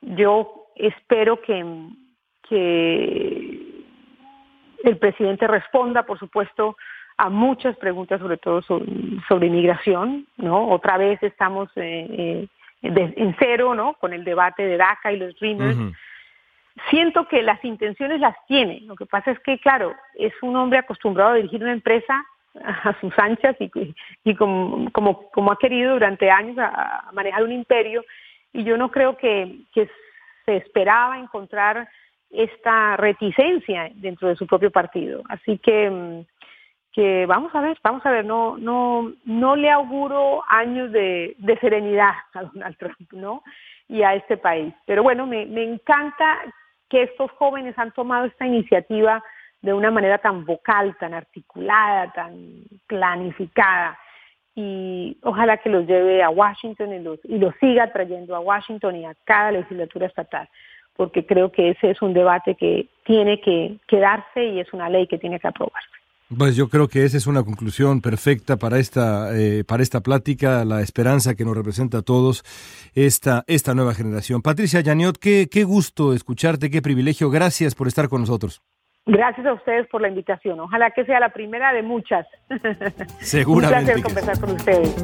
yo 0.00 0.66
espero 0.76 1.40
que, 1.40 1.62
el 4.84 4.98
presidente 4.98 5.48
responda, 5.48 6.04
por 6.04 6.18
supuesto, 6.18 6.76
a 7.16 7.28
muchas 7.28 7.76
preguntas, 7.76 8.20
sobre 8.20 8.36
todo 8.36 8.62
sobre, 8.62 9.46
inmigración, 9.46 10.26
¿no? 10.36 10.68
Otra 10.68 10.96
vez 10.96 11.20
estamos 11.22 11.68
eh, 11.76 12.46
eh, 12.82 13.12
en 13.16 13.34
cero, 13.38 13.74
¿no? 13.74 13.94
Con 13.94 14.12
el 14.12 14.22
debate 14.22 14.64
de 14.64 14.76
DACA 14.76 15.12
y 15.12 15.16
los 15.16 15.34
Dreamers. 15.40 15.76
Siento 16.90 17.26
que 17.26 17.42
las 17.42 17.64
intenciones 17.64 18.20
las 18.20 18.36
tiene. 18.46 18.80
Lo 18.82 18.94
que 18.94 19.06
pasa 19.06 19.30
es 19.30 19.40
que, 19.40 19.58
claro, 19.58 19.94
es 20.14 20.34
un 20.42 20.54
hombre 20.54 20.78
acostumbrado 20.78 21.30
a 21.30 21.36
dirigir 21.36 21.62
una 21.62 21.72
empresa 21.72 22.24
a 22.62 22.94
sus 23.00 23.18
anchas 23.18 23.56
y, 23.58 23.70
y 24.24 24.34
como, 24.34 24.90
como, 24.92 25.30
como, 25.30 25.52
ha 25.52 25.58
querido 25.58 25.94
durante 25.94 26.30
años 26.30 26.56
a 26.58 27.10
manejar 27.12 27.42
un 27.42 27.52
imperio 27.52 28.04
y 28.56 28.64
yo 28.64 28.76
no 28.76 28.90
creo 28.90 29.16
que, 29.16 29.66
se 30.46 30.56
esperaba 30.56 31.18
encontrar 31.18 31.88
esta 32.30 32.96
reticencia 32.96 33.90
dentro 33.96 34.28
de 34.28 34.36
su 34.36 34.46
propio 34.46 34.70
partido. 34.70 35.22
Así 35.28 35.58
que, 35.58 35.90
mm, 35.90 36.20
que 36.92 37.26
vamos 37.26 37.52
a 37.52 37.60
ver, 37.60 37.76
vamos 37.82 38.06
a 38.06 38.12
ver, 38.12 38.24
no, 38.24 38.56
no, 38.56 39.12
no 39.24 39.56
le 39.56 39.70
auguro 39.70 40.44
años 40.48 40.92
de, 40.92 41.36
serenidad 41.60 42.12
a 42.34 42.44
Donald 42.44 42.76
Trump, 42.78 43.12
¿no? 43.12 43.42
Y 43.88 44.02
a 44.02 44.14
este 44.14 44.36
país. 44.36 44.72
Pero 44.86 45.02
bueno, 45.02 45.26
me 45.26 45.62
encanta 45.64 46.38
que 46.88 47.02
estos 47.02 47.30
jóvenes 47.32 47.76
han 47.76 47.90
tomado 47.90 48.26
esta 48.26 48.46
iniciativa 48.46 49.22
de 49.62 49.72
una 49.72 49.90
manera 49.90 50.18
tan 50.18 50.44
vocal, 50.44 50.96
tan 50.98 51.12
articulada, 51.12 52.12
tan 52.12 52.62
planificada 52.86 53.98
y 54.56 55.18
ojalá 55.22 55.58
que 55.58 55.68
los 55.68 55.86
lleve 55.86 56.22
a 56.22 56.30
Washington 56.30 56.94
y 56.94 56.98
los, 57.00 57.20
y 57.24 57.36
los 57.36 57.54
siga 57.60 57.92
trayendo 57.92 58.34
a 58.34 58.40
Washington 58.40 58.96
y 58.96 59.04
a 59.04 59.14
cada 59.24 59.52
legislatura 59.52 60.06
estatal, 60.06 60.48
porque 60.96 61.26
creo 61.26 61.52
que 61.52 61.70
ese 61.70 61.90
es 61.90 62.00
un 62.00 62.14
debate 62.14 62.54
que 62.54 62.88
tiene 63.04 63.38
que 63.42 63.76
quedarse 63.86 64.44
y 64.44 64.58
es 64.58 64.72
una 64.72 64.88
ley 64.88 65.06
que 65.06 65.18
tiene 65.18 65.38
que 65.38 65.46
aprobarse. 65.46 65.90
Pues 66.36 66.56
yo 66.56 66.68
creo 66.68 66.88
que 66.88 67.04
esa 67.04 67.18
es 67.18 67.28
una 67.28 67.44
conclusión 67.44 68.00
perfecta 68.00 68.56
para 68.56 68.78
esta, 68.78 69.38
eh, 69.38 69.62
para 69.62 69.82
esta 69.82 70.00
plática, 70.00 70.64
la 70.64 70.80
esperanza 70.80 71.36
que 71.36 71.44
nos 71.44 71.56
representa 71.56 71.98
a 71.98 72.02
todos 72.02 72.42
esta, 72.94 73.44
esta 73.46 73.74
nueva 73.74 73.94
generación. 73.94 74.42
Patricia 74.42 74.80
Yaniot, 74.80 75.18
qué, 75.18 75.48
qué 75.48 75.62
gusto 75.62 76.14
escucharte, 76.14 76.70
qué 76.70 76.82
privilegio. 76.82 77.30
Gracias 77.30 77.76
por 77.76 77.86
estar 77.86 78.08
con 78.08 78.22
nosotros. 78.22 78.60
Gracias 79.06 79.46
a 79.46 79.52
ustedes 79.52 79.86
por 79.86 80.02
la 80.02 80.08
invitación. 80.08 80.58
Ojalá 80.58 80.90
que 80.90 81.04
sea 81.04 81.20
la 81.20 81.28
primera 81.28 81.72
de 81.72 81.82
muchas. 81.82 82.26
Seguramente. 83.20 83.78
Un 83.78 84.02
placer 84.02 84.02
conversar 84.02 84.40
con 84.40 84.50
ustedes. 84.50 84.94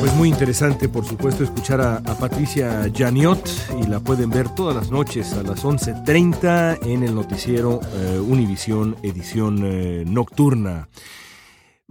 Pues 0.00 0.16
muy 0.16 0.28
interesante, 0.28 0.88
por 0.88 1.04
supuesto, 1.04 1.44
escuchar 1.44 1.80
a, 1.80 2.02
Patricia 2.20 2.82
Janiot 2.92 3.48
y 3.80 3.86
la 3.86 4.00
pueden 4.00 4.28
ver 4.28 4.48
todas 4.48 4.74
las 4.74 4.90
noches 4.90 5.32
a 5.34 5.42
las 5.42 5.64
11.30 5.64 6.86
en 6.86 7.04
el 7.04 7.14
noticiero 7.14 7.80
eh, 7.80 8.18
Univisión 8.18 8.96
edición 9.02 9.60
eh, 9.64 10.04
nocturna. 10.04 10.88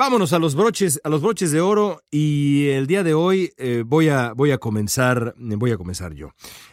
Vámonos 0.04 0.34
a 0.34 0.40
los 0.40 0.54
broches, 0.54 1.00
a 1.06 1.10
los 1.10 1.22
broches 1.22 1.54
de 1.54 1.62
oro 1.62 2.02
y 2.12 2.68
el 2.68 2.88
día 2.88 3.04
de 3.04 3.14
hoy 3.14 3.54
eh, 3.56 3.86
voy, 3.88 4.10
a, 4.10 4.34
voy 4.34 4.52
a 4.52 4.58
comenzar, 4.58 5.34
voy 5.38 5.72
a 5.72 5.78
comenzar 5.78 6.14
yo. 6.14 6.32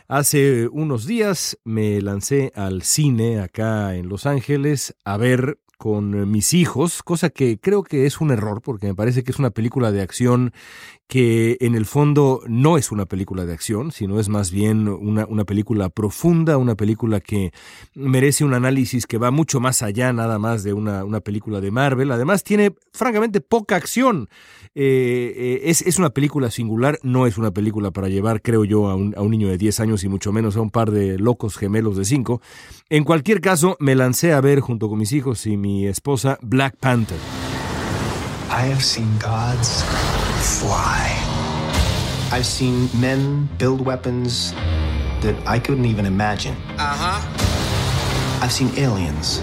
Hace 0.09 0.67
unos 0.67 1.07
días 1.07 1.57
me 1.63 2.03
lancé 2.03 2.51
al 2.57 2.83
cine 2.83 3.39
acá 3.39 3.95
en 3.95 4.09
Los 4.09 4.27
Ángeles 4.27 4.97
a 5.05 5.17
ver 5.17 5.61
con 5.81 6.31
mis 6.31 6.53
hijos, 6.53 7.03
cosa 7.03 7.31
que 7.31 7.59
creo 7.59 7.83
que 7.83 8.05
es 8.05 8.21
un 8.21 8.31
error 8.31 8.61
porque 8.61 8.87
me 8.87 8.95
parece 8.95 9.25
que 9.25 9.31
es 9.31 9.39
una 9.39 9.49
película 9.49 9.91
de 9.93 10.03
acción 10.03 10.53
que 11.09 11.57
en 11.61 11.75
el 11.75 11.87
fondo 11.87 12.43
no 12.47 12.77
es 12.77 12.93
una 12.93 13.07
película 13.07 13.47
de 13.47 13.55
acción, 13.55 13.91
sino 13.91 14.21
es 14.21 14.29
más 14.29 14.51
bien 14.51 14.89
una, 14.89 15.25
una, 15.27 15.45
película 15.45 15.89
profunda, 15.89 16.57
una 16.57 16.77
película 16.77 17.19
que 17.19 17.51
merece 17.95 18.45
un 18.45 18.55
análisis 18.55 19.07
que 19.07 19.19
va 19.19 19.33
mucho 19.33 19.59
más 19.59 19.83
allá 19.83 20.13
nada 20.13 20.39
más 20.39 20.63
de 20.63 20.73
una, 20.73 21.03
una 21.05 21.21
película 21.21 21.61
de 21.61 21.73
Marvel. 21.73 22.13
Además 22.13 22.45
tiene 22.45 22.75
francamente 22.93 23.41
poca 23.41 23.75
acción. 23.75 24.29
Eh, 24.77 25.33
eh, 25.35 25.61
es, 25.65 25.83
es, 25.83 25.99
una 25.99 26.11
película 26.11 26.49
singular, 26.49 27.01
no 27.03 27.27
es 27.27 27.39
una 27.39 27.51
película 27.51 27.91
para 27.91 28.09
llevar, 28.09 28.41
creo 28.41 28.65
yo, 28.65 28.89
a 28.89 28.95
un, 28.95 29.13
a 29.17 29.23
un 29.23 29.33
niño 29.33 29.49
de 29.49 29.59
10 29.59 29.81
años 29.81 30.05
y 30.05 30.09
mucho 30.09 30.31
menos 30.31 30.57
a 30.57 30.61
un 30.61 30.71
par 30.71 30.93
de 30.93 31.19
locos 31.19 31.57
gemelos 31.57 31.97
de 31.97 32.05
5. 32.05 32.41
En 32.89 33.03
cualquier 33.03 33.41
caso, 33.41 33.77
me 33.81 33.97
lancé 33.97 34.33
a 34.33 34.41
ver 34.41 34.61
junto 34.61 34.89
con 34.89 34.99
mis 35.01 35.11
hijos 35.11 35.45
y 35.47 35.57
mi 35.57 35.70
esposa 35.87 36.39
Black 36.43 36.77
Panther. 36.81 37.19
I 38.51 38.63
have 38.69 38.83
seen 38.83 39.09
gods 39.19 39.83
fly. 40.61 41.09
I've 42.33 42.47
seen 42.47 42.89
men 43.01 43.49
build 43.59 43.81
weapons 43.81 44.53
that 45.23 45.35
I 45.47 45.59
couldn't 45.59 45.87
even 45.87 46.07
imagine. 46.07 46.55
Uh 46.79 46.95
huh. 46.97 47.21
I've 48.43 48.53
seen 48.53 48.71
aliens 48.77 49.41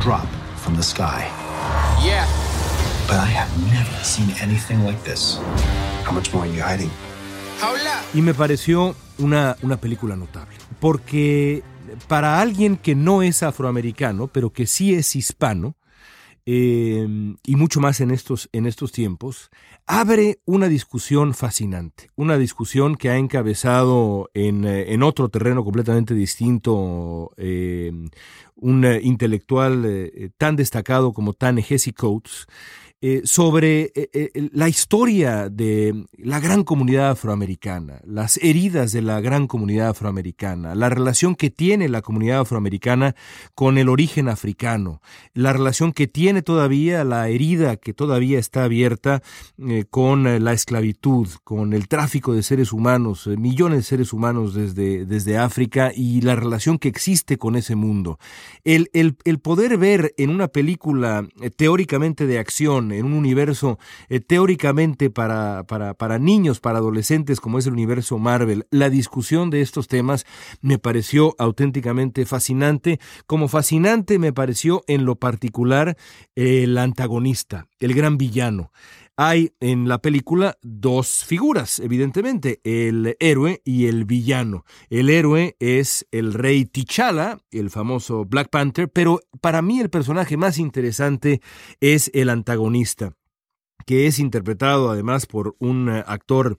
drop 0.00 0.26
from 0.56 0.74
the 0.76 0.82
sky. 0.82 1.28
Yeah. 2.02 2.26
But 3.06 3.18
I 3.18 3.26
have 3.26 3.50
never 3.72 4.04
seen 4.04 4.30
anything 4.40 4.84
like 4.84 5.02
this. 5.04 5.38
How 6.04 6.12
much 6.12 6.32
more 6.32 6.44
are 6.44 6.52
you 6.52 6.62
hiding? 6.62 6.90
Y 8.14 8.20
me 8.22 8.34
pareció 8.34 8.94
una, 9.18 9.56
una 9.62 9.76
película 9.76 10.16
notable, 10.16 10.56
porque 10.80 11.62
para 12.08 12.40
alguien 12.40 12.76
que 12.76 12.94
no 12.94 13.22
es 13.22 13.42
afroamericano, 13.42 14.28
pero 14.28 14.50
que 14.50 14.66
sí 14.66 14.94
es 14.94 15.16
hispano, 15.16 15.76
eh, 16.48 17.34
y 17.44 17.56
mucho 17.56 17.80
más 17.80 18.00
en 18.00 18.12
estos, 18.12 18.48
en 18.52 18.66
estos 18.66 18.92
tiempos, 18.92 19.50
abre 19.84 20.38
una 20.44 20.68
discusión 20.68 21.34
fascinante, 21.34 22.10
una 22.14 22.38
discusión 22.38 22.94
que 22.94 23.10
ha 23.10 23.16
encabezado 23.16 24.30
en, 24.32 24.64
eh, 24.64 24.92
en 24.92 25.02
otro 25.02 25.28
terreno 25.28 25.64
completamente 25.64 26.14
distinto 26.14 27.32
eh, 27.36 27.90
un 28.54 28.84
intelectual 29.02 30.32
tan 30.38 30.54
destacado 30.54 31.12
como 31.12 31.34
Tane 31.34 31.66
Hesse 31.68 31.92
Coates, 31.92 32.46
eh, 33.02 33.20
sobre 33.24 33.92
eh, 33.94 34.08
eh, 34.14 34.48
la 34.54 34.70
historia 34.70 35.50
de 35.50 36.06
la 36.16 36.40
gran 36.40 36.64
comunidad 36.64 37.10
afroamericana, 37.10 38.00
las 38.06 38.38
heridas 38.38 38.90
de 38.92 39.02
la 39.02 39.20
gran 39.20 39.48
comunidad 39.48 39.90
afroamericana, 39.90 40.74
la 40.74 40.88
relación 40.88 41.34
que 41.34 41.50
tiene 41.50 41.90
la 41.90 42.00
comunidad 42.00 42.40
afroamericana 42.40 43.14
con 43.54 43.76
el 43.76 43.90
origen 43.90 44.30
africano, 44.30 45.02
la 45.34 45.52
relación 45.52 45.92
que 45.92 46.06
tiene 46.06 46.40
todavía, 46.40 47.04
la 47.04 47.28
herida 47.28 47.76
que 47.76 47.92
todavía 47.92 48.38
está 48.38 48.64
abierta 48.64 49.22
con 49.90 50.42
la 50.42 50.52
esclavitud, 50.54 51.28
con 51.44 51.74
el 51.74 51.88
tráfico 51.88 52.32
de 52.32 52.42
seres 52.42 52.72
humanos, 52.72 53.26
millones 53.26 53.80
de 53.80 53.84
seres 53.84 54.14
humanos 54.14 54.54
desde, 54.54 55.04
desde 55.04 55.36
África 55.36 55.92
y 55.94 56.22
la 56.22 56.34
relación 56.34 56.78
que 56.78 56.88
existe 56.88 57.36
con 57.36 57.56
ese 57.56 57.74
mundo. 57.74 58.18
El, 58.64 58.88
el, 58.94 59.16
el 59.24 59.38
poder 59.38 59.76
ver 59.76 60.14
en 60.16 60.30
una 60.30 60.48
película 60.48 61.28
teóricamente 61.56 62.26
de 62.26 62.38
acción, 62.38 62.85
en 62.92 63.06
un 63.06 63.12
universo 63.12 63.78
eh, 64.08 64.20
teóricamente 64.20 65.10
para, 65.10 65.64
para, 65.64 65.94
para 65.94 66.18
niños, 66.18 66.60
para 66.60 66.78
adolescentes, 66.78 67.40
como 67.40 67.58
es 67.58 67.66
el 67.66 67.72
universo 67.72 68.18
Marvel, 68.18 68.66
la 68.70 68.90
discusión 68.90 69.50
de 69.50 69.60
estos 69.60 69.88
temas 69.88 70.26
me 70.60 70.78
pareció 70.78 71.34
auténticamente 71.38 72.26
fascinante. 72.26 73.00
Como 73.26 73.48
fascinante 73.48 74.18
me 74.18 74.32
pareció 74.32 74.84
en 74.86 75.04
lo 75.04 75.16
particular 75.16 75.96
el 76.34 76.76
antagonista, 76.78 77.66
el 77.80 77.94
gran 77.94 78.18
villano. 78.18 78.70
Hay 79.18 79.54
en 79.60 79.88
la 79.88 80.02
película 80.02 80.58
dos 80.60 81.24
figuras, 81.24 81.80
evidentemente, 81.80 82.60
el 82.64 83.16
héroe 83.18 83.62
y 83.64 83.86
el 83.86 84.04
villano. 84.04 84.66
El 84.90 85.08
héroe 85.08 85.56
es 85.58 86.06
el 86.10 86.34
rey 86.34 86.66
T'Challa, 86.66 87.38
el 87.50 87.70
famoso 87.70 88.26
Black 88.26 88.50
Panther, 88.50 88.90
pero 88.90 89.20
para 89.40 89.62
mí 89.62 89.80
el 89.80 89.88
personaje 89.88 90.36
más 90.36 90.58
interesante 90.58 91.40
es 91.80 92.10
el 92.12 92.28
antagonista, 92.28 93.14
que 93.86 94.06
es 94.06 94.18
interpretado 94.18 94.90
además 94.90 95.24
por 95.24 95.56
un 95.60 95.88
actor 95.88 96.58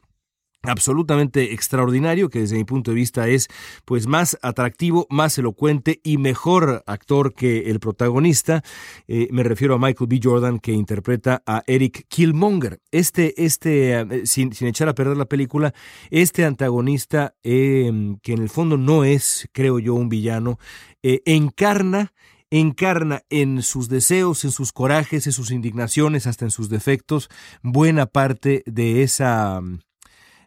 absolutamente 0.64 1.54
extraordinario 1.54 2.30
que 2.30 2.40
desde 2.40 2.58
mi 2.58 2.64
punto 2.64 2.92
de 2.92 2.96
vista 2.96 3.28
es 3.28 3.48
pues 3.86 4.08
más 4.08 4.38
atractivo, 4.42 5.08
más 5.10 5.38
elocuente 5.38 6.00
y 6.04 6.18
mejor 6.18 6.84
actor 6.86 7.34
que 7.34 7.70
el 7.70 7.80
protagonista. 7.80 8.64
Eh, 9.08 9.28
me 9.32 9.44
refiero 9.44 9.76
a 9.76 9.80
Michael 9.80 10.08
B. 10.08 10.20
Jordan 10.22 10.60
que 10.60 10.74
interpreta 10.74 11.44
a 11.46 11.64
Eric 11.68 12.06
Killmonger. 12.08 12.80
Este, 12.92 13.44
este, 13.44 14.00
eh, 14.00 14.26
sin, 14.26 14.54
sin, 14.54 14.68
echar 14.68 14.90
a 14.90 14.96
perder 14.96 15.18
la 15.18 15.26
película, 15.26 15.74
este 16.10 16.46
antagonista 16.46 17.36
em, 17.44 18.18
que 18.20 18.34
en 18.34 18.42
el 18.42 18.50
fondo 18.50 18.78
no 18.78 19.04
es, 19.04 19.48
creo 19.52 19.80
yo, 19.80 19.94
un 19.94 20.10
villano, 20.10 20.60
eh, 21.04 21.22
encarna 21.26 22.14
encarna 22.50 23.24
en 23.30 23.62
sus 23.62 23.90
deseos, 23.90 24.46
en 24.46 24.52
sus 24.52 24.72
corajes, 24.72 25.28
en 25.28 25.34
sus 25.34 25.52
indignaciones, 25.52 26.28
hasta 26.28 26.46
en 26.46 26.52
sus 26.52 26.70
defectos, 26.70 27.30
buena 27.62 28.06
parte 28.06 28.64
de 28.66 29.04
esa 29.04 29.62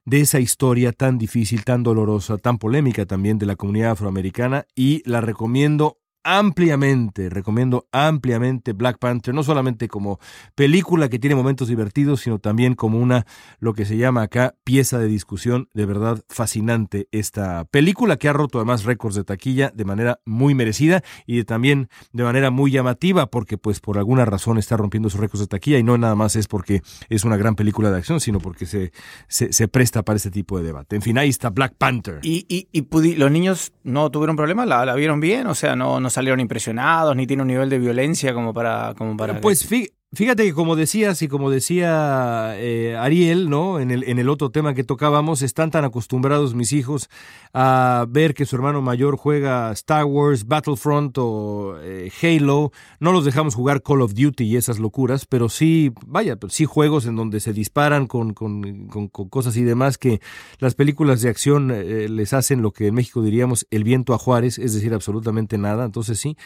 de 0.04 0.20
esa 0.20 0.40
historia 0.40 0.92
tan 0.92 1.18
difícil, 1.18 1.64
tan 1.64 1.82
dolorosa, 1.82 2.38
tan 2.38 2.58
polémica 2.58 3.06
también 3.06 3.38
de 3.38 3.46
la 3.46 3.56
comunidad 3.56 3.92
afroamericana 3.92 4.66
y 4.74 5.02
la 5.08 5.20
recomiendo 5.20 5.98
ampliamente, 6.22 7.30
recomiendo 7.30 7.86
ampliamente 7.92 8.72
Black 8.72 8.98
Panther, 8.98 9.34
no 9.34 9.42
solamente 9.42 9.88
como 9.88 10.18
película 10.54 11.08
que 11.08 11.18
tiene 11.18 11.34
momentos 11.34 11.68
divertidos, 11.68 12.20
sino 12.20 12.38
también 12.38 12.74
como 12.74 12.98
una, 12.98 13.26
lo 13.58 13.74
que 13.74 13.84
se 13.84 13.96
llama 13.96 14.22
acá, 14.22 14.54
pieza 14.64 14.98
de 14.98 15.06
discusión, 15.06 15.68
de 15.74 15.86
verdad 15.86 16.22
fascinante 16.28 17.08
esta 17.12 17.64
película 17.64 18.16
que 18.16 18.28
ha 18.28 18.32
roto 18.32 18.58
además 18.58 18.84
récords 18.84 19.16
de 19.16 19.24
taquilla 19.24 19.70
de 19.74 19.84
manera 19.84 20.20
muy 20.24 20.54
merecida 20.54 21.02
y 21.26 21.42
también 21.44 21.88
de 22.12 22.24
manera 22.24 22.50
muy 22.50 22.70
llamativa, 22.70 23.26
porque 23.26 23.58
pues 23.58 23.80
por 23.80 23.98
alguna 23.98 24.24
razón 24.24 24.58
está 24.58 24.76
rompiendo 24.76 25.10
sus 25.10 25.20
récords 25.20 25.40
de 25.40 25.46
taquilla 25.46 25.78
y 25.78 25.82
no 25.82 25.96
nada 25.98 26.14
más 26.14 26.36
es 26.36 26.48
porque 26.48 26.82
es 27.08 27.24
una 27.24 27.36
gran 27.36 27.54
película 27.54 27.90
de 27.90 27.98
acción, 27.98 28.20
sino 28.20 28.40
porque 28.40 28.66
se, 28.66 28.92
se, 29.28 29.68
presta 29.68 30.02
para 30.02 30.16
este 30.16 30.30
tipo 30.30 30.58
de 30.58 30.64
debate. 30.64 30.96
En 30.96 31.02
fin, 31.02 31.16
ahí 31.18 31.28
está 31.28 31.50
Black 31.50 31.74
Panther. 31.76 32.20
¿Y, 32.22 32.44
y, 32.48 32.68
y 32.72 33.14
los 33.14 33.30
niños 33.30 33.72
no 33.84 34.10
tuvieron 34.10 34.36
problema? 34.36 34.66
¿La, 34.66 34.84
¿La, 34.84 34.94
vieron 34.94 35.20
bien? 35.20 35.46
O 35.46 35.54
sea, 35.54 35.76
no, 35.76 36.00
no 36.00 36.09
salieron 36.10 36.40
impresionados, 36.40 37.16
ni 37.16 37.26
tiene 37.26 37.42
un 37.42 37.48
nivel 37.48 37.70
de 37.70 37.78
violencia 37.78 38.34
como 38.34 38.52
para... 38.52 38.94
Como 38.96 39.16
para 39.16 39.40
pues 39.40 39.66
fíjate 40.12 40.44
que 40.44 40.52
como 40.52 40.74
decías 40.74 41.22
y 41.22 41.28
como 41.28 41.50
decía 41.50 42.54
eh, 42.56 42.96
Ariel, 42.96 43.48
¿no? 43.48 43.78
En 43.78 43.90
el, 43.90 44.04
en 44.04 44.18
el 44.18 44.28
otro 44.28 44.50
tema 44.50 44.74
que 44.74 44.84
tocábamos, 44.84 45.42
están 45.42 45.70
tan 45.70 45.84
acostumbrados 45.84 46.54
mis 46.54 46.72
hijos 46.72 47.08
a 47.54 48.06
ver 48.08 48.34
que 48.34 48.46
su 48.46 48.56
hermano 48.56 48.82
mayor 48.82 49.16
juega 49.16 49.70
Star 49.72 50.04
Wars, 50.04 50.46
Battlefront 50.46 51.16
o 51.18 51.76
eh, 51.80 52.10
Halo. 52.22 52.72
No 52.98 53.12
los 53.12 53.24
dejamos 53.24 53.54
jugar 53.54 53.82
Call 53.82 54.02
of 54.02 54.14
Duty 54.14 54.44
y 54.44 54.56
esas 54.56 54.78
locuras, 54.78 55.26
pero 55.26 55.48
sí, 55.48 55.92
vaya, 56.06 56.36
sí 56.48 56.64
juegos 56.64 57.06
en 57.06 57.16
donde 57.16 57.40
se 57.40 57.52
disparan 57.52 58.06
con, 58.06 58.34
con, 58.34 58.88
con, 58.88 59.08
cosas 59.08 59.56
y 59.56 59.62
demás 59.62 59.98
que 59.98 60.20
las 60.58 60.74
películas 60.74 61.22
de 61.22 61.28
acción 61.28 61.70
eh, 61.70 62.08
les 62.08 62.32
hacen 62.32 62.62
lo 62.62 62.72
que 62.72 62.88
en 62.88 62.94
México 62.94 63.22
diríamos 63.22 63.66
el 63.70 63.84
viento 63.84 64.12
a 64.14 64.18
Juárez, 64.18 64.58
es 64.58 64.74
decir, 64.74 64.92
absolutamente 64.92 65.56
nada. 65.56 65.84
Entonces 65.84 66.18
sí, 66.18 66.36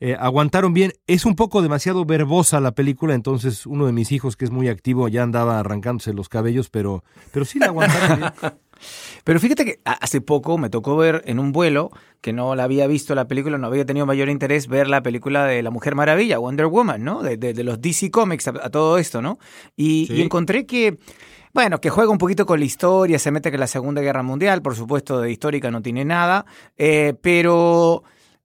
eh, 0.00 0.16
aguantaron 0.18 0.74
bien. 0.74 0.92
Es 1.06 1.24
un 1.24 1.36
poco 1.36 1.62
demasiado 1.62 2.04
verbosa 2.04 2.60
la 2.60 2.72
película, 2.72 3.14
entonces 3.14 3.66
uno 3.66 3.86
de 3.86 3.92
mis 3.92 4.12
hijos, 4.12 4.36
que 4.36 4.44
es 4.44 4.50
muy 4.50 4.68
activo, 4.68 5.08
ya 5.08 5.22
andaba 5.22 5.60
arrancándose 5.60 6.12
los 6.12 6.28
cabellos, 6.28 6.70
pero, 6.70 7.04
pero 7.32 7.44
sí 7.44 7.58
la 7.58 7.66
aguantaron 7.66 8.18
bien. 8.20 8.32
Pero 9.24 9.40
fíjate 9.40 9.64
que 9.64 9.80
hace 9.84 10.20
poco 10.20 10.58
me 10.58 10.68
tocó 10.68 10.96
ver 10.96 11.22
en 11.26 11.38
un 11.38 11.52
vuelo, 11.52 11.90
que 12.20 12.32
no 12.32 12.54
la 12.54 12.64
había 12.64 12.86
visto 12.86 13.14
la 13.14 13.26
película, 13.26 13.56
no 13.56 13.66
había 13.66 13.86
tenido 13.86 14.06
mayor 14.06 14.28
interés 14.28 14.68
ver 14.68 14.88
la 14.88 15.02
película 15.02 15.44
de 15.44 15.62
La 15.62 15.70
Mujer 15.70 15.94
Maravilla, 15.94 16.38
Wonder 16.38 16.66
Woman, 16.66 17.02
¿no? 17.02 17.22
De, 17.22 17.64
los 17.64 17.80
DC 17.80 18.10
Comics 18.10 18.48
a, 18.48 18.70
todo 18.70 18.98
esto, 18.98 19.22
¿no? 19.22 19.38
Y, 19.76 20.20
encontré 20.20 20.66
que... 20.66 20.98
Bueno, 21.52 21.80
que 21.80 21.88
juega 21.88 22.10
un 22.10 22.18
poquito 22.18 22.46
con 22.46 22.58
la 22.58 22.64
historia, 22.64 23.16
se 23.20 23.30
mete 23.30 23.52
que 23.52 23.58
la 23.58 23.68
Segunda 23.68 24.02
Guerra 24.02 24.24
Mundial, 24.24 24.60
por 24.60 24.74
supuesto, 24.74 25.20
de 25.20 25.30
histórica 25.30 25.70
no 25.70 25.82
tiene 25.82 26.04
nada, 26.04 26.46
eh, 26.76 27.14
pero 27.22 28.02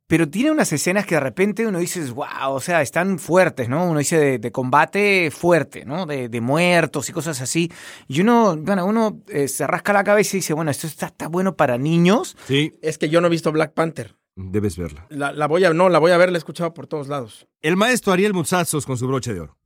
pero 0.10 0.28
tiene 0.28 0.50
unas 0.50 0.74
escenas 0.74 1.06
que 1.06 1.14
de 1.14 1.22
repente 1.22 1.68
uno 1.68 1.78
dice, 1.78 2.04
wow, 2.10 2.50
o 2.50 2.60
sea, 2.60 2.82
están 2.82 3.20
fuertes, 3.20 3.70
¿no? 3.70 3.86
Uno 3.88 4.00
dice 4.00 4.40
de, 4.40 4.52
combate 4.52 5.30
fuerte, 5.30 5.86
¿no? 5.86 6.08
De, 6.08 6.42
muertos 6.42 7.08
y 7.10 7.14
cosas 7.14 7.40
así. 7.42 7.72
Y 8.08 8.22
uno, 8.22 8.58
bueno, 8.58 8.88
uno 8.88 9.22
eh, 9.28 9.48
se 9.48 9.68
rasca 9.68 9.94
la 9.94 10.04
cabeza 10.04 10.36
y 10.36 10.40
dice, 10.40 10.56
bueno, 10.56 10.72
esto 10.72 10.88
está, 10.88 11.28
bueno 11.28 11.56
para 11.56 11.78
niños. 11.78 12.36
Sí. 12.48 12.74
Es 12.82 12.98
que 12.98 13.10
yo 13.10 13.22
no 13.22 13.28
he 13.28 13.30
visto 13.30 13.52
Black 13.52 13.74
Panther. 13.76 14.16
Debes 14.36 14.78
verla. 14.78 15.06
La, 15.10 15.46
voy 15.46 15.64
a, 15.66 15.74
no, 15.74 15.90
la 15.90 16.00
voy 16.00 16.10
a 16.10 16.18
ver, 16.18 16.32
la 16.32 16.38
he 16.38 16.40
escuchado 16.40 16.74
por 16.74 16.88
todos 16.88 17.08
lados. 17.08 17.48
El 17.62 17.78
maestro 17.78 18.12
Ariel 18.12 18.34
Mutsazos 18.34 18.88
con 18.88 18.98
su 18.98 19.08
broche 19.08 19.36
de 19.36 19.42
oro. 19.42 19.60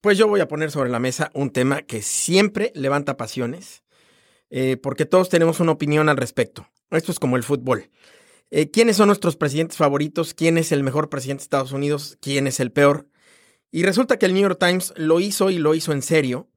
Pues 0.00 0.16
yo 0.16 0.28
voy 0.28 0.38
a 0.38 0.46
poner 0.46 0.70
sobre 0.70 0.90
la 0.90 1.00
mesa 1.00 1.32
un 1.34 1.50
tema 1.50 1.82
que 1.82 2.02
siempre 2.02 2.70
levanta 2.76 3.16
pasiones, 3.16 3.82
eh, 4.48 4.76
porque 4.76 5.06
todos 5.06 5.28
tenemos 5.28 5.58
una 5.58 5.72
opinión 5.72 6.08
al 6.08 6.18
respecto. 6.18 6.68
Esto 6.92 7.10
es 7.10 7.18
como 7.18 7.36
el 7.36 7.42
fútbol. 7.42 7.90
Eh, 8.50 8.70
¿Quiénes 8.70 8.96
son 8.96 9.08
nuestros 9.08 9.36
presidentes 9.36 9.76
favoritos? 9.76 10.32
¿Quién 10.32 10.56
es 10.56 10.70
el 10.70 10.82
mejor 10.82 11.08
presidente 11.08 11.40
de 11.40 11.44
Estados 11.44 11.72
Unidos? 11.72 12.16
¿Quién 12.20 12.46
es 12.46 12.60
el 12.60 12.70
peor? 12.70 13.08
Y 13.72 13.82
resulta 13.82 14.18
que 14.18 14.26
el 14.26 14.34
New 14.34 14.42
York 14.42 14.58
Times 14.58 14.94
lo 14.96 15.20
hizo 15.20 15.50
y 15.50 15.58
lo 15.58 15.74
hizo 15.74 15.92
en 15.92 16.02
serio. 16.02 16.48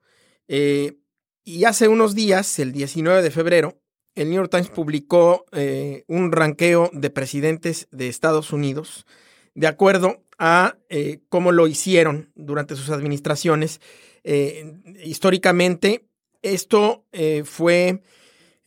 Eh, 0.48 0.98
y 1.44 1.64
hace 1.64 1.88
unos 1.88 2.14
días, 2.14 2.60
el 2.60 2.72
19 2.74 3.24
de 3.24 3.32
febrero, 3.32 3.82
el 4.14 4.30
New 4.30 4.38
York 4.38 4.52
Times 4.52 4.70
publicó 4.70 5.46
eh, 5.52 6.04
un 6.08 6.32
ranqueo 6.32 6.92
de 6.94 7.10
presidentes 7.10 7.88
de 7.92 8.08
Estados 8.08 8.54
Unidos 8.54 9.06
de 9.56 9.68
acuerdo 9.68 10.24
a 10.38 10.78
cómo 11.28 11.52
lo 11.52 11.68
hicieron 11.68 12.32
durante 12.34 12.78
sus 12.78 12.92
administraciones. 12.92 13.82
históricamente, 15.04 16.08
esto 16.42 17.04
fue 17.44 18.02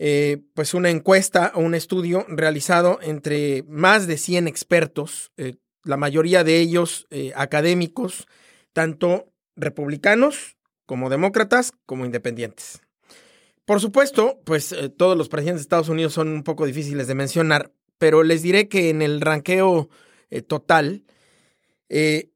eh, 0.05 0.43
pues 0.55 0.75
una 0.75 0.91
encuesta 0.91 1.53
o 1.55 1.61
un 1.61 1.77
estudio 1.77 2.27
realizado 2.29 2.99
entre 3.03 3.63
más 3.69 4.09
de 4.09 4.19
100 4.19 4.49
expertos, 4.49 5.31
eh, 5.37 5.55
la 5.85 5.97
mayoría 5.97 6.43
de 6.43 6.59
ellos 6.59 7.07
eh, 7.11 7.33
académicos, 7.37 8.27
tanto 8.73 9.33
republicanos 9.55 10.57
como 10.87 11.09
demócratas 11.09 11.71
como 11.87 12.05
independientes. 12.05 12.81
Por 13.65 13.81
supuesto, 13.81 14.41
pues 14.45 14.75
todos 14.97 15.17
los 15.17 15.29
presidentes 15.29 15.61
de 15.61 15.67
Estados 15.67 15.89
Unidos 15.89 16.15
son 16.15 16.31
un 16.31 16.43
poco 16.43 16.67
difíciles 16.67 17.07
de 17.07 17.15
mencionar, 17.15 17.71
pero 17.99 18.25
les 18.25 18.43
diré 18.43 18.67
que 18.67 18.91
en 18.91 19.03
el 19.03 19.21
ranqueo 19.21 19.89
total, 20.49 21.05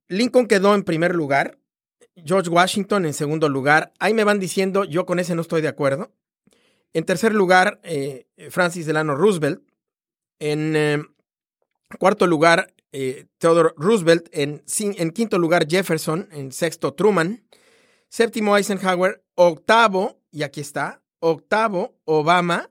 Lincoln 0.07 0.47
quedó 0.47 0.73
en 0.77 0.85
primer 0.85 1.17
lugar, 1.17 1.59
George 2.15 2.49
Washington 2.49 3.07
en 3.07 3.13
segundo 3.13 3.49
lugar, 3.49 3.93
ahí 3.99 4.15
me 4.15 4.23
van 4.23 4.39
diciendo, 4.39 4.85
yo 4.85 5.05
con 5.05 5.19
ese 5.19 5.35
no 5.35 5.43
estoy 5.43 5.63
de 5.63 5.69
acuerdo, 5.69 6.13
en 6.93 7.05
tercer 7.05 7.35
lugar, 7.35 7.81
eh, 7.83 8.27
Francis 8.51 8.87
Delano 8.87 9.15
Roosevelt. 9.15 9.63
En 10.39 10.77
eh, 10.77 11.03
cuarto 11.99 12.27
lugar, 12.27 12.75
eh, 12.93 13.27
Theodore 13.39 13.75
Roosevelt. 13.77 14.29
En, 14.33 14.63
en, 14.79 15.11
quinto 15.11 15.39
lugar, 15.39 15.67
Jefferson. 15.69 16.29
En 16.33 16.53
sexto, 16.53 16.95
Truman. 16.95 17.45
Séptimo, 18.09 18.57
Eisenhower. 18.57 19.23
Octavo, 19.35 20.19
y 20.31 20.43
aquí 20.43 20.63
está, 20.63 21.03
octavo, 21.21 21.99
Obama. 22.05 22.71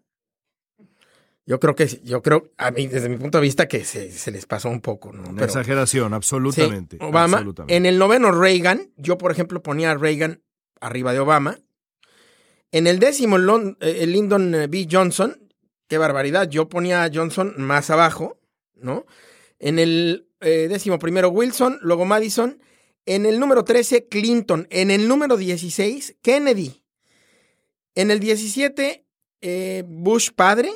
Yo 1.46 1.60
creo 1.60 1.76
que, 1.76 1.88
yo 2.04 2.24
creo, 2.24 2.52
a 2.58 2.72
mí, 2.72 2.88
desde 2.88 3.08
mi 3.08 3.18
punto 3.18 3.38
de 3.38 3.44
vista, 3.44 3.68
que 3.68 3.86
se, 3.86 4.32
les 4.32 4.48
pasó 4.48 4.70
un 4.70 4.82
poco, 4.82 5.14
¿no? 5.14 5.44
exageración, 5.44 6.16
absolutamente. 6.16 6.98
Obama. 7.02 7.46
En 7.68 7.86
el 7.86 8.00
noveno, 8.00 8.32
Reagan. 8.32 8.92
Yo, 8.98 9.20
por 9.20 9.32
ejemplo, 9.32 9.62
ponía 9.62 9.92
a 9.92 9.96
Reagan 9.96 10.42
arriba 10.82 11.14
de 11.14 11.20
Obama. 11.20 11.60
En 12.72 12.88
el 12.88 13.00
décimo, 13.00 13.38
eh, 13.80 14.06
Lyndon 14.06 14.54
eh, 14.54 14.68
B. 14.68 14.88
Johnson, 14.92 15.50
qué 15.88 15.98
barbaridad, 15.98 16.50
yo 16.50 16.68
ponía 16.68 17.04
a 17.04 17.12
Johnson 17.14 17.54
más 17.58 17.90
abajo, 17.90 18.38
¿no? 18.74 19.06
En 19.60 19.80
el 19.80 20.28
eh, 20.42 20.68
décimo 20.70 21.00
primero, 21.00 21.30
Wilson, 21.30 21.80
luego 21.82 22.06
Madison. 22.06 22.60
En 23.06 23.26
el 23.26 23.40
número 23.40 23.64
13, 23.64 24.08
Clinton. 24.08 24.68
En 24.72 24.92
el 24.92 25.08
número 25.08 25.38
16, 25.38 26.18
Kennedy. 26.22 26.84
En 27.94 28.12
el 28.12 28.20
17, 28.20 29.06
Bush 29.86 30.32
padre. 30.36 30.72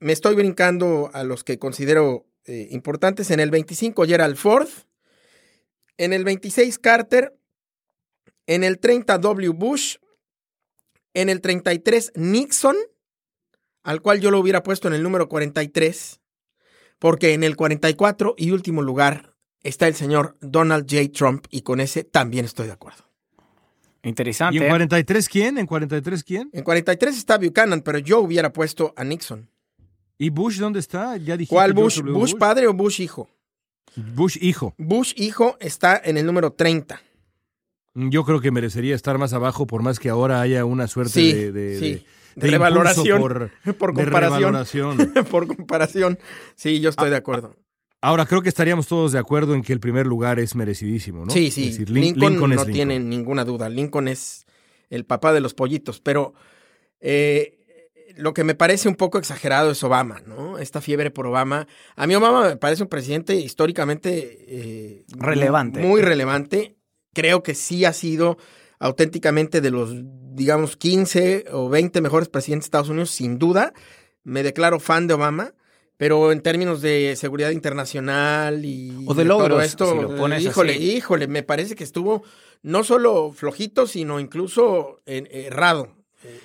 Me 0.00 0.12
estoy 0.12 0.34
brincando 0.34 1.10
a 1.12 1.22
los 1.24 1.44
que 1.44 1.58
considero 1.58 2.26
importantes. 2.46 3.30
En 3.30 3.38
el 3.38 3.50
25, 3.50 4.06
Gerald 4.06 4.36
Ford. 4.36 4.68
En 5.98 6.14
el 6.14 6.24
26, 6.24 6.78
Carter. 6.78 7.38
En 8.46 8.64
el 8.64 8.78
30, 8.80 9.18
W. 9.18 9.50
Bush. 9.50 9.98
En 11.14 11.28
el 11.28 11.40
33, 11.40 12.12
Nixon, 12.14 12.76
al 13.82 14.00
cual 14.00 14.20
yo 14.20 14.30
lo 14.30 14.38
hubiera 14.38 14.62
puesto 14.62 14.88
en 14.88 14.94
el 14.94 15.02
número 15.02 15.28
43, 15.28 16.20
porque 16.98 17.34
en 17.34 17.44
el 17.44 17.56
44 17.56 18.34
y 18.36 18.50
último 18.52 18.82
lugar 18.82 19.34
está 19.62 19.88
el 19.88 19.94
señor 19.94 20.36
Donald 20.40 20.86
J. 20.88 21.10
Trump 21.12 21.46
y 21.50 21.62
con 21.62 21.80
ese 21.80 22.04
también 22.04 22.44
estoy 22.44 22.66
de 22.66 22.72
acuerdo. 22.72 23.04
Interesante. 24.02 24.56
¿Y 24.56 24.62
en 24.62 24.68
43 24.68 25.24
¿eh? 25.24 25.28
quién? 25.30 25.58
¿En 25.58 25.66
43 25.66 26.24
quién? 26.24 26.50
En 26.52 26.62
43 26.62 27.16
está 27.16 27.38
Buchanan, 27.38 27.82
pero 27.82 27.98
yo 27.98 28.20
hubiera 28.20 28.52
puesto 28.52 28.94
a 28.96 29.04
Nixon. 29.04 29.50
¿Y 30.16 30.30
Bush 30.30 30.58
dónde 30.58 30.80
está? 30.80 31.16
Ya 31.16 31.36
¿Cuál 31.48 31.72
Bush? 31.72 32.00
Bush? 32.02 32.34
padre 32.34 32.66
o 32.66 32.74
Bush 32.74 33.00
hijo? 33.00 33.28
Bush 33.96 34.38
hijo. 34.40 34.74
Bush 34.78 35.14
hijo 35.16 35.56
está 35.60 36.00
en 36.02 36.18
el 36.18 36.26
número 36.26 36.52
30. 36.52 37.00
Yo 37.94 38.24
creo 38.24 38.40
que 38.40 38.50
merecería 38.50 38.94
estar 38.94 39.18
más 39.18 39.32
abajo, 39.32 39.66
por 39.66 39.82
más 39.82 39.98
que 39.98 40.08
ahora 40.08 40.40
haya 40.40 40.64
una 40.64 40.86
suerte 40.86 41.50
de, 41.50 42.04
revaloración. 42.36 43.20
Por, 43.20 43.50
comparación. 43.94 45.12
por 45.30 45.46
comparación. 45.48 46.18
Sí, 46.54 46.80
yo 46.80 46.90
estoy 46.90 47.10
de 47.10 47.16
acuerdo. 47.16 47.56
Ahora, 48.00 48.24
creo 48.26 48.42
que 48.42 48.48
estaríamos 48.48 48.86
todos 48.86 49.12
de 49.12 49.18
acuerdo 49.18 49.54
en 49.54 49.62
que 49.62 49.72
el 49.72 49.80
primer 49.80 50.06
lugar 50.06 50.38
es 50.38 50.54
merecidísimo, 50.54 51.26
¿no? 51.26 51.32
Sí, 51.32 51.50
sí. 51.50 51.84
Lincoln, 51.86 52.38
no 52.50 52.64
tiene 52.64 52.98
ninguna 52.98 53.44
duda. 53.44 53.68
Lincoln 53.68 54.08
es 54.08 54.46
el 54.88 55.04
papá 55.04 55.32
de 55.32 55.40
los 55.40 55.52
pollitos, 55.52 56.00
pero 56.00 56.32
eh, 57.00 57.58
lo 58.16 58.32
que 58.32 58.44
me 58.44 58.54
parece 58.54 58.88
un 58.88 58.94
poco 58.94 59.18
exagerado 59.18 59.72
es 59.72 59.82
Obama, 59.82 60.22
¿no? 60.26 60.58
Esta 60.58 60.80
fiebre 60.80 61.10
por 61.10 61.26
Obama. 61.26 61.66
A 61.96 62.06
mí 62.06 62.14
Obama 62.14 62.48
me 62.48 62.56
parece 62.56 62.84
un 62.84 62.88
presidente 62.88 63.34
históricamente 63.34 64.38
eh, 64.48 65.04
relevante. 65.18 65.80
muy 65.80 66.00
relevante 66.00 66.79
creo 67.12 67.42
que 67.42 67.54
sí 67.54 67.84
ha 67.84 67.92
sido 67.92 68.38
auténticamente 68.78 69.60
de 69.60 69.70
los, 69.70 69.90
digamos, 70.34 70.76
15 70.76 71.46
o 71.52 71.68
20 71.68 72.00
mejores 72.00 72.28
presidentes 72.28 72.64
de 72.64 72.66
Estados 72.68 72.88
Unidos, 72.88 73.10
sin 73.10 73.38
duda. 73.38 73.72
Me 74.24 74.42
declaro 74.42 74.80
fan 74.80 75.06
de 75.06 75.14
Obama, 75.14 75.54
pero 75.96 76.32
en 76.32 76.40
términos 76.40 76.80
de 76.80 77.14
seguridad 77.16 77.50
internacional 77.50 78.64
y 78.64 79.04
o 79.06 79.14
de, 79.14 79.24
todo 79.26 79.60
esto, 79.60 80.16
híjole, 80.38 80.76
híjole, 80.76 81.26
me 81.26 81.42
parece 81.42 81.74
que 81.74 81.84
estuvo 81.84 82.22
no 82.62 82.84
solo 82.84 83.32
flojito, 83.32 83.86
sino 83.86 84.18
incluso 84.18 85.02
errado. 85.06 85.99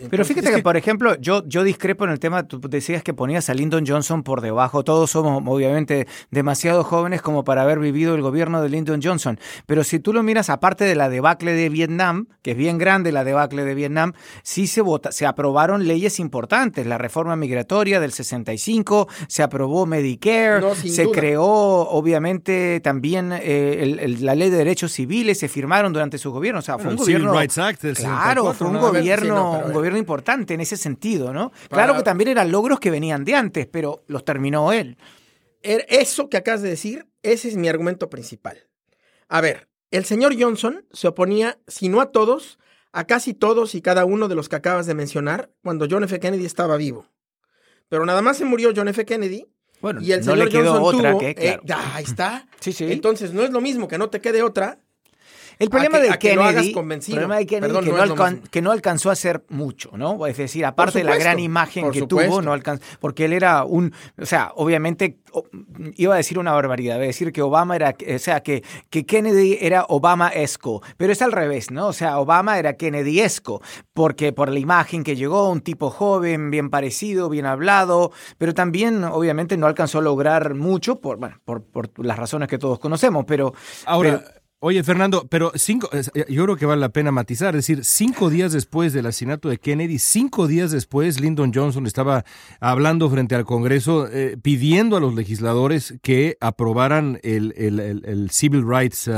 Pero 0.10 0.24
fíjate 0.24 0.52
que, 0.54 0.62
por 0.62 0.78
ejemplo, 0.78 1.16
yo, 1.20 1.44
yo 1.46 1.64
discrepo 1.64 2.06
en 2.06 2.12
el 2.12 2.20
tema, 2.20 2.44
tú 2.44 2.62
decías 2.62 3.04
que 3.04 3.14
ponías 3.14 3.50
a 3.50 3.54
Lyndon 3.54 3.86
Johnson 3.86 4.24
por 4.24 4.40
debajo. 4.40 4.84
Todos 4.86 5.12
somos 5.12 5.44
obviamente 5.46 6.08
demasiado 6.32 6.84
jóvenes 6.86 7.22
como 7.22 7.44
para 7.44 7.64
haber 7.64 7.80
vivido 7.80 8.16
el 8.16 8.22
gobierno 8.22 8.62
de 8.62 8.70
Lyndon 8.70 9.02
Johnson. 9.04 9.38
Pero 9.66 9.84
si 9.84 10.00
tú 10.00 10.14
lo 10.14 10.24
miras, 10.24 10.50
aparte 10.50 10.86
de 10.86 10.96
la 10.96 11.10
debacle 11.10 11.54
de 11.54 11.68
Vietnam, 11.68 12.28
que 12.42 12.52
es 12.52 12.58
bien 12.58 12.78
grande 12.78 13.12
la 13.12 13.26
debacle 13.26 13.66
de 13.66 13.76
Vietnam, 13.76 14.14
sí 14.44 14.68
se, 14.68 14.80
vota, 14.80 15.12
se 15.12 15.26
aprobaron 15.26 15.86
leyes 15.88 16.20
importantes. 16.22 16.88
La 16.88 16.98
reforma 16.98 17.36
migratoria 17.36 18.00
del 18.00 18.14
65, 18.14 19.10
se 19.28 19.44
aprobó 19.44 19.86
Medicare, 19.86 20.74
se 20.76 21.10
creó 21.12 21.46
obviamente 21.46 22.80
también 22.80 23.34
eh, 23.34 24.16
la 24.20 24.36
ley 24.36 24.50
de 24.50 24.58
derechos 24.58 24.94
civiles, 24.94 25.38
se 25.40 25.50
firmaron 25.50 25.92
durante 25.92 26.18
su 26.18 26.32
gobierno. 26.32 26.60
O 26.60 26.64
sea, 26.64 26.78
fue 26.78 26.92
un 26.92 26.98
gobierno... 26.98 27.34
claro, 27.94 28.54
fue 28.54 28.68
un 28.68 28.80
gobierno 28.80 29.65
un 29.66 29.74
gobierno 29.74 30.00
importante 30.00 30.54
en 30.54 30.62
ese 30.62 30.78
sentido, 30.78 31.34
¿no? 31.34 31.52
Claro 31.70 31.96
que 31.96 32.04
también 32.04 32.30
eran 32.30 32.52
logros 32.52 32.80
que 32.80 32.92
venían 32.92 33.26
de 33.26 33.36
antes, 33.36 33.68
pero 33.68 34.04
los 34.08 34.24
terminó 34.26 34.72
él. 34.72 34.98
Er, 35.62 35.86
eso 35.90 36.30
que 36.30 36.38
acabas 36.38 36.62
de 36.62 36.70
decir, 36.70 37.08
ese 37.24 37.48
es 37.48 37.58
mi 37.58 37.68
argumento 37.68 38.10
principal. 38.10 38.68
A 39.28 39.42
ver, 39.42 39.68
el 39.92 40.06
señor 40.06 40.36
Johnson 40.40 40.86
se 40.92 41.08
oponía, 41.08 41.60
si 41.68 41.90
no 41.90 42.02
a 42.02 42.12
todos, 42.12 42.60
a 42.92 43.06
casi 43.06 43.34
todos 43.34 43.76
y 43.76 43.82
cada 43.82 44.06
uno 44.06 44.28
de 44.28 44.36
los 44.36 44.48
que 44.48 44.56
acabas 44.56 44.86
de 44.86 44.94
mencionar 44.94 45.52
cuando 45.64 45.88
John 45.90 46.04
F. 46.04 46.20
Kennedy 46.20 46.46
estaba 46.46 46.78
vivo. 46.78 47.10
Pero 47.90 48.06
nada 48.06 48.22
más 48.22 48.38
se 48.38 48.46
murió 48.46 48.72
John 48.76 48.88
F. 48.88 49.06
Kennedy. 49.06 49.48
Bueno, 49.82 50.02
y 50.02 50.12
el 50.14 50.24
señor 50.24 50.52
Johnson 50.52 50.78
tuvo, 50.80 51.22
eh, 51.22 51.60
ahí 51.94 52.04
está. 52.04 52.48
sí, 52.60 52.72
sí. 52.72 52.92
Entonces 52.92 53.34
no 53.34 53.44
es 53.44 53.52
lo 53.52 53.62
mismo 53.62 53.88
que 53.88 53.98
no 53.98 54.10
te 54.10 54.22
quede 54.22 54.42
otra 54.42 54.80
El 55.60 55.70
problema 55.70 56.00
de 56.00 56.18
Kennedy, 56.18 56.74
problema 56.74 57.38
de 57.38 57.46
Kennedy 57.46 57.74
que, 58.52 58.62
no 58.62 58.72
alcanzó 58.72 59.10
a 59.10 59.14
hacer 59.14 59.44
mucho, 59.50 59.92
¿no? 59.96 60.26
Es 60.28 60.38
decir, 60.38 60.66
aparte 60.66 61.00
de 61.00 61.04
la 61.06 61.18
gran 61.18 61.40
imagen 61.40 61.92
que 61.92 62.06
tuvo, 62.06 62.42
no 62.42 62.54
alcanzó, 62.54 62.84
porque 63.00 63.26
él 63.26 63.34
era 63.34 63.64
un, 63.64 63.94
o 64.20 64.26
sea, 64.26 64.52
obviamente 64.56 65.20
iba 65.96 66.14
a 66.14 66.18
decir 66.18 66.40
una 66.40 66.54
barbaridad, 66.54 66.96
iba 66.96 67.04
a 67.04 67.08
decir 67.08 67.32
que 67.32 67.42
Obama 67.42 67.76
era, 67.76 67.96
o 68.16 68.20
sea, 68.20 68.42
que, 68.42 68.64
que 68.90 69.06
Kennedy 69.06 69.58
era 69.62 69.86
Obama-esco, 69.88 70.82
pero 70.98 71.14
es 71.14 71.22
al 71.22 71.32
revés, 71.32 71.72
¿no? 71.72 71.88
O 71.88 71.94
sea, 71.94 72.20
Obama 72.20 72.60
era 72.60 72.74
Kennedy-esco, 72.74 73.62
porque 73.94 74.34
por 74.34 74.52
la 74.52 74.60
imagen 74.60 75.04
que 75.04 75.16
llegó, 75.16 75.50
un 75.50 75.62
tipo 75.62 75.90
joven, 75.90 76.52
bien 76.52 76.70
parecido, 76.70 77.30
bien 77.30 77.46
hablado, 77.46 78.12
pero 78.38 78.54
también, 78.54 79.04
obviamente, 79.04 79.58
no 79.58 79.68
alcanzó 79.68 80.00
a 80.00 80.02
lograr 80.02 80.54
mucho 80.56 81.00
por, 81.00 81.18
bueno, 81.18 81.40
por, 81.46 81.64
por 81.64 81.90
las 82.04 82.18
razones 82.18 82.48
que 82.48 82.58
todos 82.58 82.80
conocemos, 82.80 83.26
pero... 83.26 83.54
Ahora... 83.86 84.24
Oye, 84.68 84.84
Fernando, 84.84 85.28
pero 85.30 85.52
cinco, 85.54 85.92
yo 86.28 86.44
creo 86.44 86.56
que 86.56 86.66
vale 86.66 86.82
la 86.82 86.90
pena 86.90 87.12
matizar, 87.12 87.56
es 87.56 87.68
decir, 87.68 87.86
cinco 87.86 88.32
días 88.32 88.52
después 88.52 88.94
del 88.94 89.06
asesinato 89.06 89.48
de 89.48 89.60
Kennedy, 89.60 90.00
cinco 90.00 90.48
días 90.48 90.72
después, 90.72 91.20
Lyndon 91.20 91.52
Johnson 91.54 91.86
estaba 91.86 92.26
hablando 92.60 93.08
frente 93.08 93.36
al 93.36 93.46
Congreso 93.46 94.08
eh, 94.12 94.38
pidiendo 94.42 94.98
a 94.98 95.00
los 95.00 95.14
legisladores 95.14 95.94
que 96.02 96.36
aprobaran 96.40 97.20
el, 97.22 97.54
el, 97.56 98.32
Civil 98.32 98.64
Rights 98.68 99.08
uh, 99.08 99.12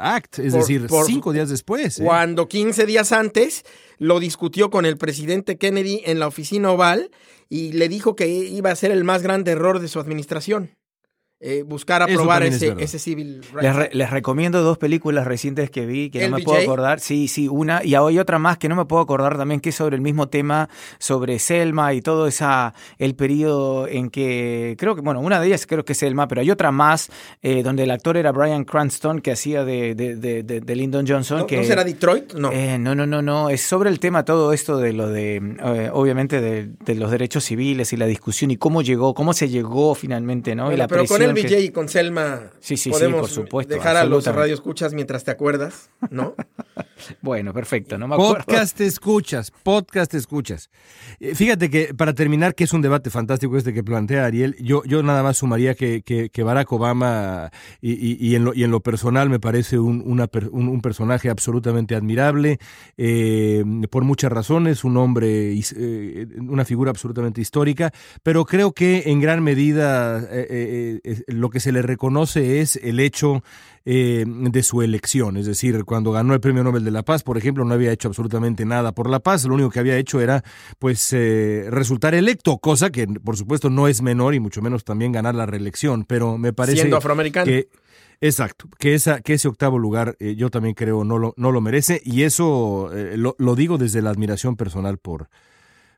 Act, 0.00 0.38
es 0.38 0.52
decir, 0.52 0.86
cinco 1.04 1.32
días 1.32 1.48
después. 1.48 1.98
¿eh? 1.98 2.04
Cuando 2.04 2.46
15 2.46 2.86
días 2.86 3.10
antes 3.10 3.64
lo 3.98 4.20
discutió 4.20 4.70
con 4.70 4.86
el 4.86 4.98
presidente 4.98 5.58
Kennedy 5.58 6.02
en 6.04 6.20
la 6.20 6.28
oficina 6.28 6.70
oval 6.70 7.10
y 7.48 7.72
le 7.72 7.88
dijo 7.88 8.14
que 8.14 8.28
iba 8.28 8.70
a 8.70 8.76
ser 8.76 8.92
el 8.92 9.02
más 9.02 9.24
grande 9.24 9.50
error 9.50 9.80
de 9.80 9.88
su 9.88 9.98
administración. 9.98 10.70
Eh, 11.44 11.64
buscar 11.64 12.00
aprobar 12.02 12.44
ese, 12.44 12.76
ese 12.78 13.00
civil 13.00 13.40
Les, 13.60 14.10
recomiendo 14.10 14.62
dos 14.62 14.78
películas 14.78 15.26
recientes 15.26 15.70
que 15.70 15.86
vi 15.86 16.08
que 16.08 16.28
no 16.28 16.36
me 16.36 16.44
puedo 16.44 16.62
acordar. 16.62 17.00
Sí, 17.00 17.26
sí, 17.26 17.48
una 17.48 17.82
y 17.82 17.96
hay 17.96 18.20
otra 18.20 18.38
más 18.38 18.58
que 18.58 18.68
no 18.68 18.76
me 18.76 18.84
puedo 18.84 19.02
acordar 19.02 19.36
también 19.36 19.60
que 19.60 19.70
es 19.70 19.74
sobre 19.74 19.96
el 19.96 20.02
mismo 20.02 20.28
tema, 20.28 20.68
sobre 21.00 21.40
Selma 21.40 21.94
y 21.94 22.00
todo 22.00 22.28
esa 22.28 22.74
el 22.96 23.16
periodo 23.16 23.88
en 23.88 24.10
que 24.10 24.76
creo 24.78 24.94
que 24.94 25.00
bueno 25.00 25.18
una 25.18 25.40
de 25.40 25.48
ellas 25.48 25.66
creo 25.66 25.84
que 25.84 25.94
es 25.94 25.98
Selma, 25.98 26.28
pero 26.28 26.42
hay 26.42 26.50
otra 26.52 26.70
más 26.70 27.10
eh, 27.42 27.64
donde 27.64 27.82
el 27.82 27.90
actor 27.90 28.16
era 28.16 28.30
Brian 28.30 28.64
Cranston 28.64 29.20
que 29.20 29.32
hacía 29.32 29.64
de, 29.64 29.96
de, 29.96 30.14
de, 30.14 30.76
Lyndon 30.76 31.08
Johnson. 31.08 31.38
¿No, 31.38 31.46
que, 31.48 31.64
será 31.64 31.82
Detroit? 31.82 32.34
No. 32.34 32.52
Eh, 32.52 32.78
no, 32.78 32.94
no, 32.94 33.04
no, 33.04 33.20
no. 33.20 33.50
Es 33.50 33.62
sobre 33.62 33.90
el 33.90 33.98
tema 33.98 34.24
todo 34.24 34.52
esto 34.52 34.76
de 34.76 34.92
lo 34.92 35.08
de 35.08 35.90
obviamente 35.92 36.40
de, 36.40 36.94
los 36.94 37.10
derechos 37.10 37.42
civiles 37.42 37.92
y 37.92 37.96
la 37.96 38.06
discusión 38.06 38.52
y 38.52 38.58
cómo 38.58 38.80
llegó, 38.80 39.12
cómo 39.12 39.32
se 39.32 39.48
llegó 39.48 39.96
finalmente, 39.96 40.54
¿no? 40.54 40.72
y 40.72 40.76
la 40.76 40.86
presión 40.86 41.31
y 41.36 41.70
con 41.70 41.88
Selma 41.88 42.50
sí, 42.60 42.76
sí, 42.76 42.90
podemos 42.90 43.20
por 43.20 43.30
supuesto, 43.30 43.74
dejar 43.74 43.96
a 43.96 44.04
los 44.04 44.26
radioescuchas 44.26 44.94
mientras 44.94 45.24
te 45.24 45.30
acuerdas, 45.30 45.90
¿no? 46.10 46.34
bueno, 47.22 47.52
perfecto, 47.52 47.98
no 47.98 48.08
me 48.08 48.14
acuerdo. 48.14 48.44
Podcast 48.44 48.80
escuchas, 48.80 49.52
podcast 49.62 50.14
escuchas. 50.14 50.70
Eh, 51.20 51.34
fíjate 51.34 51.70
que 51.70 51.94
para 51.94 52.14
terminar, 52.14 52.54
que 52.54 52.64
es 52.64 52.72
un 52.72 52.82
debate 52.82 53.10
fantástico 53.10 53.56
este 53.56 53.72
que 53.72 53.82
plantea 53.82 54.24
Ariel, 54.24 54.56
yo, 54.60 54.82
yo 54.84 55.02
nada 55.02 55.22
más 55.22 55.36
sumaría 55.36 55.74
que, 55.74 56.02
que, 56.02 56.42
Barack 56.42 56.72
Obama 56.72 57.50
y, 57.80 57.92
y, 58.26 58.34
en 58.34 58.44
lo, 58.44 58.54
y 58.54 58.64
en 58.64 58.70
lo 58.70 58.80
personal 58.80 59.30
me 59.30 59.38
parece 59.38 59.78
un, 59.78 60.02
una, 60.04 60.28
un, 60.50 60.80
personaje 60.80 61.30
absolutamente 61.30 61.94
admirable 61.94 62.58
eh, 62.96 63.64
por 63.90 64.04
muchas 64.04 64.32
razones, 64.32 64.84
un 64.84 64.96
hombre, 64.96 65.52
eh, 65.54 66.26
una 66.40 66.64
figura 66.64 66.90
absolutamente 66.90 67.40
histórica, 67.40 67.92
pero 68.22 68.44
creo 68.44 68.72
que 68.72 69.04
en 69.06 69.20
gran 69.20 69.42
medida 69.42 70.28
lo 71.26 71.50
que 71.50 71.60
se 71.60 71.72
le 71.72 71.82
reconoce 71.82 72.60
es 72.60 72.76
el 72.76 73.00
hecho 73.00 73.42
eh, 73.84 74.24
de 74.26 74.62
su 74.62 74.82
elección. 74.82 75.36
Es 75.36 75.46
decir, 75.46 75.84
cuando 75.84 76.12
ganó 76.12 76.34
el 76.34 76.40
Premio 76.40 76.62
Nobel 76.62 76.84
de 76.84 76.90
la 76.90 77.02
Paz, 77.02 77.22
por 77.22 77.36
ejemplo, 77.36 77.64
no 77.64 77.74
había 77.74 77.92
hecho 77.92 78.08
absolutamente 78.08 78.64
nada 78.64 78.92
por 78.92 79.10
la 79.10 79.20
paz. 79.20 79.44
Lo 79.44 79.54
único 79.54 79.70
que 79.70 79.80
había 79.80 79.96
hecho 79.96 80.20
era, 80.20 80.44
pues, 80.78 81.12
eh, 81.12 81.66
resultar 81.68 82.14
electo, 82.14 82.58
cosa 82.58 82.90
que, 82.90 83.06
por 83.06 83.36
supuesto, 83.36 83.70
no 83.70 83.88
es 83.88 84.02
menor 84.02 84.34
y 84.34 84.40
mucho 84.40 84.62
menos 84.62 84.84
también 84.84 85.12
ganar 85.12 85.34
la 85.34 85.46
reelección. 85.46 86.04
Pero 86.04 86.38
me 86.38 86.52
parece 86.52 86.78
siendo 86.78 86.96
afroamericano. 86.96 87.46
Que, 87.46 87.68
Exacto, 88.20 88.68
que, 88.78 88.94
esa, 88.94 89.20
que 89.20 89.34
ese 89.34 89.48
octavo 89.48 89.80
lugar 89.80 90.14
eh, 90.20 90.36
yo 90.36 90.48
también 90.48 90.76
creo 90.76 91.02
no 91.02 91.18
lo, 91.18 91.34
no 91.36 91.50
lo 91.50 91.60
merece 91.60 92.00
y 92.04 92.22
eso 92.22 92.88
lo, 93.16 93.34
lo, 93.36 93.56
digo 93.56 93.78
desde 93.78 94.00
la 94.00 94.10
admiración 94.10 94.54
personal 94.54 94.98
por, 94.98 95.28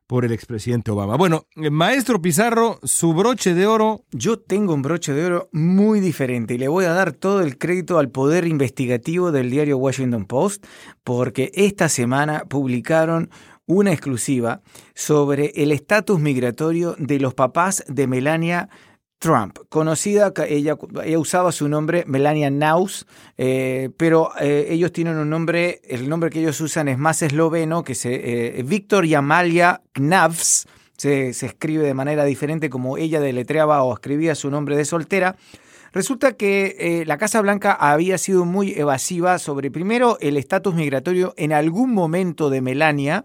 por 0.06 0.24
el 0.24 0.32
expresidente 0.32 0.90
Obama. 0.90 1.16
Bueno, 1.16 1.46
eh, 1.56 1.70
maestro 1.70 2.20
Pizarro, 2.20 2.78
su 2.82 3.14
broche 3.14 3.54
de 3.54 3.66
oro. 3.66 4.04
Yo 4.12 4.38
tengo 4.38 4.74
un 4.74 4.82
broche 4.82 5.12
de 5.12 5.24
oro 5.24 5.48
muy 5.52 6.00
diferente 6.00 6.54
y 6.54 6.58
le 6.58 6.68
voy 6.68 6.84
a 6.84 6.92
dar 6.92 7.12
todo 7.12 7.40
el 7.40 7.58
crédito 7.58 7.98
al 7.98 8.10
poder 8.10 8.46
investigativo 8.46 9.32
del 9.32 9.50
diario 9.50 9.78
Washington 9.78 10.26
Post 10.26 10.66
porque 11.02 11.50
esta 11.54 11.88
semana 11.88 12.44
publicaron 12.48 13.30
una 13.66 13.92
exclusiva 13.92 14.60
sobre 14.94 15.52
el 15.56 15.72
estatus 15.72 16.20
migratorio 16.20 16.96
de 16.98 17.18
los 17.18 17.34
papás 17.34 17.84
de 17.88 18.06
Melania 18.06 18.68
Trump, 19.24 19.58
conocida, 19.70 20.34
ella, 20.46 20.76
ella 21.02 21.18
usaba 21.18 21.50
su 21.50 21.66
nombre 21.66 22.04
Melania 22.06 22.50
Naus, 22.50 23.06
eh, 23.38 23.88
pero 23.96 24.32
eh, 24.38 24.66
ellos 24.68 24.92
tienen 24.92 25.16
un 25.16 25.30
nombre, 25.30 25.80
el 25.88 26.10
nombre 26.10 26.28
que 26.28 26.40
ellos 26.40 26.60
usan 26.60 26.88
es 26.88 26.98
más 26.98 27.22
esloveno, 27.22 27.84
que 27.84 27.94
se, 27.94 28.58
eh, 28.58 28.62
Víctor 28.64 29.06
y 29.06 29.14
Amalia 29.14 29.80
Knavs, 29.94 30.68
se, 30.98 31.32
se, 31.32 31.46
escribe 31.46 31.86
de 31.86 31.94
manera 31.94 32.26
diferente 32.26 32.68
como 32.68 32.98
ella 32.98 33.18
deletreaba 33.18 33.82
o 33.82 33.94
escribía 33.94 34.34
su 34.34 34.50
nombre 34.50 34.76
de 34.76 34.84
soltera. 34.84 35.36
Resulta 35.94 36.34
que 36.34 37.02
la 37.06 37.16
Casa 37.16 37.40
Blanca 37.40 37.72
había 37.72 38.18
sido 38.18 38.44
muy 38.44 38.72
evasiva 38.72 39.38
sobre, 39.38 39.70
primero, 39.70 40.18
el 40.20 40.36
estatus 40.36 40.74
migratorio 40.74 41.32
en 41.38 41.54
algún 41.54 41.94
momento 41.94 42.50
de 42.50 42.60
Melania 42.60 43.24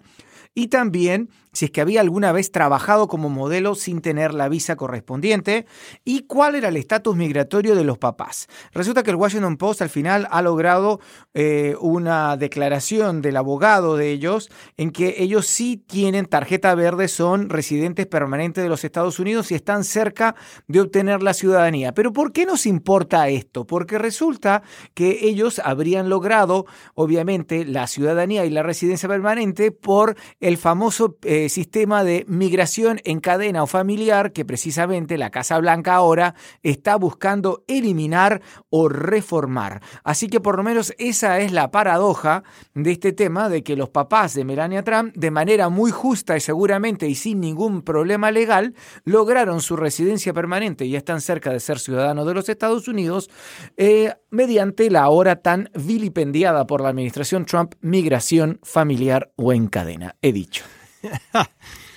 y 0.56 0.68
también 0.68 1.30
si 1.52 1.66
es 1.66 1.72
que 1.72 1.82
había 1.82 2.02
alguna 2.02 2.32
vez 2.32 2.52
trabajado 2.52 3.08
como 3.08 3.30
modelo 3.30 3.76
sin 3.76 4.02
tener 4.02 4.34
la 4.34 4.50
visa 4.50 4.76
correspondiente 4.76 5.66
y 6.06 6.22
cuál 6.22 6.56
era 6.56 6.70
el 6.70 6.78
estatus 6.78 7.16
migratorio 7.16 7.76
de 7.76 7.84
los 7.84 7.98
papás. 7.98 8.48
Resulta 8.74 9.04
que 9.04 9.12
el 9.12 9.16
Washington 9.16 9.58
Post 9.58 9.82
al 9.82 9.90
final 9.90 10.28
ha 10.32 10.42
logrado 10.42 11.00
eh, 11.34 11.76
una 11.80 12.38
declaración 12.38 13.22
del 13.22 13.38
abogado 13.38 13.98
de 13.98 14.12
ellos 14.12 14.50
en 14.78 14.92
que 14.92 15.16
ellos 15.18 15.48
sí 15.48 15.78
tienen 15.78 16.26
tarjeta 16.26 16.76
verde, 16.76 17.08
son 17.08 17.50
residentes 17.50 18.08
permanentes 18.08 18.64
de 18.64 18.70
los 18.70 18.84
Estados 18.84 19.20
Unidos 19.20 19.52
y 19.52 19.56
están 19.56 19.84
cerca 19.84 20.36
de 20.68 20.82
obtener 20.82 21.24
la 21.24 21.34
ciudadanía. 21.34 21.94
Pero 21.94 22.14
¿por 22.14 22.32
qué 22.32 22.46
nos 22.46 22.66
importa 22.66 23.30
esto? 23.30 23.66
Porque 23.66 23.98
resulta 23.98 24.62
que 24.94 25.20
ellos 25.28 25.62
habrían 25.64 26.10
logrado, 26.10 26.66
obviamente, 26.94 27.66
la 27.66 27.88
ciudadanía 27.88 28.46
y 28.46 28.50
la 28.50 28.64
residencia 28.64 29.10
permanente 29.10 29.72
por 29.72 30.16
el 30.40 30.58
famoso... 30.58 31.18
Eh, 31.24 31.39
sistema 31.48 32.04
de 32.04 32.26
migración 32.28 33.00
en 33.06 33.20
cadena 33.20 33.64
o 33.64 33.68
familiar 33.68 34.34
que 34.34 34.44
precisamente 34.44 35.18
la 35.18 35.30
Casa 35.30 35.58
Blanca 35.60 35.96
ahora 35.96 36.36
está 36.64 36.96
buscando 36.96 37.64
eliminar 37.68 38.42
o 38.70 38.90
reformar. 38.90 39.82
Así 40.04 40.28
que 40.28 40.40
por 40.40 40.58
lo 40.58 40.64
menos 40.64 40.94
esa 40.98 41.40
es 41.40 41.52
la 41.52 41.72
paradoja 41.72 42.44
de 42.74 42.92
este 42.92 43.14
tema 43.14 43.48
de 43.48 43.64
que 43.64 43.76
los 43.76 43.90
papás 43.90 44.34
de 44.34 44.44
Melania 44.44 44.84
Trump, 44.84 45.16
de 45.16 45.32
manera 45.32 45.70
muy 45.70 45.92
justa 45.92 46.36
y 46.36 46.42
seguramente 46.42 47.08
y 47.08 47.16
sin 47.16 47.40
ningún 47.40 47.82
problema 47.84 48.32
legal, 48.32 48.74
lograron 49.06 49.62
su 49.62 49.76
residencia 49.76 50.34
permanente 50.34 50.86
y 50.86 50.96
están 50.96 51.22
cerca 51.22 51.52
de 51.52 51.60
ser 51.60 51.80
ciudadanos 51.80 52.26
de 52.26 52.34
los 52.34 52.50
Estados 52.50 52.88
Unidos 52.88 53.30
eh, 53.78 54.14
mediante 54.30 54.90
la 54.90 55.04
ahora 55.04 55.38
tan 55.38 55.70
vilipendiada 55.74 56.66
por 56.66 56.82
la 56.82 56.90
administración 56.90 57.46
Trump 57.46 57.76
migración 57.82 58.60
familiar 58.64 59.32
o 59.36 59.54
en 59.54 59.68
cadena. 59.68 60.16
He 60.22 60.34
dicho. 60.34 60.64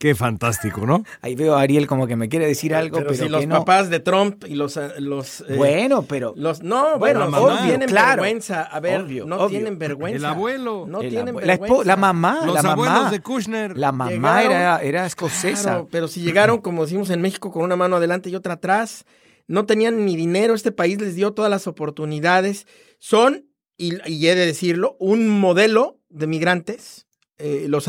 Qué 0.00 0.14
fantástico, 0.14 0.86
¿no? 0.86 1.04
Ahí 1.20 1.34
veo 1.34 1.56
a 1.56 1.60
Ariel 1.60 1.86
como 1.86 2.06
que 2.06 2.16
me 2.16 2.30
quiere 2.30 2.46
decir 2.46 2.74
algo, 2.74 2.96
pero, 2.96 3.10
pero 3.10 3.22
si 3.22 3.28
los 3.28 3.44
papás 3.44 3.90
de 3.90 4.00
Trump 4.00 4.46
y 4.48 4.54
los... 4.54 4.78
Eh, 4.78 4.92
los 4.96 5.42
eh, 5.42 5.56
bueno, 5.56 6.04
pero... 6.04 6.32
Los, 6.38 6.62
no, 6.62 6.98
bueno, 6.98 7.28
no 7.28 7.58
tienen 7.62 7.92
vergüenza. 7.92 8.62
A 8.62 8.80
ver, 8.80 9.06
no 9.26 9.46
tienen 9.48 9.78
vergüenza. 9.78 10.16
El 10.16 10.24
abuelo. 10.24 10.86
No 10.88 11.00
tienen 11.00 11.34
vergüenza. 11.36 11.84
La, 11.84 11.96
mamá. 11.96 12.46
Los 12.46 12.54
la 12.64 12.72
abuelos 12.72 12.94
mamá, 12.94 13.10
de 13.10 13.20
Kushner. 13.20 13.76
La 13.76 13.92
mamá 13.92 14.42
era, 14.42 14.80
era 14.80 15.04
escocesa. 15.04 15.84
pero 15.90 16.08
si 16.08 16.22
llegaron, 16.22 16.62
como 16.62 16.84
decimos 16.84 17.10
en 17.10 17.20
México, 17.20 17.52
con 17.52 17.62
una 17.62 17.76
mano 17.76 17.96
adelante 17.96 18.30
y 18.30 18.36
otra 18.36 18.54
atrás, 18.54 19.04
no 19.48 19.66
tenían 19.66 20.06
ni 20.06 20.16
dinero, 20.16 20.54
este 20.54 20.72
país 20.72 20.98
les 20.98 21.14
dio 21.14 21.34
todas 21.34 21.50
las 21.50 21.66
oportunidades. 21.66 22.66
Son, 23.00 23.50
y, 23.76 23.98
y 24.10 24.28
he 24.28 24.34
de 24.34 24.46
decirlo, 24.46 24.96
un 24.98 25.28
modelo 25.28 25.98
de 26.08 26.26
migrantes 26.26 27.06
eh, 27.40 27.66
los, 27.68 27.88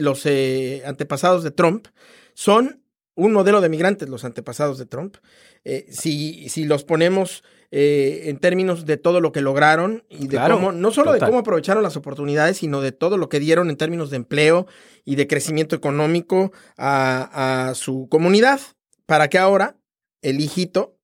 los 0.00 0.26
eh, 0.26 0.82
antepasados 0.84 1.42
de 1.44 1.50
Trump 1.50 1.86
son 2.34 2.82
un 3.14 3.32
modelo 3.32 3.60
de 3.60 3.68
migrantes, 3.68 4.08
los 4.08 4.24
antepasados 4.24 4.78
de 4.78 4.86
Trump. 4.86 5.16
Eh, 5.64 5.86
si, 5.90 6.48
si 6.48 6.64
los 6.64 6.84
ponemos 6.84 7.42
en 7.70 8.38
términos 8.38 8.86
de 8.86 8.96
todo 8.96 9.20
lo 9.20 9.30
que 9.30 9.42
lograron 9.42 10.02
y 10.08 10.28
de 10.28 10.38
cómo, 10.38 10.72
no 10.72 10.90
solo 10.90 11.12
de 11.12 11.18
cómo 11.18 11.40
aprovecharon 11.40 11.82
las 11.82 11.98
oportunidades, 11.98 12.56
sino 12.56 12.80
de 12.80 12.92
todo 12.92 13.18
lo 13.18 13.28
que 13.28 13.40
dieron 13.40 13.68
en 13.68 13.76
términos 13.76 14.08
de 14.08 14.16
empleo 14.16 14.66
y 15.04 15.16
de 15.16 15.26
crecimiento 15.26 15.76
económico 15.76 16.50
a, 16.78 17.68
a 17.68 17.74
su 17.74 18.08
comunidad, 18.08 18.58
para 19.04 19.28
que 19.28 19.36
ahora 19.36 19.76
el 20.22 20.40
hijito, 20.40 20.96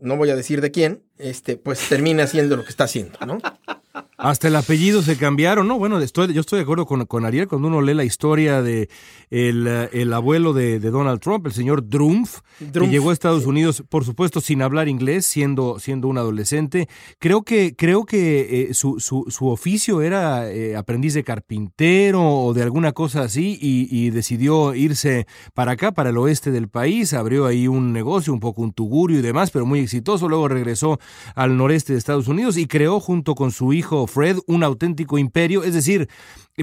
no 0.00 0.16
voy 0.16 0.30
a 0.30 0.36
decir 0.36 0.60
de 0.60 0.72
quién, 0.72 1.04
este, 1.20 1.56
pues 1.56 1.88
termine 1.88 2.22
haciendo 2.22 2.56
lo 2.56 2.64
que 2.64 2.70
está 2.70 2.84
haciendo, 2.84 3.18
¿no? 3.26 3.38
Hasta 4.16 4.48
el 4.48 4.56
apellido 4.56 5.00
se 5.00 5.16
cambiaron, 5.16 5.66
¿no? 5.66 5.78
Bueno, 5.78 5.98
estoy, 5.98 6.34
yo 6.34 6.42
estoy 6.42 6.58
de 6.58 6.64
acuerdo 6.64 6.84
con, 6.84 7.06
con 7.06 7.24
Ariel 7.24 7.48
cuando 7.48 7.68
uno 7.68 7.80
lee 7.80 7.94
la 7.94 8.04
historia 8.04 8.60
de 8.60 8.90
el, 9.30 9.66
el 9.66 10.12
abuelo 10.12 10.52
de, 10.52 10.78
de, 10.78 10.90
Donald 10.90 11.20
Trump, 11.20 11.46
el 11.46 11.52
señor 11.52 11.88
Drumpf, 11.88 12.40
que 12.58 12.88
llegó 12.88 13.10
a 13.10 13.12
Estados 13.14 13.46
Unidos, 13.46 13.82
por 13.88 14.04
supuesto, 14.04 14.42
sin 14.42 14.60
hablar 14.60 14.88
inglés, 14.88 15.24
siendo, 15.24 15.78
siendo 15.78 16.06
un 16.08 16.18
adolescente. 16.18 16.86
Creo 17.18 17.42
que, 17.42 17.74
creo 17.74 18.04
que 18.04 18.68
eh, 18.68 18.74
su, 18.74 19.00
su, 19.00 19.24
su, 19.28 19.48
oficio 19.48 20.02
era 20.02 20.50
eh, 20.50 20.76
aprendiz 20.76 21.14
de 21.14 21.24
carpintero 21.24 22.22
o 22.22 22.52
de 22.52 22.62
alguna 22.62 22.92
cosa 22.92 23.22
así 23.22 23.58
y, 23.60 23.88
y, 23.90 24.10
decidió 24.10 24.74
irse 24.74 25.26
para 25.54 25.72
acá, 25.72 25.92
para 25.92 26.10
el 26.10 26.18
oeste 26.18 26.50
del 26.50 26.68
país, 26.68 27.14
abrió 27.14 27.46
ahí 27.46 27.68
un 27.68 27.94
negocio, 27.94 28.34
un 28.34 28.40
poco 28.40 28.60
un 28.60 28.72
tugurio 28.72 29.18
y 29.18 29.22
demás, 29.22 29.50
pero 29.50 29.64
muy 29.64 29.80
exitoso. 29.80 30.28
Luego 30.28 30.48
regresó 30.48 31.00
al 31.34 31.56
noreste 31.56 31.92
de 31.92 31.98
Estados 31.98 32.28
Unidos 32.28 32.56
y 32.56 32.66
creó 32.66 33.00
junto 33.00 33.34
con 33.34 33.52
su 33.52 33.72
hijo 33.72 34.06
Fred 34.06 34.38
un 34.46 34.64
auténtico 34.64 35.18
imperio, 35.18 35.64
es 35.64 35.74
decir, 35.74 36.08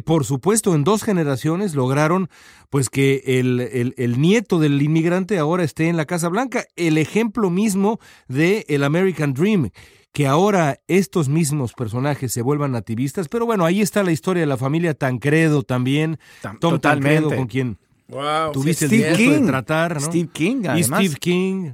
por 0.05 0.25
supuesto, 0.25 0.75
en 0.75 0.83
dos 0.83 1.03
generaciones 1.03 1.73
lograron 1.73 2.29
pues 2.69 2.89
que 2.89 3.23
el, 3.25 3.59
el, 3.59 3.93
el, 3.97 4.21
nieto 4.21 4.59
del 4.59 4.81
inmigrante 4.81 5.39
ahora 5.39 5.63
esté 5.63 5.87
en 5.87 5.97
la 5.97 6.05
Casa 6.05 6.29
Blanca, 6.29 6.65
el 6.75 6.97
ejemplo 6.97 7.49
mismo 7.49 7.99
de 8.27 8.65
el 8.67 8.83
American 8.83 9.33
Dream 9.33 9.71
que 10.17 10.25
ahora 10.25 10.79
estos 10.87 11.29
mismos 11.29 11.73
personajes 11.73 12.33
se 12.33 12.41
vuelvan 12.41 12.71
nativistas, 12.71 13.27
pero 13.27 13.45
bueno, 13.45 13.65
ahí 13.65 13.81
está 13.81 14.01
la 14.01 14.11
historia 14.11 14.41
de 14.41 14.47
la 14.47 14.57
familia 14.57 14.95
Tancredo 14.95 15.61
también, 15.61 16.17
Tom 16.41 16.57
Totalmente. 16.57 17.21
Tancredo 17.21 17.37
con 17.37 17.47
quien 17.47 17.77
wow, 18.07 18.51
tuviste 18.51 18.87
sí, 18.87 19.03
el 19.03 19.09
gusto 19.11 19.23
King. 19.23 19.41
de 19.41 19.47
tratar, 19.47 19.93
¿no? 19.93 20.01
Steve 20.01 20.29
King, 20.33 20.63
y. 20.75 20.83
Steve 20.83 21.15
King. 21.19 21.73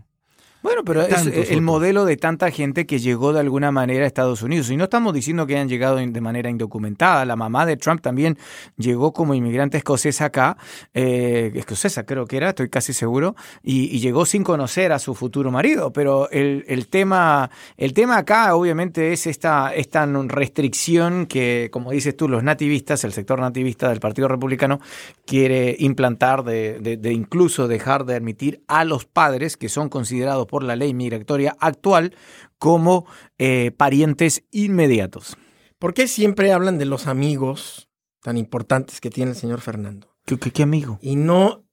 Bueno, 0.64 0.86
pero 0.86 1.02
es 1.02 1.10
Tantos 1.10 1.34
el 1.34 1.42
otros. 1.42 1.62
modelo 1.62 2.06
de 2.06 2.16
tanta 2.16 2.50
gente 2.50 2.86
que 2.86 2.98
llegó 2.98 3.34
de 3.34 3.42
alguna 3.42 3.74
manera 3.74 4.06
a 4.06 4.08
Estados 4.08 4.42
Unidos. 4.44 4.70
Y 4.72 4.78
no 4.78 4.86
estamos 4.86 5.14
diciendo 5.14 5.46
que 5.46 5.56
hayan 5.56 5.68
llegado 5.68 5.98
de 5.98 6.22
manera 6.22 6.50
indocumentada. 6.50 7.26
La 7.26 7.36
mamá 7.36 7.66
de 7.66 7.76
Trump 7.76 8.00
también 8.00 8.38
llegó 8.78 9.12
como 9.12 9.34
inmigrante 9.34 9.76
escocesa 9.78 10.26
acá, 10.26 10.56
eh, 10.94 11.52
escocesa 11.56 12.06
creo 12.06 12.26
que 12.26 12.38
era, 12.38 12.50
estoy 12.50 12.70
casi 12.70 12.94
seguro, 12.94 13.36
y, 13.62 13.94
y, 13.94 14.00
llegó 14.00 14.26
sin 14.26 14.46
conocer 14.46 14.94
a 14.94 15.00
su 15.00 15.16
futuro 15.16 15.52
marido. 15.52 15.92
Pero 15.92 16.30
el, 16.30 16.64
el, 16.70 16.88
tema, 16.88 17.52
el 17.76 17.94
tema 17.94 18.18
acá 18.20 18.56
obviamente 18.56 19.12
es 19.12 19.28
esta, 19.28 19.76
esta 19.76 20.06
restricción 20.06 21.26
que, 21.26 21.68
como 21.74 21.92
dices 21.92 22.16
tú, 22.16 22.30
los 22.30 22.42
nativistas, 22.42 23.04
el 23.04 23.12
sector 23.12 23.38
nativista 23.38 23.90
del 23.90 24.00
Partido 24.00 24.30
Republicano, 24.30 24.80
quiere 25.26 25.76
implantar 25.80 26.46
de, 26.46 26.80
de, 26.80 26.96
de 26.96 27.12
incluso 27.12 27.68
dejar 27.68 28.06
de 28.06 28.16
admitir 28.16 28.64
a 28.70 28.86
los 28.86 29.04
padres 29.04 29.58
que 29.58 29.68
son 29.68 29.90
considerados 29.90 30.48
por 30.54 30.64
la 30.64 30.76
ley 30.76 30.94
migratoria 30.94 31.56
actual 31.60 32.16
como 32.60 33.08
eh, 33.40 33.72
parientes 33.76 34.44
inmediatos. 34.52 35.36
¿Por 35.80 35.96
qué 35.96 36.08
siempre 36.08 36.52
hablan 36.52 36.78
de 36.78 36.86
los 36.86 37.08
amigos 37.08 37.90
tan 38.22 38.38
importantes 38.38 39.02
que 39.02 39.10
tiene 39.10 39.32
el 39.32 39.36
señor 39.38 39.62
Fernando? 39.62 40.16
¿Qué, 40.28 40.38
qué, 40.38 40.52
qué 40.52 40.62
amigo? 40.62 41.00
Y 41.02 41.16
no 41.16 41.64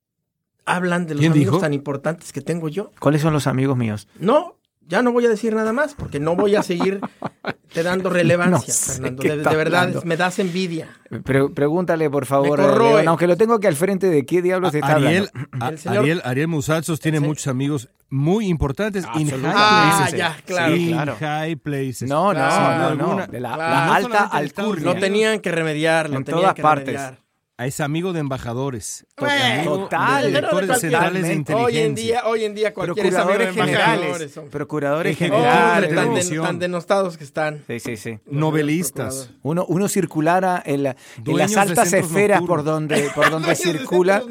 hablan 0.65 1.05
de 1.07 1.13
los 1.13 1.21
¿Quién 1.21 1.33
amigos 1.33 1.53
dijo? 1.57 1.61
tan 1.61 1.75
importantes 1.75 2.33
que 2.33 2.41
tengo 2.41 2.71
yo. 2.71 2.91
¿Cuáles 2.99 3.21
son 3.21 3.35
los 3.35 3.47
amigos 3.47 3.77
míos? 3.77 4.09
No, 4.19 4.57
ya 4.91 5.01
no 5.03 5.13
voy 5.13 5.25
a 5.25 5.29
decir 5.31 5.55
nada 5.55 5.73
más 5.73 5.95
porque 5.95 6.21
no 6.21 6.37
voy 6.37 6.57
a 6.57 6.63
seguir 6.63 7.01
te 7.73 7.83
dando 7.83 8.11
relevancia, 8.11 8.75
No 8.75 8.81
sé 8.81 8.93
Fernando. 8.95 9.23
De, 9.23 9.57
verdad, 9.57 9.81
hablando. 9.85 10.03
me 10.05 10.17
das 10.19 10.39
envidia. 10.39 10.89
Pre 11.25 11.49
pregúntale, 11.49 12.11
por 12.11 12.27
favor, 12.27 12.59
Me 12.61 12.67
corroe. 12.67 12.95
León, 12.97 13.09
aunque 13.09 13.27
lo 13.27 13.37
tengo 13.37 13.55
aquí 13.55 13.67
al 13.69 13.77
frente, 13.77 14.09
¿de 14.09 14.27
qué 14.27 14.43
diablos 14.43 14.75
está 14.75 14.97
Ariel, 14.97 15.31
hablando? 15.35 15.65
a- 15.65 15.69
El 15.71 15.79
señor- 15.79 15.99
Ariel, 16.01 16.23
Ariel 16.25 16.49
Musazos 16.49 17.01
tiene 17.01 17.19
Sí. 17.19 17.25
muchos 17.25 17.47
amigos 17.47 17.89
muy 18.11 18.49
importantes 18.49 19.05
in 19.15 19.31
high. 19.31 19.41
Ah, 19.55 19.97
places. 20.01 20.19
ya, 20.19 20.37
claro. 20.45 20.75
In 20.77 20.89
claro. 20.93 21.17
high 21.21 21.57
places. 21.57 22.09
No, 22.09 22.27
no, 22.27 22.33
Claro, 22.33 22.95
no, 22.97 23.17
no. 23.17 23.27
De 23.29 23.39
la, 23.41 23.55
claro. 23.55 23.75
la 23.75 23.87
No 23.87 23.93
alta 23.95 24.25
alcurnia. 24.25 24.85
Lo 24.85 24.95
tenían 25.01 25.39
que 25.41 25.53
remediar, 25.53 26.11
lo 26.11 26.17
En 26.17 26.25
tenían 26.25 26.41
todas 26.43 26.55
que 26.55 26.63
partes. 26.63 26.87
remediar. 26.87 27.19
Es 27.67 27.81
amigo 27.81 28.13
de 28.13 28.21
embajadores. 28.21 29.07
Bueno, 29.19 29.45
amigo 29.55 29.79
total. 29.81 30.23
de 30.23 30.29
de 30.31 30.35
directores 30.37 30.69
cualquier- 30.69 30.81
centrales 30.91 31.23
de 31.23 31.35
inteligencia. 31.35 31.67
Hoy 31.67 31.79
en 31.87 31.95
día, 31.95 32.23
hoy 32.27 32.45
en 32.45 32.55
día 32.55 32.69
de 32.69 32.73
Procuradores 32.73 33.55
generales. 33.55 34.41
Procuradores 34.51 35.17
Oh, 35.17 35.19
de 35.21 35.27
generales. 35.31 35.95
tan, 35.95 36.09
televisión. 36.09 36.45
tan 36.47 36.59
denostados 36.59 37.17
que 37.19 37.25
están. 37.25 37.63
Sí, 37.67 37.81
sí, 37.81 37.97
sí. 37.97 38.19
Novelistas. 38.27 39.31
Uno, 39.43 39.65
uno 39.69 39.89
circulara 39.89 40.63
en, 40.65 40.85
la- 40.85 40.97
en 41.25 41.37
las 41.37 41.51
de 41.53 41.61
altas 41.61 41.93
esferas 41.93 42.43
por 42.43 42.65
donde, 42.65 43.11
por 43.15 43.31
donde 43.31 43.51
de 43.51 43.57
circula. 43.57 44.23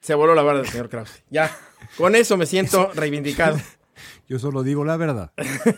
Se 0.00 0.14
voló 0.14 0.34
la 0.34 0.42
barda 0.42 0.60
del 0.62 0.70
señor 0.70 0.88
Krause. 0.88 1.22
Ya, 1.30 1.50
con 1.96 2.14
eso 2.14 2.36
me 2.36 2.46
siento 2.46 2.90
reivindicado. 2.94 3.58
Yo 4.28 4.38
solo 4.38 4.62
digo 4.62 4.84
la 4.84 4.96
verdad. 4.96 5.32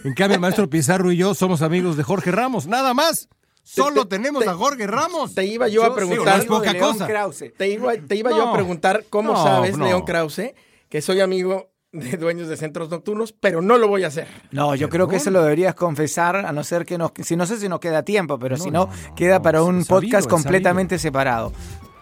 En 0.04 0.14
cambio, 0.14 0.36
el 0.36 0.40
maestro 0.40 0.68
Pizarro 0.70 1.12
y 1.12 1.18
yo 1.18 1.34
somos 1.34 1.60
amigos 1.60 1.96
de 1.98 2.02
Jorge 2.02 2.30
Ramos. 2.32 2.66
Nada 2.66 2.94
más. 2.94 3.28
Solo 3.68 4.04
te- 4.06 4.16
tenemos 4.16 4.42
te- 4.44 4.48
a 4.50 4.54
Jorge 4.54 4.86
Ramos. 4.86 5.34
Te 5.34 5.44
iba 5.44 5.68
yo, 5.68 5.84
a 5.84 5.94
preguntar. 5.94 6.36
no 6.36 6.42
es 6.42 6.48
poca 6.48 6.72
de 6.72 6.78
León 6.78 6.92
cosa. 6.92 7.06
Krause. 7.06 7.52
Te 7.56 7.68
iba, 7.68 7.92
te 7.96 8.16
iba 8.16 8.30
yo 8.30 8.48
a 8.48 8.52
preguntar 8.52 9.04
cómo 9.10 9.32
no, 9.32 9.42
sabes, 9.42 9.76
no. 9.76 9.84
León 9.84 10.02
Krause, 10.02 10.54
que 10.88 11.02
soy 11.02 11.20
amigo 11.20 11.70
de 11.92 12.16
dueños 12.18 12.48
de 12.48 12.56
centros 12.56 12.90
nocturnos, 12.90 13.32
pero 13.32 13.62
no 13.62 13.78
lo 13.78 13.88
voy 13.88 14.04
a 14.04 14.08
hacer. 14.08 14.26
No, 14.50 14.74
yo 14.74 14.88
creo 14.88 15.08
que 15.08 15.16
eso 15.16 15.30
lo 15.30 15.42
deberías 15.42 15.74
confesar, 15.74 16.36
a 16.36 16.52
no 16.52 16.62
ser 16.64 16.84
que 16.84 16.98
nos, 16.98 17.12
si 17.22 17.34
no 17.36 17.46
sé 17.46 17.58
si 17.58 17.68
nos 17.68 17.80
queda 17.80 18.02
tiempo, 18.02 18.38
pero 18.38 18.56
No, 18.56 18.62
si 18.64 18.70
no, 18.70 18.86
no, 18.86 18.92
no, 19.08 19.14
queda 19.14 19.40
para 19.42 19.62
un 19.62 19.84
podcast 19.84 20.28
completamente 20.28 20.98
separado. 20.98 21.52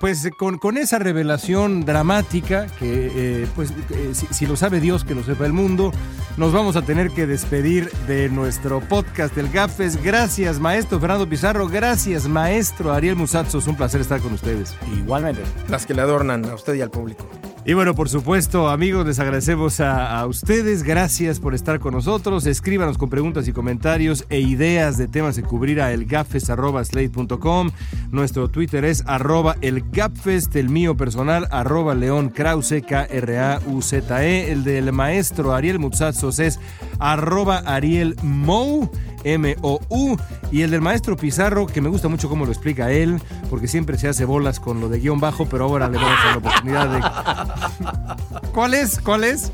Pues 0.00 0.24
eh, 0.24 0.30
con, 0.30 0.58
con 0.58 0.76
esa 0.76 0.98
revelación 0.98 1.84
dramática, 1.84 2.66
que 2.78 3.10
eh, 3.14 3.46
pues 3.54 3.72
eh, 3.90 4.10
si, 4.12 4.26
si 4.26 4.46
lo 4.46 4.56
sabe 4.56 4.80
Dios, 4.80 5.04
que 5.04 5.14
lo 5.14 5.24
sepa 5.24 5.46
el 5.46 5.52
mundo, 5.52 5.92
nos 6.36 6.52
vamos 6.52 6.76
a 6.76 6.82
tener 6.82 7.10
que 7.10 7.26
despedir 7.26 7.90
de 8.06 8.28
nuestro 8.28 8.80
podcast 8.80 9.34
del 9.34 9.50
GAFES. 9.50 10.02
Gracias, 10.02 10.60
maestro 10.60 11.00
Fernando 11.00 11.28
Pizarro. 11.28 11.68
Gracias, 11.68 12.28
maestro 12.28 12.92
Ariel 12.92 13.16
Musazzo. 13.16 13.58
Es 13.58 13.66
un 13.66 13.76
placer 13.76 14.00
estar 14.00 14.20
con 14.20 14.34
ustedes. 14.34 14.74
Igualmente. 14.96 15.42
Las 15.68 15.86
que 15.86 15.94
le 15.94 16.02
adornan 16.02 16.44
a 16.44 16.54
usted 16.54 16.74
y 16.74 16.82
al 16.82 16.90
público. 16.90 17.26
Y 17.68 17.74
bueno, 17.74 17.96
por 17.96 18.08
supuesto, 18.08 18.68
amigos, 18.68 19.04
les 19.04 19.18
agradecemos 19.18 19.80
a, 19.80 20.24
ustedes. 20.24 20.84
Gracias 20.84 21.40
por 21.40 21.52
estar 21.52 21.80
con 21.80 21.94
nosotros. 21.94 22.46
Escríbanos 22.46 22.96
con 22.96 23.10
preguntas 23.10 23.48
y 23.48 23.52
comentarios 23.52 24.24
e 24.28 24.38
ideas 24.38 24.98
de 24.98 25.08
temas 25.08 25.34
de 25.34 25.42
cubrir 25.42 25.80
a 25.80 25.92
elgafes.slate.com. 25.92 27.70
Nuestro 28.12 28.48
Twitter 28.50 28.84
es 28.84 29.02
arroba 29.08 29.56
elgapfest, 29.62 30.54
el 30.54 30.68
mío 30.68 30.96
personal, 30.96 31.48
arroba 31.50 31.96
León 31.96 32.28
Krause, 32.28 32.84
K-R-A-U-Z-E. 32.88 34.52
El 34.52 34.62
del 34.62 34.92
maestro 34.92 35.52
Ariel 35.52 35.80
Mutsazos 35.80 36.38
es 36.38 36.60
arroba 37.00 37.64
Ariel 37.66 38.14
Mou. 38.22 38.88
M-O-U. 39.26 40.16
Y 40.50 40.62
el 40.62 40.70
del 40.70 40.80
maestro 40.80 41.16
Pizarro, 41.16 41.66
que 41.66 41.80
me 41.80 41.88
gusta 41.88 42.08
mucho 42.08 42.28
cómo 42.28 42.44
lo 42.44 42.52
explica 42.52 42.90
él, 42.90 43.20
porque 43.50 43.68
siempre 43.68 43.98
se 43.98 44.08
hace 44.08 44.24
bolas 44.24 44.60
con 44.60 44.80
lo 44.80 44.88
de 44.88 45.00
guion 45.00 45.20
bajo, 45.20 45.46
pero 45.46 45.64
ahora 45.64 45.88
le 45.88 45.98
vamos 45.98 46.18
a 46.20 46.24
dar 46.24 46.32
la 46.32 46.38
oportunidad 46.38 48.14
de. 48.40 48.48
¿Cuál 48.52 48.74
es? 48.74 49.00
¿Cuál 49.00 49.24
es? 49.24 49.52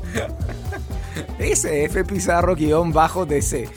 Ese 1.39 1.85
F 1.85 2.03
Pizarro 2.05 2.55
guion 2.55 2.93
bajo 2.93 3.25
DC. 3.25 3.69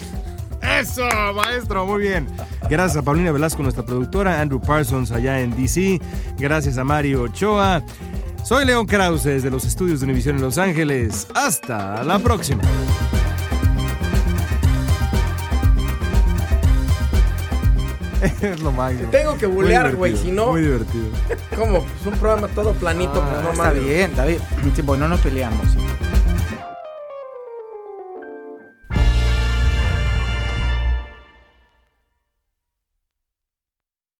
Eso, 0.62 1.08
maestro, 1.34 1.86
muy 1.86 2.02
bien. 2.02 2.26
Gracias 2.68 2.96
a 2.96 3.02
Paulina 3.02 3.32
Velasco, 3.32 3.62
nuestra 3.62 3.84
productora, 3.84 4.40
Andrew 4.40 4.60
Parsons 4.60 5.12
allá 5.12 5.40
en 5.40 5.56
DC. 5.56 6.00
Gracias 6.38 6.76
a 6.78 6.84
Mario 6.84 7.22
Ochoa. 7.22 7.82
Soy 8.42 8.64
León 8.64 8.86
Krause 8.86 9.24
desde 9.24 9.50
los 9.50 9.64
estudios 9.64 10.00
de 10.00 10.04
Univisión 10.04 10.36
en 10.36 10.42
Los 10.42 10.58
Ángeles. 10.58 11.26
Hasta 11.34 12.04
la 12.04 12.18
próxima. 12.18 12.62
es 18.42 18.60
lo 18.60 18.72
máximo. 18.72 19.10
Tengo 19.10 19.36
que 19.36 19.46
bulear, 19.46 19.94
güey, 19.94 20.16
si 20.16 20.30
no, 20.30 20.52
Muy 20.52 20.62
divertido. 20.62 21.06
¿cómo? 21.56 21.78
Es 22.00 22.06
un 22.06 22.14
programa 22.18 22.48
todo 22.48 22.72
planito, 22.74 23.12
pues 23.22 23.42
no 23.42 23.50
está 23.50 23.62
mames. 23.64 23.84
bien, 23.84 24.10
está 24.10 24.24
bien. 24.24 24.40
Tipo, 24.74 24.96
no 24.96 25.08
nos 25.08 25.20
peleamos. 25.20 25.66